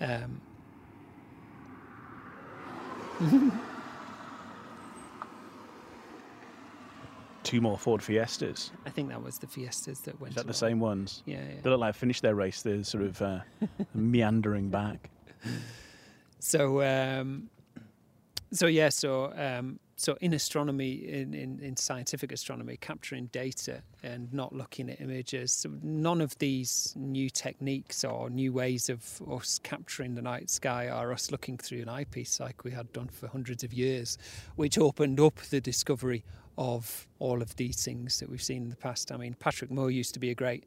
Um, 0.00 0.40
Two 7.42 7.60
more 7.60 7.76
Ford 7.76 8.02
Fiestas. 8.02 8.70
I 8.86 8.90
think 8.90 9.08
that 9.08 9.22
was 9.22 9.38
the 9.38 9.48
Fiestas 9.48 10.00
that 10.00 10.20
went. 10.20 10.30
Is 10.32 10.36
that 10.36 10.46
the 10.46 10.54
same 10.54 10.78
ones? 10.78 11.22
Yeah, 11.26 11.40
They 11.62 11.70
look 11.70 11.80
like 11.80 11.94
finished 11.96 12.22
their 12.22 12.36
race. 12.36 12.62
They're 12.62 12.84
sort 12.84 13.02
of 13.04 13.20
uh, 13.20 13.40
meandering 13.94 14.68
back. 14.70 15.10
So, 16.38 16.82
um, 16.82 17.50
so 18.52 18.66
yeah, 18.68 18.90
so 18.90 19.32
um, 19.36 19.80
so 20.02 20.18
in 20.20 20.34
astronomy, 20.34 20.92
in, 20.92 21.32
in 21.32 21.60
in 21.60 21.76
scientific 21.76 22.32
astronomy, 22.32 22.76
capturing 22.76 23.26
data 23.26 23.82
and 24.02 24.32
not 24.32 24.52
looking 24.52 24.90
at 24.90 25.00
images. 25.00 25.64
None 25.80 26.20
of 26.20 26.36
these 26.38 26.92
new 26.96 27.30
techniques 27.30 28.02
or 28.02 28.28
new 28.28 28.52
ways 28.52 28.88
of 28.88 29.22
us 29.30 29.60
capturing 29.62 30.16
the 30.16 30.22
night 30.22 30.50
sky 30.50 30.88
are 30.88 31.12
us 31.12 31.30
looking 31.30 31.56
through 31.56 31.82
an 31.82 31.88
eyepiece 31.88 32.40
like 32.40 32.64
we 32.64 32.72
had 32.72 32.92
done 32.92 33.08
for 33.08 33.28
hundreds 33.28 33.62
of 33.62 33.72
years, 33.72 34.18
which 34.56 34.76
opened 34.76 35.20
up 35.20 35.36
the 35.36 35.60
discovery 35.60 36.24
of 36.58 37.06
all 37.20 37.40
of 37.40 37.54
these 37.54 37.84
things 37.84 38.18
that 38.18 38.28
we've 38.28 38.42
seen 38.42 38.64
in 38.64 38.70
the 38.70 38.76
past. 38.76 39.12
I 39.12 39.16
mean, 39.16 39.34
Patrick 39.34 39.70
Moore 39.70 39.90
used 39.90 40.14
to 40.14 40.20
be 40.20 40.30
a 40.30 40.34
great 40.34 40.64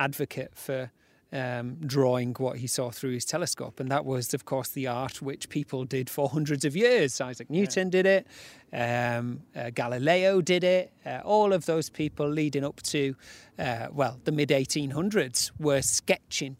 advocate 0.00 0.56
for 0.56 0.90
um, 1.32 1.76
drawing 1.86 2.34
what 2.34 2.58
he 2.58 2.66
saw 2.66 2.90
through 2.90 3.12
his 3.12 3.24
telescope, 3.24 3.80
and 3.80 3.90
that 3.90 4.04
was, 4.04 4.34
of 4.34 4.44
course, 4.44 4.68
the 4.68 4.86
art 4.86 5.22
which 5.22 5.48
people 5.48 5.84
did 5.84 6.10
for 6.10 6.28
hundreds 6.36 6.64
of 6.64 6.76
years. 6.76 7.20
Isaac 7.20 7.50
Newton 7.50 7.90
did 7.90 8.06
it, 8.06 8.26
um, 8.72 9.42
uh, 9.56 9.70
Galileo 9.70 10.40
did 10.40 10.64
it. 10.64 10.92
Uh, 11.04 11.20
all 11.24 11.52
of 11.52 11.66
those 11.66 11.88
people 11.90 12.28
leading 12.28 12.64
up 12.64 12.82
to, 12.82 13.14
uh, 13.58 13.88
well, 13.92 14.18
the 14.24 14.32
mid 14.32 14.50
1800s 14.50 15.50
were 15.58 15.82
sketching 15.82 16.56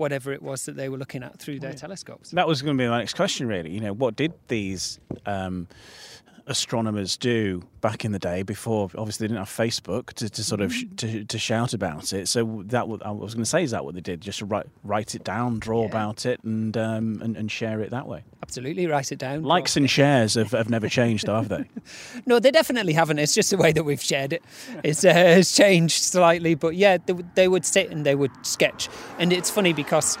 whatever 0.00 0.32
it 0.32 0.40
was 0.40 0.64
that 0.64 0.76
they 0.76 0.88
were 0.88 0.96
looking 0.96 1.22
at 1.22 1.38
through 1.38 1.60
their 1.60 1.74
telescopes. 1.74 2.30
That 2.30 2.48
was 2.48 2.62
going 2.62 2.74
to 2.74 2.82
be 2.82 2.88
my 2.88 3.00
next 3.00 3.14
question, 3.14 3.46
really. 3.46 3.70
You 3.70 3.80
know, 3.80 3.92
what 3.92 4.16
did 4.16 4.32
these 4.48 4.98
um, 5.26 5.68
astronomers 6.50 7.16
do 7.16 7.62
back 7.80 8.04
in 8.04 8.12
the 8.12 8.18
day 8.18 8.42
before? 8.42 8.90
Obviously, 8.98 9.26
they 9.26 9.32
didn't 9.32 9.46
have 9.46 9.48
Facebook 9.48 10.12
to, 10.14 10.28
to 10.28 10.44
sort 10.44 10.60
of 10.60 10.74
sh- 10.74 10.84
to, 10.98 11.24
to 11.24 11.38
shout 11.38 11.72
about 11.72 12.12
it. 12.12 12.28
So 12.28 12.62
that 12.66 12.88
wa- 12.88 12.98
I 13.02 13.10
was 13.12 13.34
going 13.34 13.44
to 13.44 13.48
say, 13.48 13.62
is 13.62 13.70
that 13.70 13.84
what 13.84 13.94
they 13.94 14.00
did? 14.02 14.20
Just 14.20 14.42
write 14.42 14.66
write 14.84 15.14
it 15.14 15.24
down, 15.24 15.58
draw 15.60 15.82
Yeah. 15.82 15.88
about 15.88 16.26
it, 16.26 16.42
and, 16.44 16.76
um, 16.76 17.20
and 17.22 17.36
and 17.36 17.50
share 17.50 17.80
it 17.80 17.90
that 17.90 18.06
way. 18.06 18.24
Absolutely, 18.42 18.86
write 18.86 19.12
it 19.12 19.18
down. 19.18 19.44
Likes 19.44 19.76
and 19.76 19.88
shares 19.88 20.34
have, 20.34 20.50
have 20.50 20.68
never 20.68 20.88
changed, 21.00 21.26
though, 21.26 21.36
have 21.36 21.48
they? 21.48 21.64
No, 22.26 22.38
they 22.40 22.50
definitely 22.50 22.92
haven't. 22.94 23.18
It's 23.20 23.34
just 23.34 23.50
the 23.50 23.56
way 23.56 23.72
that 23.72 23.84
we've 23.84 24.02
shared 24.02 24.32
it. 24.32 24.42
It's 24.82 25.04
uh, 25.04 25.40
changed 25.44 26.02
slightly, 26.02 26.54
but 26.56 26.74
yeah, 26.74 26.98
they, 27.06 27.12
would- 27.12 27.34
they 27.36 27.48
would 27.48 27.64
sit 27.64 27.90
and 27.90 28.04
they 28.04 28.14
would 28.16 28.32
sketch, 28.44 28.88
and 29.18 29.32
it's 29.32 29.50
funny 29.50 29.72
because 29.72 30.18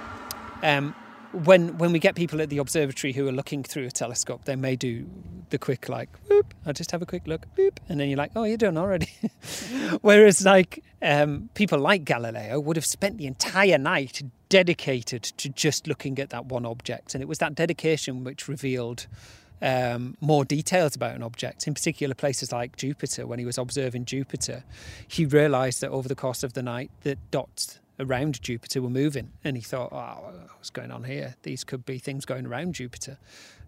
um, 0.62 0.94
when 1.32 1.78
when 1.78 1.92
we 1.92 1.98
get 1.98 2.14
people 2.14 2.40
at 2.40 2.48
the 2.48 2.58
observatory 2.58 3.12
who 3.12 3.26
are 3.28 3.32
looking 3.32 3.62
through 3.62 3.86
a 3.86 3.90
telescope, 3.90 4.44
they 4.44 4.56
may 4.56 4.76
do 4.76 5.06
the 5.50 5.58
quick 5.58 5.88
like, 5.88 6.08
boop, 6.28 6.44
I'll 6.66 6.72
just 6.72 6.90
have 6.90 7.02
a 7.02 7.06
quick 7.06 7.26
look, 7.26 7.46
boop, 7.56 7.78
and 7.88 8.00
then 8.00 8.08
you're 8.08 8.18
like, 8.18 8.32
oh, 8.36 8.44
you're 8.44 8.56
done 8.56 8.76
already. 8.76 9.08
Whereas 10.00 10.44
like 10.44 10.82
um, 11.02 11.50
people 11.54 11.78
like 11.78 12.04
Galileo 12.04 12.58
would 12.60 12.76
have 12.76 12.86
spent 12.86 13.18
the 13.18 13.26
entire 13.26 13.78
night 13.78 14.22
dedicated 14.48 15.22
to 15.22 15.48
just 15.48 15.86
looking 15.86 16.18
at 16.18 16.30
that 16.30 16.46
one 16.46 16.66
object, 16.66 17.14
and 17.14 17.22
it 17.22 17.26
was 17.26 17.38
that 17.38 17.54
dedication 17.54 18.24
which 18.24 18.48
revealed 18.48 19.06
um, 19.62 20.16
more 20.20 20.44
details 20.44 20.96
about 20.96 21.14
an 21.14 21.22
object, 21.22 21.66
in 21.66 21.74
particular 21.74 22.14
places 22.14 22.52
like 22.52 22.76
Jupiter. 22.76 23.26
When 23.26 23.38
he 23.38 23.44
was 23.44 23.58
observing 23.58 24.06
Jupiter, 24.06 24.64
he 25.06 25.26
realised 25.26 25.80
that 25.82 25.90
over 25.90 26.08
the 26.08 26.14
course 26.14 26.42
of 26.42 26.54
the 26.54 26.62
night, 26.62 26.90
that 27.02 27.18
dots 27.30 27.79
around 28.00 28.42
Jupiter 28.42 28.82
were 28.82 28.90
moving, 28.90 29.32
and 29.44 29.56
he 29.56 29.62
thought, 29.62 29.92
"Oh, 29.92 30.32
what's 30.56 30.70
going 30.70 30.90
on 30.90 31.04
here? 31.04 31.36
These 31.42 31.64
could 31.64 31.84
be 31.84 31.98
things 31.98 32.24
going 32.24 32.46
around 32.46 32.74
Jupiter. 32.74 33.18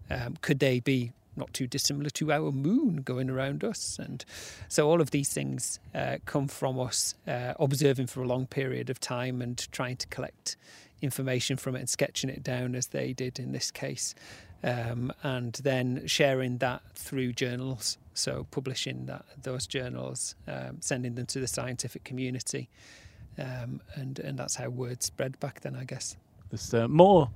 Um, 0.09 0.37
could 0.41 0.59
they 0.59 0.79
be?" 0.79 1.13
Not 1.35 1.51
too 1.51 1.65
dissimilar 1.65 2.11
to 2.11 2.31
our 2.31 2.51
moon 2.51 2.97
going 2.97 3.27
around 3.27 3.63
us, 3.63 3.97
and 3.97 4.23
so 4.67 4.87
all 4.87 5.01
of 5.01 5.09
these 5.09 5.33
things 5.33 5.79
uh, 5.95 6.17
come 6.25 6.47
from 6.47 6.79
us 6.79 7.15
uh, 7.27 7.55
observing 7.59 8.05
for 8.05 8.21
a 8.21 8.27
long 8.27 8.45
period 8.45 8.91
of 8.91 8.99
time 8.99 9.41
and 9.41 9.67
trying 9.71 9.97
to 9.97 10.07
collect 10.09 10.57
information 11.01 11.57
from 11.57 11.75
it 11.75 11.79
and 11.79 11.89
sketching 11.89 12.29
it 12.29 12.43
down 12.43 12.75
as 12.75 12.87
they 12.87 13.13
did 13.13 13.39
in 13.39 13.51
this 13.51 13.71
case 13.71 14.13
um, 14.63 15.11
and 15.23 15.53
then 15.63 16.03
sharing 16.07 16.57
that 16.59 16.81
through 16.95 17.33
journals. 17.33 17.97
So 18.13 18.47
publishing 18.51 19.07
that 19.07 19.25
those 19.41 19.67
journals, 19.67 20.35
um, 20.47 20.77
sending 20.81 21.15
them 21.15 21.25
to 21.27 21.39
the 21.39 21.47
scientific 21.47 22.03
community, 22.03 22.69
um, 23.39 23.81
and 23.95 24.19
and 24.19 24.37
that's 24.37 24.55
how 24.55 24.69
word 24.69 25.03
spread 25.03 25.39
back 25.39 25.61
then, 25.61 25.75
I 25.75 25.83
guess. 25.85 26.15
There's 26.49 26.73
uh, 26.73 26.87
more 26.87 27.29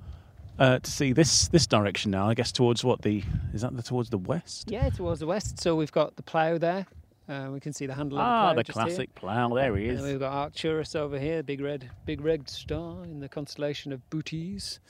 uh, 0.58 0.78
to 0.78 0.90
see 0.90 1.12
this 1.12 1.48
this 1.48 1.66
direction 1.66 2.10
now. 2.10 2.28
I 2.28 2.34
guess 2.34 2.52
towards 2.52 2.84
what 2.84 3.02
the 3.02 3.22
is 3.52 3.62
that 3.62 3.76
the, 3.76 3.82
towards 3.82 4.10
the 4.10 4.18
west? 4.18 4.70
Yeah, 4.70 4.88
towards 4.90 5.20
the 5.20 5.26
west. 5.26 5.60
So 5.60 5.74
we've 5.76 5.92
got 5.92 6.16
the 6.16 6.22
plough 6.22 6.58
there. 6.58 6.86
Uh, 7.28 7.50
we 7.52 7.60
can 7.60 7.74
see 7.74 7.84
the 7.84 7.92
handle 7.94 8.18
Ah, 8.18 8.50
of 8.50 8.56
the 8.56 8.62
the 8.62 8.72
plough. 8.72 8.84
just 8.84 8.88
here. 8.88 8.96
classic 8.96 9.14
plough. 9.14 9.54
There 9.54 9.76
he 9.76 9.88
And 9.88 9.98
then 9.98 10.04
is. 10.06 10.10
we've 10.12 10.20
got 10.20 10.32
Arcturus 10.32 10.94
over 10.96 11.18
here, 11.18 11.42
big 11.42 11.60
red, 11.60 11.90
big 12.06 12.22
red 12.22 12.48
star 12.48 13.04
in 13.04 13.20
the 13.20 13.28
constellation 13.28 13.92
of 13.92 14.00
Bootes. 14.08 14.80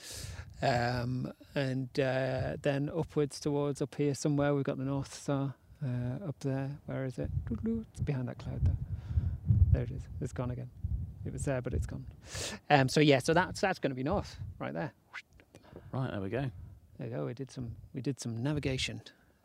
Um, 0.61 1.33
and 1.55 1.89
uh, 1.99 2.55
then 2.61 2.89
upwards 2.97 3.39
towards 3.41 3.81
up 3.81 3.95
here 3.95 4.13
somewhere, 4.15 4.53
we've 4.55 4.63
got 4.63 4.77
the 4.77 4.85
North 4.85 5.13
Star 5.13 5.53
uh, 5.83 6.27
up 6.29 6.39
there. 6.39 6.69
Where 6.85 7.03
is 7.05 7.17
it? 7.19 7.29
It's 7.91 8.01
behind 8.01 8.27
that 8.29 8.37
cloud 8.39 8.63
there. 8.63 8.75
there 9.73 9.83
it 9.83 9.91
is. 9.91 10.03
It's 10.21 10.33
gone 10.33 10.51
again. 10.51 10.69
It 11.25 11.33
was 11.33 11.45
there, 11.45 11.61
but 11.61 11.73
it's 11.73 11.85
gone. 11.85 12.05
Um, 12.69 12.89
so 12.89 12.99
yeah, 12.99 13.19
so 13.19 13.33
that's 13.33 13.61
that's 13.61 13.79
going 13.79 13.91
to 13.91 13.95
be 13.95 14.03
north 14.03 14.37
right 14.57 14.73
there. 14.73 14.93
Right, 15.91 16.11
there 16.11 16.21
we 16.21 16.29
go. 16.29 16.51
There 16.97 17.07
you 17.07 17.15
go. 17.15 17.25
We 17.25 17.33
did 17.33 17.51
some 17.51 17.71
we 17.93 18.01
did 18.01 18.19
some 18.19 18.41
navigation. 18.41 19.01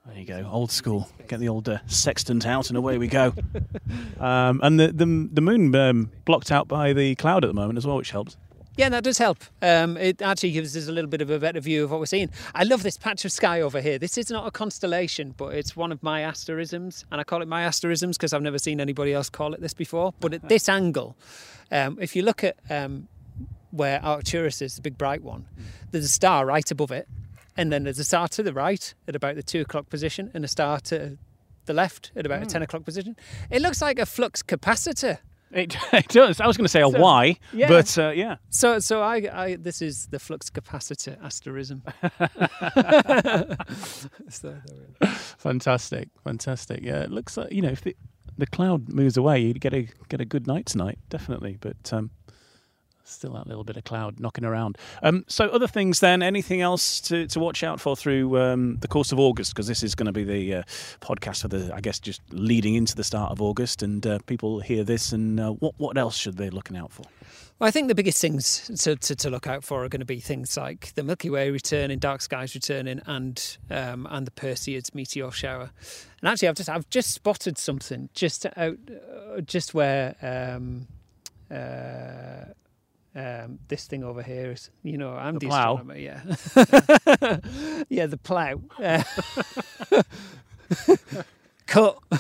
There 0.07 0.19
you 0.19 0.27
go, 0.27 0.47
old 0.51 0.71
school. 0.71 1.09
Get 1.29 1.41
the 1.41 1.49
old 1.49 1.67
uh, 1.67 1.79
sextant 1.87 2.45
out, 2.47 2.69
and 2.69 2.77
away 2.77 2.99
we 2.99 3.09
go. 3.09 3.33
um, 4.21 4.61
and 4.63 4.79
the 4.79 4.89
the, 4.89 5.29
the 5.33 5.41
moon 5.41 5.75
um, 5.75 6.11
blocked 6.27 6.53
out 6.53 6.69
by 6.69 6.93
the 6.93 7.15
cloud 7.15 7.43
at 7.43 7.49
the 7.49 7.55
moment 7.55 7.79
as 7.79 7.87
well, 7.87 7.97
which 7.97 8.11
helps. 8.11 8.37
Yeah, 8.77 8.89
that 8.89 9.05
does 9.05 9.19
help. 9.19 9.45
Um, 9.63 9.97
it 9.97 10.21
actually 10.21 10.51
gives 10.51 10.77
us 10.77 10.89
a 10.89 10.93
little 10.93 11.09
bit 11.09 11.21
of 11.21 11.31
a 11.31 11.39
better 11.39 11.61
view 11.61 11.85
of 11.85 11.93
what 11.93 12.01
we're 12.01 12.07
seeing. 12.07 12.31
I 12.57 12.65
love 12.65 12.83
this 12.83 12.99
patch 12.99 13.25
of 13.25 13.31
sky 13.31 13.61
over 13.61 13.81
here. 13.81 14.01
This 14.01 14.19
is 14.19 14.31
not 14.31 14.49
a 14.49 14.51
constellation, 14.51 15.33
but 15.37 15.55
it's 15.55 15.77
one 15.77 15.93
of 15.93 16.03
my 16.03 16.23
asterisms, 16.23 17.05
and 17.13 17.21
I 17.21 17.25
call 17.25 17.41
it 17.41 17.47
my 17.47 17.63
asterisms 17.63 18.17
because 18.17 18.33
I've 18.33 18.43
never 18.43 18.59
seen 18.59 18.81
anybody 18.81 19.13
else 19.13 19.31
call 19.31 19.55
it 19.55 19.61
this 19.61 19.75
before. 19.75 20.13
But 20.19 20.35
at 20.35 20.49
this 20.49 20.69
angle, 20.69 21.17
um, 21.71 21.99
if 22.01 22.17
you 22.17 22.23
look 22.23 22.43
at 22.43 22.57
um, 22.69 23.07
where 23.71 24.05
Arcturus 24.05 24.61
is, 24.61 24.75
the 24.75 24.83
big 24.83 24.99
bright 24.99 25.23
one, 25.23 25.47
there's 25.93 26.05
a 26.05 26.09
star 26.09 26.45
right 26.45 26.69
above 26.69 26.91
it, 26.91 27.07
and 27.57 27.73
then 27.73 27.85
there's 27.85 28.01
a 28.01 28.05
star 28.05 28.27
to 28.27 28.43
the 28.43 28.53
right 28.53 28.93
at 29.07 29.15
about 29.15 29.37
the 29.37 29.43
two 29.45 29.61
o'clock 29.61 29.89
position, 29.89 30.33
and 30.35 30.45
a 30.45 30.49
star 30.49 30.81
to 30.81 31.17
the 31.67 31.75
left 31.75 32.11
at 32.17 32.27
about 32.27 32.43
a 32.43 32.47
ten 32.47 32.61
o'clock 32.63 32.85
position. 32.85 33.15
It 33.51 33.63
looks 33.63 33.81
like 33.81 34.01
a 34.01 34.07
flux 34.07 34.43
capacitor. 34.43 35.19
It, 35.55 35.77
it 35.93 36.09
does. 36.09 36.41
I 36.41 36.47
was 36.47 36.57
going 36.57 36.65
to 36.65 36.69
say 36.71 36.83
a 36.83 36.91
So, 36.91 36.99
Y, 36.99 37.37
yeah. 37.53 37.69
but 37.69 37.99
uh, 37.99 38.11
yeah. 38.11 38.37
So, 38.51 38.79
so 38.81 39.03
I, 39.03 39.29
I, 39.33 39.57
this 39.57 39.81
is 39.81 40.07
the 40.09 40.19
flux 40.19 40.51
capacitor 40.51 41.23
asterism. 41.25 41.83
so 44.29 44.49
there 44.49 44.63
we 45.01 45.07
are. 45.07 45.11
Fantastic, 45.39 46.09
fantastic. 46.25 46.81
Yeah, 46.83 47.03
it 47.03 47.11
looks 47.11 47.37
like 47.37 47.53
you 47.53 47.63
know 47.63 47.71
if 47.71 47.83
the, 47.83 47.97
the 48.37 48.47
cloud 48.47 48.89
moves 48.89 49.17
away, 49.17 49.41
you'd 49.41 49.61
get 49.61 49.73
a 49.73 49.89
get 50.09 50.21
a 50.21 50.25
good 50.25 50.47
night 50.47 50.67
tonight, 50.67 50.99
definitely. 51.09 51.57
But 51.61 51.93
um, 51.93 52.11
still 53.05 53.33
that 53.35 53.47
little 53.47 53.65
bit 53.65 53.77
of 53.77 53.85
cloud 53.85 54.19
knocking 54.19 54.45
around. 54.45 54.79
Um, 55.03 55.25
so 55.29 55.47
other 55.47 55.69
things 55.69 56.01
then? 56.01 56.23
Anything 56.23 56.61
else 56.61 57.01
to, 57.03 57.27
to 57.29 57.41
watch 57.41 57.63
out 57.63 57.81
for 57.81 57.97
through 57.97 58.41
um, 58.41 58.79
the 58.79 58.89
course 58.89 59.13
of 59.13 59.19
August? 59.19 59.55
Because 59.55 59.67
this 59.67 59.83
is 59.83 59.95
going 59.95 60.07
to 60.07 60.13
be 60.13 60.25
the 60.25 60.55
uh, 60.55 60.63
podcast 61.01 61.43
for 61.43 61.49
the 61.49 61.75
I 61.75 61.81
guess 61.81 61.99
just 61.99 62.21
leading 62.31 62.75
into 62.75 62.95
the 62.95 63.05
start 63.05 63.31
of 63.31 63.41
August, 63.41 63.83
and 63.83 64.07
uh, 64.07 64.19
people 64.27 64.61
hear 64.61 64.85
this, 64.85 65.13
and 65.13 65.39
uh, 65.39 65.51
what 65.51 65.75
what 65.79 65.97
else 65.99 66.17
should 66.17 66.37
they 66.37 66.49
be 66.49 66.55
looking 66.55 66.77
out 66.77 66.93
for? 66.93 67.05
Well, 67.59 67.69
I 67.69 67.71
think 67.71 67.87
the 67.87 67.95
biggest 67.95 68.21
things 68.21 68.69
to, 68.83 68.97
to, 68.97 69.15
to 69.15 69.31
look 69.31 69.47
out 69.47 69.63
for 69.63 69.85
are 69.85 69.89
going 69.89 70.01
to 70.01 70.05
be 70.05 70.19
things 70.19 70.57
like 70.57 70.93
the 70.95 71.05
Milky 71.05 71.31
Way 71.31 71.51
returning, 71.51 72.01
dark 72.01 72.21
skies 72.21 72.53
returning, 72.55 73.01
and 73.07 73.59
um, 73.71 74.09
and 74.11 74.27
the 74.27 74.33
Perseids 74.33 74.93
meteor 74.93 75.31
shower. 75.31 75.71
And 76.21 76.29
actually, 76.29 76.49
I've 76.49 76.57
just 76.57 76.69
I've 76.69 76.91
just 76.91 77.13
spotted 77.13 77.57
something 77.57 78.09
just 78.13 78.45
out, 78.57 78.79
uh, 78.91 79.41
just 79.41 79.73
where 79.73 80.17
um, 80.21 80.89
uh, 81.51 82.53
um, 83.15 83.59
this 83.69 83.87
thing 83.87 84.03
over 84.05 84.23
here 84.23 84.53
is. 84.53 84.71
You 84.83 84.99
know, 84.99 85.15
I'm 85.15 85.35
The 85.35 85.41
the, 85.41 85.47
plough? 85.49 85.75
astronomer. 85.79 85.97
Yeah, 85.99 86.23
yeah, 87.89 88.07
the. 88.07 88.19
Uh, 88.79 90.03
cut. 91.67 91.99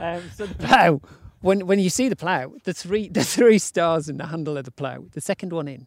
um, 0.00 0.22
so 0.34 0.46
the 0.46 0.54
plough. 0.58 1.00
When 1.40 1.66
when 1.66 1.78
you 1.78 1.90
see 1.90 2.08
the 2.08 2.16
plough, 2.16 2.54
the 2.64 2.74
three 2.74 3.08
the 3.08 3.22
three 3.24 3.58
stars 3.58 4.08
in 4.08 4.16
the 4.16 4.26
handle 4.26 4.56
of 4.56 4.64
the 4.64 4.72
plough, 4.72 5.06
the 5.12 5.20
second 5.20 5.52
one 5.52 5.68
in, 5.68 5.86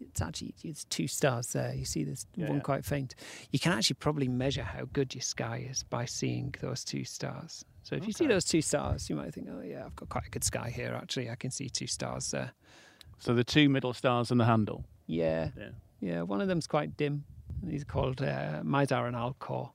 it's 0.00 0.22
actually 0.22 0.54
it's 0.64 0.84
two 0.86 1.06
stars 1.06 1.48
there. 1.52 1.74
You 1.74 1.84
see 1.84 2.02
there's 2.04 2.26
Yeah, 2.34 2.46
one 2.48 2.56
yeah. 2.56 2.62
quite 2.62 2.84
faint. 2.84 3.14
You 3.52 3.58
can 3.58 3.72
actually 3.72 3.94
probably 3.96 4.28
measure 4.28 4.62
how 4.62 4.86
good 4.92 5.14
your 5.14 5.22
sky 5.22 5.66
is 5.70 5.82
by 5.82 6.06
seeing 6.06 6.54
those 6.62 6.82
two 6.84 7.04
stars. 7.04 7.64
So 7.86 7.94
if 7.94 8.04
you 8.04 8.12
see 8.12 8.26
those 8.26 8.44
two 8.44 8.62
stars, 8.62 9.08
you 9.08 9.14
might 9.14 9.32
think, 9.32 9.46
oh 9.48 9.62
yeah, 9.62 9.84
I've 9.86 9.94
got 9.94 10.08
quite 10.08 10.26
a 10.26 10.30
good 10.30 10.42
sky 10.42 10.72
here. 10.74 10.92
Actually, 11.00 11.30
I 11.30 11.36
can 11.36 11.52
see 11.52 11.68
two 11.68 11.86
stars 11.86 12.32
there. 12.32 12.50
So 13.20 13.32
the 13.32 13.44
two 13.44 13.68
middle 13.68 13.92
stars 13.92 14.32
and 14.32 14.40
the 14.40 14.44
handle. 14.44 14.84
Yeah, 15.06 15.50
Yeah. 15.56 15.68
yeah. 16.00 16.22
One 16.22 16.40
of 16.40 16.48
them's 16.48 16.66
quite 16.66 16.96
dim. 16.96 17.22
These 17.62 17.82
are 17.82 17.84
called 17.84 18.20
uh, 18.22 18.62
Mizar 18.64 19.06
and 19.06 19.14
Alcor. 19.14 19.70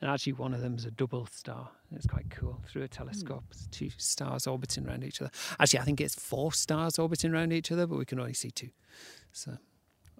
And 0.00 0.10
actually, 0.10 0.32
one 0.32 0.54
of 0.54 0.62
them's 0.62 0.86
a 0.86 0.90
double 0.90 1.26
star. 1.26 1.68
It's 1.94 2.06
quite 2.06 2.30
cool. 2.30 2.58
Through 2.66 2.84
a 2.84 2.88
telescope, 2.88 3.44
it's 3.50 3.66
two 3.66 3.90
stars 3.98 4.46
orbiting 4.46 4.88
around 4.88 5.04
each 5.04 5.20
other. 5.20 5.30
Actually, 5.60 5.80
I 5.80 5.84
think 5.84 6.00
it's 6.00 6.14
four 6.14 6.54
stars 6.54 6.98
orbiting 6.98 7.34
around 7.34 7.52
each 7.52 7.70
other, 7.70 7.86
but 7.86 7.98
we 7.98 8.06
can 8.06 8.18
only 8.18 8.32
see 8.32 8.50
two. 8.50 8.70
So 9.32 9.58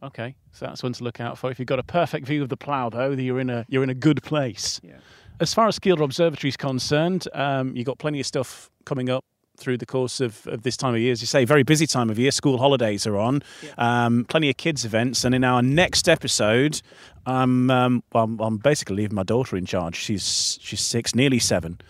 Okay, 0.03 0.35
so 0.51 0.67
that's 0.67 0.83
one 0.83 0.93
to 0.95 1.05
look 1.05 1.21
out 1.21 1.39
for. 1.39 1.51
If 1.51 1.59
you've 1.61 1.67
got 1.67 1.79
a 1.79 1.85
perfect 1.85 2.27
view 2.27 2.43
of 2.43 2.49
the 2.49 2.57
plough, 2.57 2.91
though, 2.91 3.13
you're 3.13 3.39
in 3.41 3.49
a 3.49 3.65
you're 3.69 3.85
in 3.85 3.91
a 3.91 3.95
good 3.95 4.23
place. 4.23 4.81
yeah. 4.85 4.99
As 5.41 5.53
far 5.53 5.67
as 5.67 5.79
Kielder 5.79 6.05
Observatory 6.05 6.51
is 6.51 6.57
concerned, 6.57 7.27
um, 7.35 7.75
you've 7.77 7.87
got 7.87 7.99
plenty 7.99 8.21
of 8.21 8.27
stuff 8.27 8.71
coming 8.85 9.11
up 9.11 9.25
through 9.57 9.77
the 9.77 9.87
course 9.87 10.21
of, 10.21 10.47
of 10.47 10.63
this 10.63 10.77
time 10.77 10.95
of 10.95 11.01
year. 11.01 11.13
As 11.13 11.21
you 11.21 11.27
say, 11.27 11.45
very 11.45 11.63
busy 11.63 11.87
time 11.87 12.11
of 12.11 12.19
year. 12.19 12.31
School 12.31 12.59
holidays 12.59 13.07
are 13.07 13.17
on. 13.17 13.43
Um, 13.79 14.25
plenty 14.29 14.49
of 14.51 14.57
kids' 14.57 14.85
events. 14.85 15.25
And 15.25 15.35
in 15.35 15.45
our 15.45 15.63
next 15.63 16.09
episode, 16.09 16.81
I'm, 17.27 17.71
um, 17.71 18.03
well, 18.13 18.25
I'm, 18.25 18.41
I'm 18.41 18.57
basically 18.59 18.97
leaving 18.97 19.15
my 19.15 19.23
daughter 19.23 19.57
in 19.57 19.67
charge. 19.67 19.97
She's 19.97 20.59
she's 20.61 20.81
six, 20.81 21.15
nearly 21.15 21.39
seven. 21.39 21.81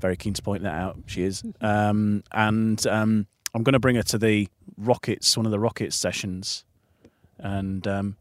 Very 0.00 0.16
keen 0.16 0.32
to 0.34 0.42
point 0.42 0.62
that 0.62 0.74
out. 0.74 0.98
She 1.06 1.22
is. 1.22 1.42
Um, 1.60 2.24
and 2.32 2.84
um, 2.86 3.26
I'm 3.54 3.62
going 3.62 3.74
to 3.74 3.80
bring 3.80 3.96
her 3.96 4.02
to 4.04 4.18
the 4.18 4.48
Rockets, 4.76 5.36
one 5.36 5.46
of 5.46 5.52
the 5.52 5.60
Rockets 5.60 5.96
sessions. 5.96 6.64
And 7.38 7.86
um, 7.86 8.16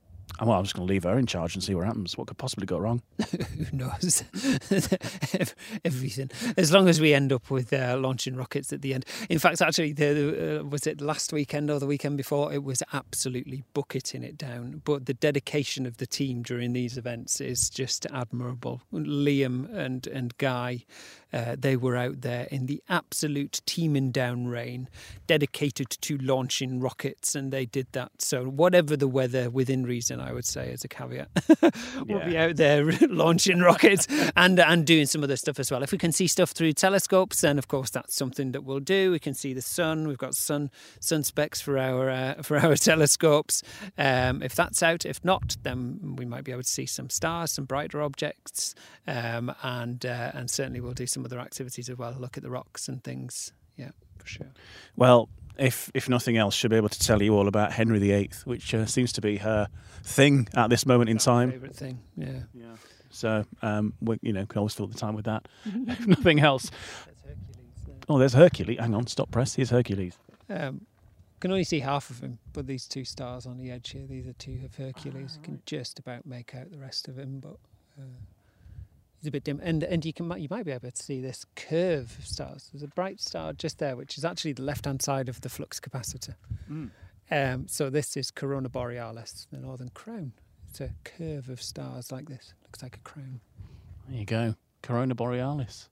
well, 0.48 0.58
I'm 0.58 0.64
just 0.64 0.76
going 0.76 0.88
to 0.88 0.94
leave 0.94 1.04
her 1.04 1.18
in 1.18 1.26
charge 1.26 1.56
and 1.56 1.64
see 1.64 1.76
what 1.76 1.86
happens. 1.86 2.18
What 2.18 2.28
could 2.28 2.38
possibly 2.38 2.66
go 2.66 2.78
wrong? 2.78 3.02
who 3.32 3.78
knows? 3.78 4.24
Everything. 5.86 6.32
As 6.58 6.72
long 6.72 6.88
as 6.88 7.02
we 7.02 7.14
end 7.14 7.34
up 7.34 7.50
with 7.50 7.74
uh, 7.74 7.98
launching 8.00 8.36
rockets 8.36 8.72
at 8.72 8.82
the 8.82 8.94
end. 8.94 9.06
In 9.30 9.40
fact 9.40 9.62
actually 9.62 9.94
the, 9.94 10.60
uh, 10.60 10.64
was 10.64 10.88
it 10.88 11.02
last 11.02 11.34
weekend 11.34 11.70
or 11.70 11.80
the 11.80 11.88
weekend 11.88 12.18
before? 12.18 12.54
It 12.54 12.64
was 12.64 12.82
absolutely 12.94 13.64
bucketing 13.74 14.24
it 14.24 14.38
down. 14.38 14.82
But 14.86 15.06
the 15.06 15.14
dedication 15.14 15.86
of 15.86 15.98
the 15.98 16.08
team 16.08 16.42
during 16.42 16.74
these 16.74 16.98
events 16.98 17.42
is 17.42 17.70
just 17.70 18.06
admirable. 18.14 18.82
Liam 18.94 19.74
and 19.76 20.08
and 20.08 20.38
guy 20.38 20.86
uh, 21.32 21.56
they 21.58 21.76
were 21.76 21.96
out 21.96 22.22
there 22.22 22.48
in 22.52 22.66
the 22.66 22.82
absolute 22.90 23.62
teeming 23.66 24.12
down 24.12 24.48
rain, 24.48 24.88
dedicated 25.28 25.90
to 25.90 26.18
launching 26.18 26.80
rockets, 26.80 27.36
and 27.36 27.52
they 27.52 27.66
did 27.66 27.88
that. 27.92 28.12
So, 28.20 28.46
whatever 28.46 28.98
the 28.98 29.08
weather, 29.08 29.50
within 29.50 29.86
reason, 29.86 30.20
I 30.20 30.34
would 30.34 30.46
say, 30.46 30.72
as 30.72 30.84
a 30.84 30.88
caveat, 30.88 31.30
we'll 32.08 32.26
be 32.26 32.38
out 32.38 32.56
there 32.56 32.92
launching 33.10 33.60
rockets 33.60 34.08
and 34.36 34.60
and 34.60 34.86
doing 34.86 35.06
some 35.06 35.24
other 35.24 35.38
stuff 35.38 35.60
as 35.60 35.72
well. 35.72 35.84
If 35.84 35.92
we 35.92 35.98
can 35.98 36.12
see 36.12 36.28
stuff 36.28 36.52
through 36.52 36.74
telescopes, 36.74 37.42
then 37.42 37.58
of 37.58 37.68
course 37.68 37.90
that's 37.90 38.16
something 38.16 38.52
that 38.54 38.64
we'll 38.64 38.80
do. 38.80 39.12
We 39.12 39.20
can 39.20 39.34
see 39.34 39.54
the 39.54 39.62
sun. 39.62 40.08
We've 40.08 40.18
got 40.18 40.36
sun 40.36 40.72
sun 41.00 41.24
specs 41.24 41.62
for 41.62 41.78
our 41.78 42.10
uh, 42.10 42.34
for 42.44 42.58
our 42.58 42.76
telescopes. 42.76 43.64
Um, 43.98 44.42
if 44.42 44.56
that's 44.56 44.82
out, 44.82 45.06
if 45.06 45.24
not, 45.24 45.58
then 45.64 46.16
we 46.18 46.26
might 46.26 46.44
be 46.44 46.52
able 46.52 46.64
to 46.64 46.70
see 46.70 46.86
some 46.86 47.10
stars, 47.10 47.52
some 47.52 47.66
brighter 47.66 48.02
objects, 48.02 48.76
um, 49.08 49.54
and 49.62 50.06
uh, 50.06 50.32
and 50.34 50.50
certainly 50.50 50.80
we'll 50.80 50.94
do 50.94 51.08
some 51.08 51.19
other 51.26 51.40
activities 51.40 51.90
as 51.90 51.98
well. 51.98 52.16
Look 52.18 52.38
at 52.38 52.44
the 52.44 52.50
rocks 52.50 52.88
and 52.88 53.04
things. 53.04 53.52
Yeah, 53.78 53.92
for 54.18 54.28
sure. 54.28 54.52
Well, 54.96 55.30
if 55.58 55.92
if 55.94 56.10
nothing 56.10 56.38
else, 56.38 56.56
she'll 56.56 56.70
be 56.70 56.78
able 56.78 56.90
to 56.90 57.00
tell 57.00 57.22
you 57.22 57.36
all 57.36 57.48
about 57.48 57.72
Henry 57.72 58.00
VIII, 58.00 58.32
which 58.46 58.74
uh, 58.74 58.86
seems 58.86 59.12
to 59.14 59.22
be 59.22 59.38
her 59.38 59.68
thing 60.04 60.48
at 60.56 60.70
this 60.70 60.86
moment 60.86 61.10
in 61.10 61.18
time. 61.18 61.52
Favorite 61.52 61.76
thing. 61.76 62.00
Yeah. 62.16 62.42
Yeah. 62.54 62.76
So, 63.12 63.44
um, 63.62 63.94
we, 64.02 64.18
you 64.22 64.34
know, 64.34 64.46
can 64.46 64.60
always 64.60 64.74
fill 64.74 64.88
the 64.88 64.98
time 64.98 65.16
with 65.16 65.26
that. 65.26 65.48
if 65.66 66.08
nothing 66.08 66.40
else. 66.40 66.70
Oh, 68.08 68.18
there's 68.18 68.34
Hercules. 68.34 68.80
Hang 68.80 68.96
on, 68.96 69.08
stop 69.08 69.32
press. 69.32 69.56
Here's 69.56 69.70
Hercules. 69.70 70.18
Um, 70.50 70.86
can 71.40 71.52
only 71.52 71.64
see 71.64 71.80
half 71.80 72.10
of 72.10 72.20
him, 72.20 72.40
but 72.54 72.68
these 72.68 72.86
two 72.86 73.06
stars 73.06 73.46
on 73.46 73.58
the 73.58 73.72
edge 73.72 73.92
here, 73.92 74.06
these 74.08 74.28
are 74.28 74.34
two 74.34 74.60
of 74.66 74.76
Hercules. 74.76 75.38
You 75.38 75.44
can 75.44 75.62
just 75.66 76.00
about 76.00 76.26
make 76.26 76.54
out 76.54 76.72
the 76.72 76.78
rest 76.78 77.08
of 77.08 77.18
him, 77.18 77.40
but 77.40 77.58
uh, 77.98 78.04
he's 79.20 79.28
a 79.28 79.32
bit 79.32 79.44
dim. 79.44 79.60
And 79.64 79.84
and 79.84 80.06
you 80.06 80.14
can 80.14 80.26
you 80.40 80.48
might 80.50 80.66
be 80.66 80.72
able 80.72 80.92
to 80.92 81.04
see 81.04 81.22
this 81.22 81.46
curve 81.56 82.16
of 82.18 82.26
stars. 82.26 82.70
There's 82.72 82.84
a 82.84 82.88
bright 82.88 83.20
star 83.20 83.54
just 83.54 83.80
there, 83.80 83.96
which 83.96 84.18
is 84.18 84.26
actually 84.26 84.54
the 84.54 84.64
left 84.64 84.86
hand 84.86 85.02
side 85.02 85.30
of 85.30 85.42
the 85.42 85.50
flux 85.50 85.80
capacitor. 85.80 86.36
Um, 87.32 87.68
so 87.68 87.90
this 87.90 88.18
is 88.18 88.32
Corona 88.32 88.70
Borealis, 88.70 89.48
the 89.52 89.60
northern 89.60 89.90
crown. 89.90 90.34
It's 90.70 90.82
a 90.82 90.92
curve 91.04 91.50
of 91.50 91.62
stars 91.62 92.12
like 92.12 92.28
this. 92.28 92.54
Looks 92.64 92.82
like 92.82 92.96
a 92.96 93.00
crown. 93.00 93.40
There 94.08 94.20
you 94.20 94.26
go. 94.26 94.56
Corona 94.82 95.14
Borealis. 95.16 95.90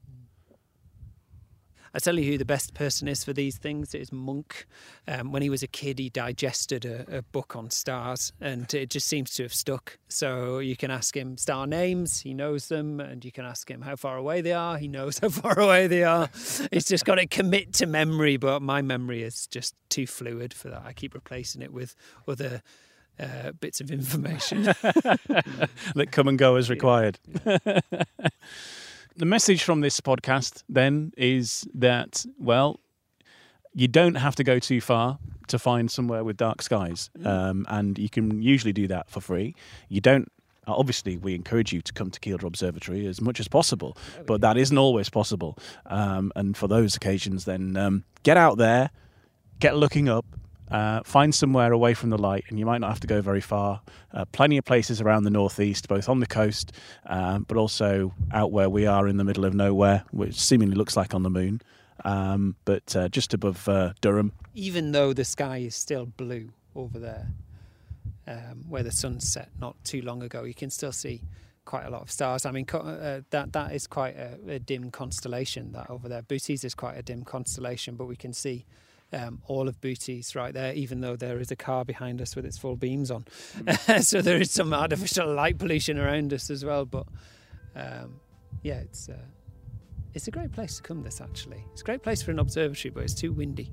I 1.97 1.99
tell 1.99 2.19
you 2.19 2.31
who 2.31 2.37
the 2.37 2.45
best 2.45 2.75
person 2.75 3.07
is 3.07 3.23
for 3.23 3.33
these 3.33 3.57
things. 3.57 3.95
It 3.95 4.01
is 4.01 4.11
Monk. 4.11 4.67
Um, 5.07 5.31
when 5.31 5.41
he 5.41 5.49
was 5.49 5.63
a 5.63 5.67
kid, 5.67 5.97
he 5.97 6.09
digested 6.09 6.85
a, 6.85 7.17
a 7.17 7.21
book 7.23 7.55
on 7.55 7.71
stars, 7.71 8.31
and 8.39 8.71
it 8.71 8.91
just 8.91 9.07
seems 9.07 9.33
to 9.33 9.43
have 9.43 9.53
stuck. 9.53 9.97
So 10.07 10.59
you 10.59 10.75
can 10.75 10.91
ask 10.91 11.17
him 11.17 11.37
star 11.37 11.65
names, 11.65 12.19
he 12.19 12.35
knows 12.35 12.67
them, 12.67 12.99
and 12.99 13.25
you 13.25 13.31
can 13.31 13.45
ask 13.45 13.67
him 13.67 13.81
how 13.81 13.95
far 13.95 14.15
away 14.15 14.41
they 14.41 14.53
are, 14.53 14.77
he 14.77 14.87
knows 14.87 15.17
how 15.21 15.29
far 15.29 15.59
away 15.59 15.87
they 15.87 16.03
are. 16.03 16.29
He's 16.71 16.85
just 16.85 17.03
got 17.03 17.15
to 17.15 17.25
commit 17.25 17.73
to 17.73 17.87
memory, 17.87 18.37
but 18.37 18.61
my 18.61 18.83
memory 18.83 19.23
is 19.23 19.47
just 19.47 19.73
too 19.89 20.05
fluid 20.05 20.53
for 20.53 20.69
that. 20.69 20.83
I 20.85 20.93
keep 20.93 21.15
replacing 21.15 21.63
it 21.63 21.73
with 21.73 21.95
other. 22.27 22.61
Uh, 23.19 23.51
bits 23.53 23.81
of 23.81 23.89
information. 23.89 24.61
that 24.61 26.09
come 26.11 26.27
and 26.27 26.37
go 26.37 26.55
as 26.55 26.69
required. 26.69 27.17
the 29.17 29.25
message 29.25 29.63
from 29.63 29.81
this 29.81 29.99
podcast 29.99 30.63
then 30.69 31.11
is 31.17 31.67
that, 31.73 32.25
well, 32.39 32.79
you 33.73 33.87
don't 33.87 34.15
have 34.15 34.35
to 34.35 34.43
go 34.43 34.59
too 34.59 34.79
far 34.79 35.19
to 35.47 35.59
find 35.59 35.89
somewhere 35.89 36.23
with 36.23 36.37
dark 36.37 36.61
skies, 36.61 37.09
mm. 37.17 37.25
um, 37.25 37.65
and 37.69 37.97
you 37.97 38.09
can 38.09 38.41
usually 38.41 38.73
do 38.73 38.87
that 38.87 39.09
for 39.09 39.19
free. 39.21 39.55
You 39.89 40.01
don't. 40.01 40.31
Obviously, 40.67 41.15
we 41.15 41.33
encourage 41.33 41.71
you 41.71 41.81
to 41.81 41.93
come 41.93 42.11
to 42.11 42.19
Kielder 42.19 42.43
Observatory 42.43 43.05
as 43.07 43.21
much 43.21 43.39
as 43.39 43.47
possible, 43.47 43.97
but 44.25 44.41
that 44.41 44.57
isn't 44.57 44.77
always 44.77 45.09
possible. 45.09 45.57
Um, 45.85 46.33
and 46.35 46.57
for 46.57 46.67
those 46.67 46.93
occasions, 46.93 47.45
then 47.45 47.77
um, 47.77 48.03
get 48.23 48.35
out 48.35 48.57
there, 48.57 48.89
get 49.59 49.77
looking 49.77 50.09
up, 50.09 50.25
uh, 50.71 51.01
find 51.03 51.33
somewhere 51.33 51.71
away 51.71 51.93
from 51.93 52.09
the 52.09 52.17
light, 52.17 52.45
and 52.49 52.59
you 52.59 52.65
might 52.65 52.79
not 52.79 52.89
have 52.89 52.99
to 53.01 53.07
go 53.07 53.21
very 53.21 53.41
far. 53.41 53.81
Uh, 54.13 54.25
plenty 54.25 54.57
of 54.57 54.65
places 54.65 55.01
around 55.01 55.23
the 55.23 55.29
northeast, 55.29 55.87
both 55.87 56.09
on 56.09 56.19
the 56.19 56.27
coast, 56.27 56.71
uh, 57.05 57.39
but 57.39 57.57
also 57.57 58.13
out 58.33 58.51
where 58.51 58.69
we 58.69 58.85
are 58.85 59.07
in 59.07 59.17
the 59.17 59.23
middle 59.23 59.45
of 59.45 59.53
nowhere, 59.53 60.03
which 60.11 60.39
seemingly 60.39 60.75
looks 60.75 60.97
like 60.97 61.13
on 61.13 61.23
the 61.23 61.29
moon 61.29 61.61
um, 62.03 62.55
but 62.65 62.95
uh, 62.95 63.09
just 63.09 63.33
above 63.33 63.67
uh, 63.67 63.93
Durham. 64.01 64.31
Even 64.53 64.91
though 64.91 65.13
the 65.13 65.25
sky 65.25 65.57
is 65.57 65.75
still 65.75 66.05
blue 66.05 66.49
over 66.75 66.99
there, 66.99 67.27
um, 68.27 68.65
where 68.67 68.83
the 68.83 68.91
sun 68.91 69.19
set 69.19 69.49
not 69.59 69.75
too 69.83 70.01
long 70.01 70.23
ago, 70.23 70.43
you 70.43 70.53
can 70.53 70.69
still 70.69 70.91
see 70.91 71.21
quite 71.65 71.85
a 71.85 71.89
lot 71.89 72.01
of 72.01 72.11
stars. 72.11 72.45
I 72.45 72.51
mean, 72.51 72.65
uh, 72.73 73.21
that 73.29 73.53
that 73.53 73.73
is 73.73 73.87
quite 73.87 74.15
a, 74.15 74.37
a, 74.47 74.59
dim 74.59 74.89
constellation. 74.91 75.73
That 75.73 75.89
over 75.89 76.07
there, 76.07 76.21
Bootes 76.21 76.63
is 76.63 76.75
quite 76.75 76.97
a 76.97 77.01
dim 77.01 77.23
constellation, 77.23 77.95
but 77.95 78.05
we 78.05 78.15
can 78.15 78.33
see 78.33 78.65
um, 79.13 79.41
all 79.47 79.67
of 79.67 79.79
Bootes 79.79 80.35
right 80.35 80.53
there, 80.53 80.73
even 80.73 81.01
though 81.01 81.15
there 81.15 81.39
is 81.39 81.51
a 81.51 81.55
car 81.55 81.85
behind 81.85 82.21
us 82.21 82.35
with 82.35 82.45
its 82.45 82.57
full 82.57 82.75
beams 82.75 83.11
on. 83.11 83.25
Mm. 83.57 84.03
so 84.05 84.21
there 84.21 84.39
is 84.39 84.51
some 84.51 84.73
artificial 84.73 85.33
light 85.33 85.57
pollution 85.57 85.97
around 85.97 86.33
us 86.33 86.49
as 86.49 86.65
well. 86.65 86.85
But 86.85 87.07
um, 87.75 88.19
yeah, 88.63 88.79
it's 88.79 89.09
uh, 89.09 89.17
it's 90.13 90.27
a 90.27 90.31
great 90.31 90.51
place 90.51 90.77
to 90.77 90.83
come. 90.83 91.03
This 91.03 91.21
actually, 91.21 91.63
it's 91.71 91.81
a 91.81 91.85
great 91.85 92.03
place 92.03 92.21
for 92.21 92.31
an 92.31 92.39
observatory, 92.39 92.91
but 92.91 93.03
it's 93.03 93.13
too 93.13 93.31
windy. 93.31 93.71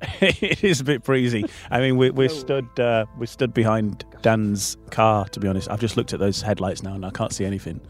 it 0.20 0.62
is 0.62 0.80
a 0.80 0.84
bit 0.84 1.02
breezy. 1.02 1.44
I 1.70 1.80
mean, 1.80 1.96
we, 1.96 2.10
we're 2.10 2.28
stood 2.28 2.68
uh, 2.78 3.06
we're 3.18 3.26
stood 3.26 3.54
behind 3.54 4.04
Dan's 4.22 4.76
car. 4.90 5.26
To 5.28 5.40
be 5.40 5.48
honest, 5.48 5.70
I've 5.70 5.80
just 5.80 5.96
looked 5.96 6.12
at 6.12 6.20
those 6.20 6.42
headlights 6.42 6.82
now, 6.82 6.94
and 6.94 7.04
I 7.04 7.10
can't 7.10 7.32
see 7.32 7.44
anything. 7.44 7.80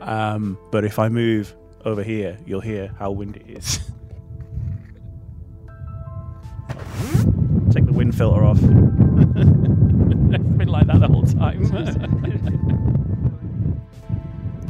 Um, 0.00 0.58
but 0.70 0.84
if 0.84 0.98
I 0.98 1.08
move 1.08 1.54
over 1.84 2.02
here, 2.02 2.38
you'll 2.44 2.60
hear 2.60 2.94
how 2.98 3.12
windy 3.12 3.40
it 3.40 3.58
is. 3.58 3.80
Take 7.72 7.86
the 7.86 7.92
wind 7.92 8.14
filter 8.14 8.44
off. 8.44 8.58
it's 8.62 8.68
been 10.56 10.68
like 10.68 10.86
that 10.86 11.00
the 11.00 11.08
whole 11.08 11.24
time. 11.24 12.84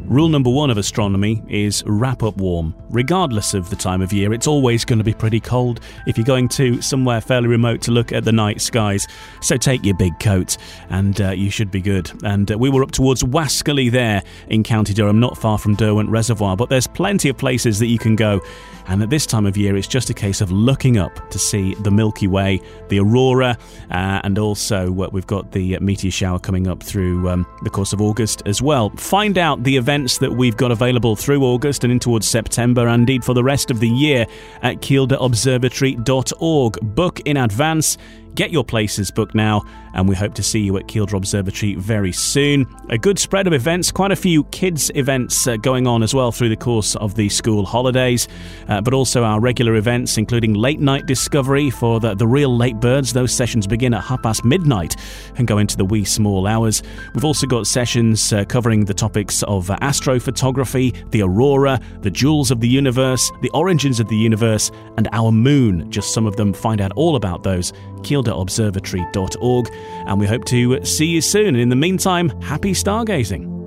Rule 0.09 0.31
number 0.31 0.49
one 0.49 0.71
of 0.71 0.79
astronomy 0.79 1.43
is 1.51 1.85
wrap 1.85 2.23
up 2.23 2.39
warm. 2.39 2.75
Regardless 2.89 3.53
of 3.53 3.69
the 3.69 3.77
time 3.77 4.01
of 4.01 4.11
year, 4.11 4.33
it's 4.33 4.47
always 4.47 4.83
going 4.83 4.99
to 4.99 5.05
be 5.05 5.13
pretty 5.13 5.39
cold 5.39 5.81
if 6.07 6.17
you're 6.17 6.25
going 6.25 6.49
to 6.49 6.81
somewhere 6.81 7.21
fairly 7.21 7.47
remote 7.47 7.83
to 7.83 7.91
look 7.91 8.11
at 8.11 8.25
the 8.25 8.33
night 8.33 8.63
skies. 8.63 9.07
So 9.43 9.59
take 9.59 9.85
your 9.85 9.97
big 9.97 10.19
coat 10.19 10.57
and 10.89 11.21
uh, 11.21 11.33
you 11.33 11.51
should 11.51 11.71
be 11.71 11.83
good. 11.83 12.11
And 12.25 12.51
uh, 12.51 12.57
we 12.57 12.71
were 12.71 12.83
up 12.83 12.91
towards 12.91 13.23
Waskerley 13.23 13.91
there 13.91 14.23
in 14.49 14.63
County 14.63 14.95
Durham, 14.95 15.21
not 15.21 15.37
far 15.37 15.59
from 15.59 15.75
Derwent 15.75 16.09
Reservoir, 16.09 16.57
but 16.57 16.71
there's 16.71 16.87
plenty 16.87 17.29
of 17.29 17.37
places 17.37 17.79
that 17.79 17.89
you 17.89 17.99
can 17.99 18.17
go. 18.17 18.41
And 18.87 19.03
at 19.03 19.11
this 19.11 19.27
time 19.27 19.45
of 19.45 19.59
year, 19.59 19.77
it's 19.77 19.87
just 19.87 20.09
a 20.09 20.15
case 20.15 20.41
of 20.41 20.51
looking 20.51 20.97
up 20.97 21.29
to 21.29 21.39
see 21.39 21.75
the 21.75 21.91
Milky 21.91 22.27
Way, 22.27 22.63
the 22.89 23.01
aurora, 23.01 23.59
uh, 23.91 24.21
and 24.25 24.39
also 24.39 24.87
uh, 24.87 25.11
we've 25.13 25.27
got 25.27 25.53
the 25.53 25.79
meteor 25.81 26.11
shower 26.11 26.39
coming 26.39 26.67
up 26.67 26.83
through 26.83 27.29
um, 27.29 27.47
the 27.65 27.69
course 27.69 27.93
of 27.93 28.01
August 28.01 28.43
as 28.47 28.63
well. 28.63 28.89
Find 28.97 29.37
out 29.37 29.63
the 29.63 29.77
events 29.99 30.19
that 30.19 30.33
we've 30.33 30.57
got 30.57 30.71
available 30.71 31.17
through 31.17 31.43
August 31.43 31.83
and 31.83 31.93
in 31.93 31.99
towards 31.99 32.29
September, 32.29 32.87
and 32.87 33.01
indeed 33.01 33.25
for 33.25 33.35
the 33.35 33.43
rest 33.43 33.69
of 33.69 33.81
the 33.81 33.89
year 33.89 34.27
at 34.63 34.77
kielderobservatory.org. 34.77 36.95
Book 36.95 37.19
in 37.21 37.37
advance 37.37 37.99
Get 38.39 38.53
your 38.53 38.63
places 38.63 39.11
booked 39.11 39.35
now, 39.35 39.65
and 39.95 40.09
we 40.09 40.15
hope 40.15 40.35
to 40.35 40.43
see 40.43 40.61
you 40.61 40.77
at 40.77 40.87
Kielder 40.87 41.17
Observatory 41.17 41.75
very 41.75 42.13
soon. 42.13 42.67
A 42.91 42.99
good 42.99 43.19
spread 43.19 43.47
of 43.47 43.53
events, 43.53 43.91
quite 43.91 44.13
a 44.13 44.17
few 44.17 44.45
kids' 44.45 44.91
events 44.95 45.47
uh, 45.47 45.57
going 45.57 45.87
on 45.87 46.03
as 46.03 46.15
well 46.15 46.33
through 46.33 46.49
the 46.49 46.57
course 46.57 46.97
of 46.97 47.15
the 47.15 47.29
school 47.29 47.65
holidays, 47.65 48.29
uh, 48.69 48.81
but 48.81 48.95
also 48.95 49.25
our 49.25 49.41
regular 49.41 49.75
events, 49.77 50.19
including 50.19 50.55
late 50.55 50.81
night 50.81 51.07
discovery 51.07 51.71
for 51.71 52.01
the, 52.01 52.15
the 52.15 52.27
real 52.27 52.57
late 52.57 52.81
birds. 52.81 53.13
Those 53.13 53.33
sessions 53.33 53.67
begin 53.67 53.95
at 53.95 54.03
half 54.03 54.23
past 54.23 54.45
midnight 54.45 54.95
and 55.37 55.47
go 55.47 55.59
into 55.59 55.77
the 55.77 55.85
wee 55.85 56.05
small 56.05 56.47
hours. 56.47 56.83
We've 57.15 57.25
also 57.25 57.47
got 57.47 57.67
sessions 57.67 58.33
uh, 58.33 58.45
covering 58.45 58.85
the 58.85 58.95
topics 58.95 59.43
of 59.45 59.69
astrophotography, 59.69 61.11
the 61.11 61.23
aurora, 61.23 61.81
the 62.01 62.11
jewels 62.11 62.51
of 62.51 62.61
the 62.61 62.69
universe, 62.69 63.31
the 63.43 63.51
origins 63.51 64.01
of 64.01 64.09
the 64.09 64.17
universe, 64.17 64.71
and 64.97 65.09
our 65.13 65.33
moon. 65.33 65.91
Just 65.91 66.13
some 66.13 66.27
of 66.27 66.37
them. 66.37 66.53
Find 66.53 66.81
out 66.81 66.93
all 66.93 67.17
about 67.17 67.43
those. 67.43 67.73
Kielder 68.03 68.41
observatory.org, 68.41 69.69
and 70.07 70.19
we 70.21 70.27
hope 70.27 70.45
to 70.47 70.85
see 70.85 71.07
you 71.07 71.21
soon. 71.21 71.49
And 71.49 71.59
in 71.59 71.69
the 71.69 71.77
meantime, 71.77 72.29
happy 72.41 72.73
stargazing. 72.73 73.58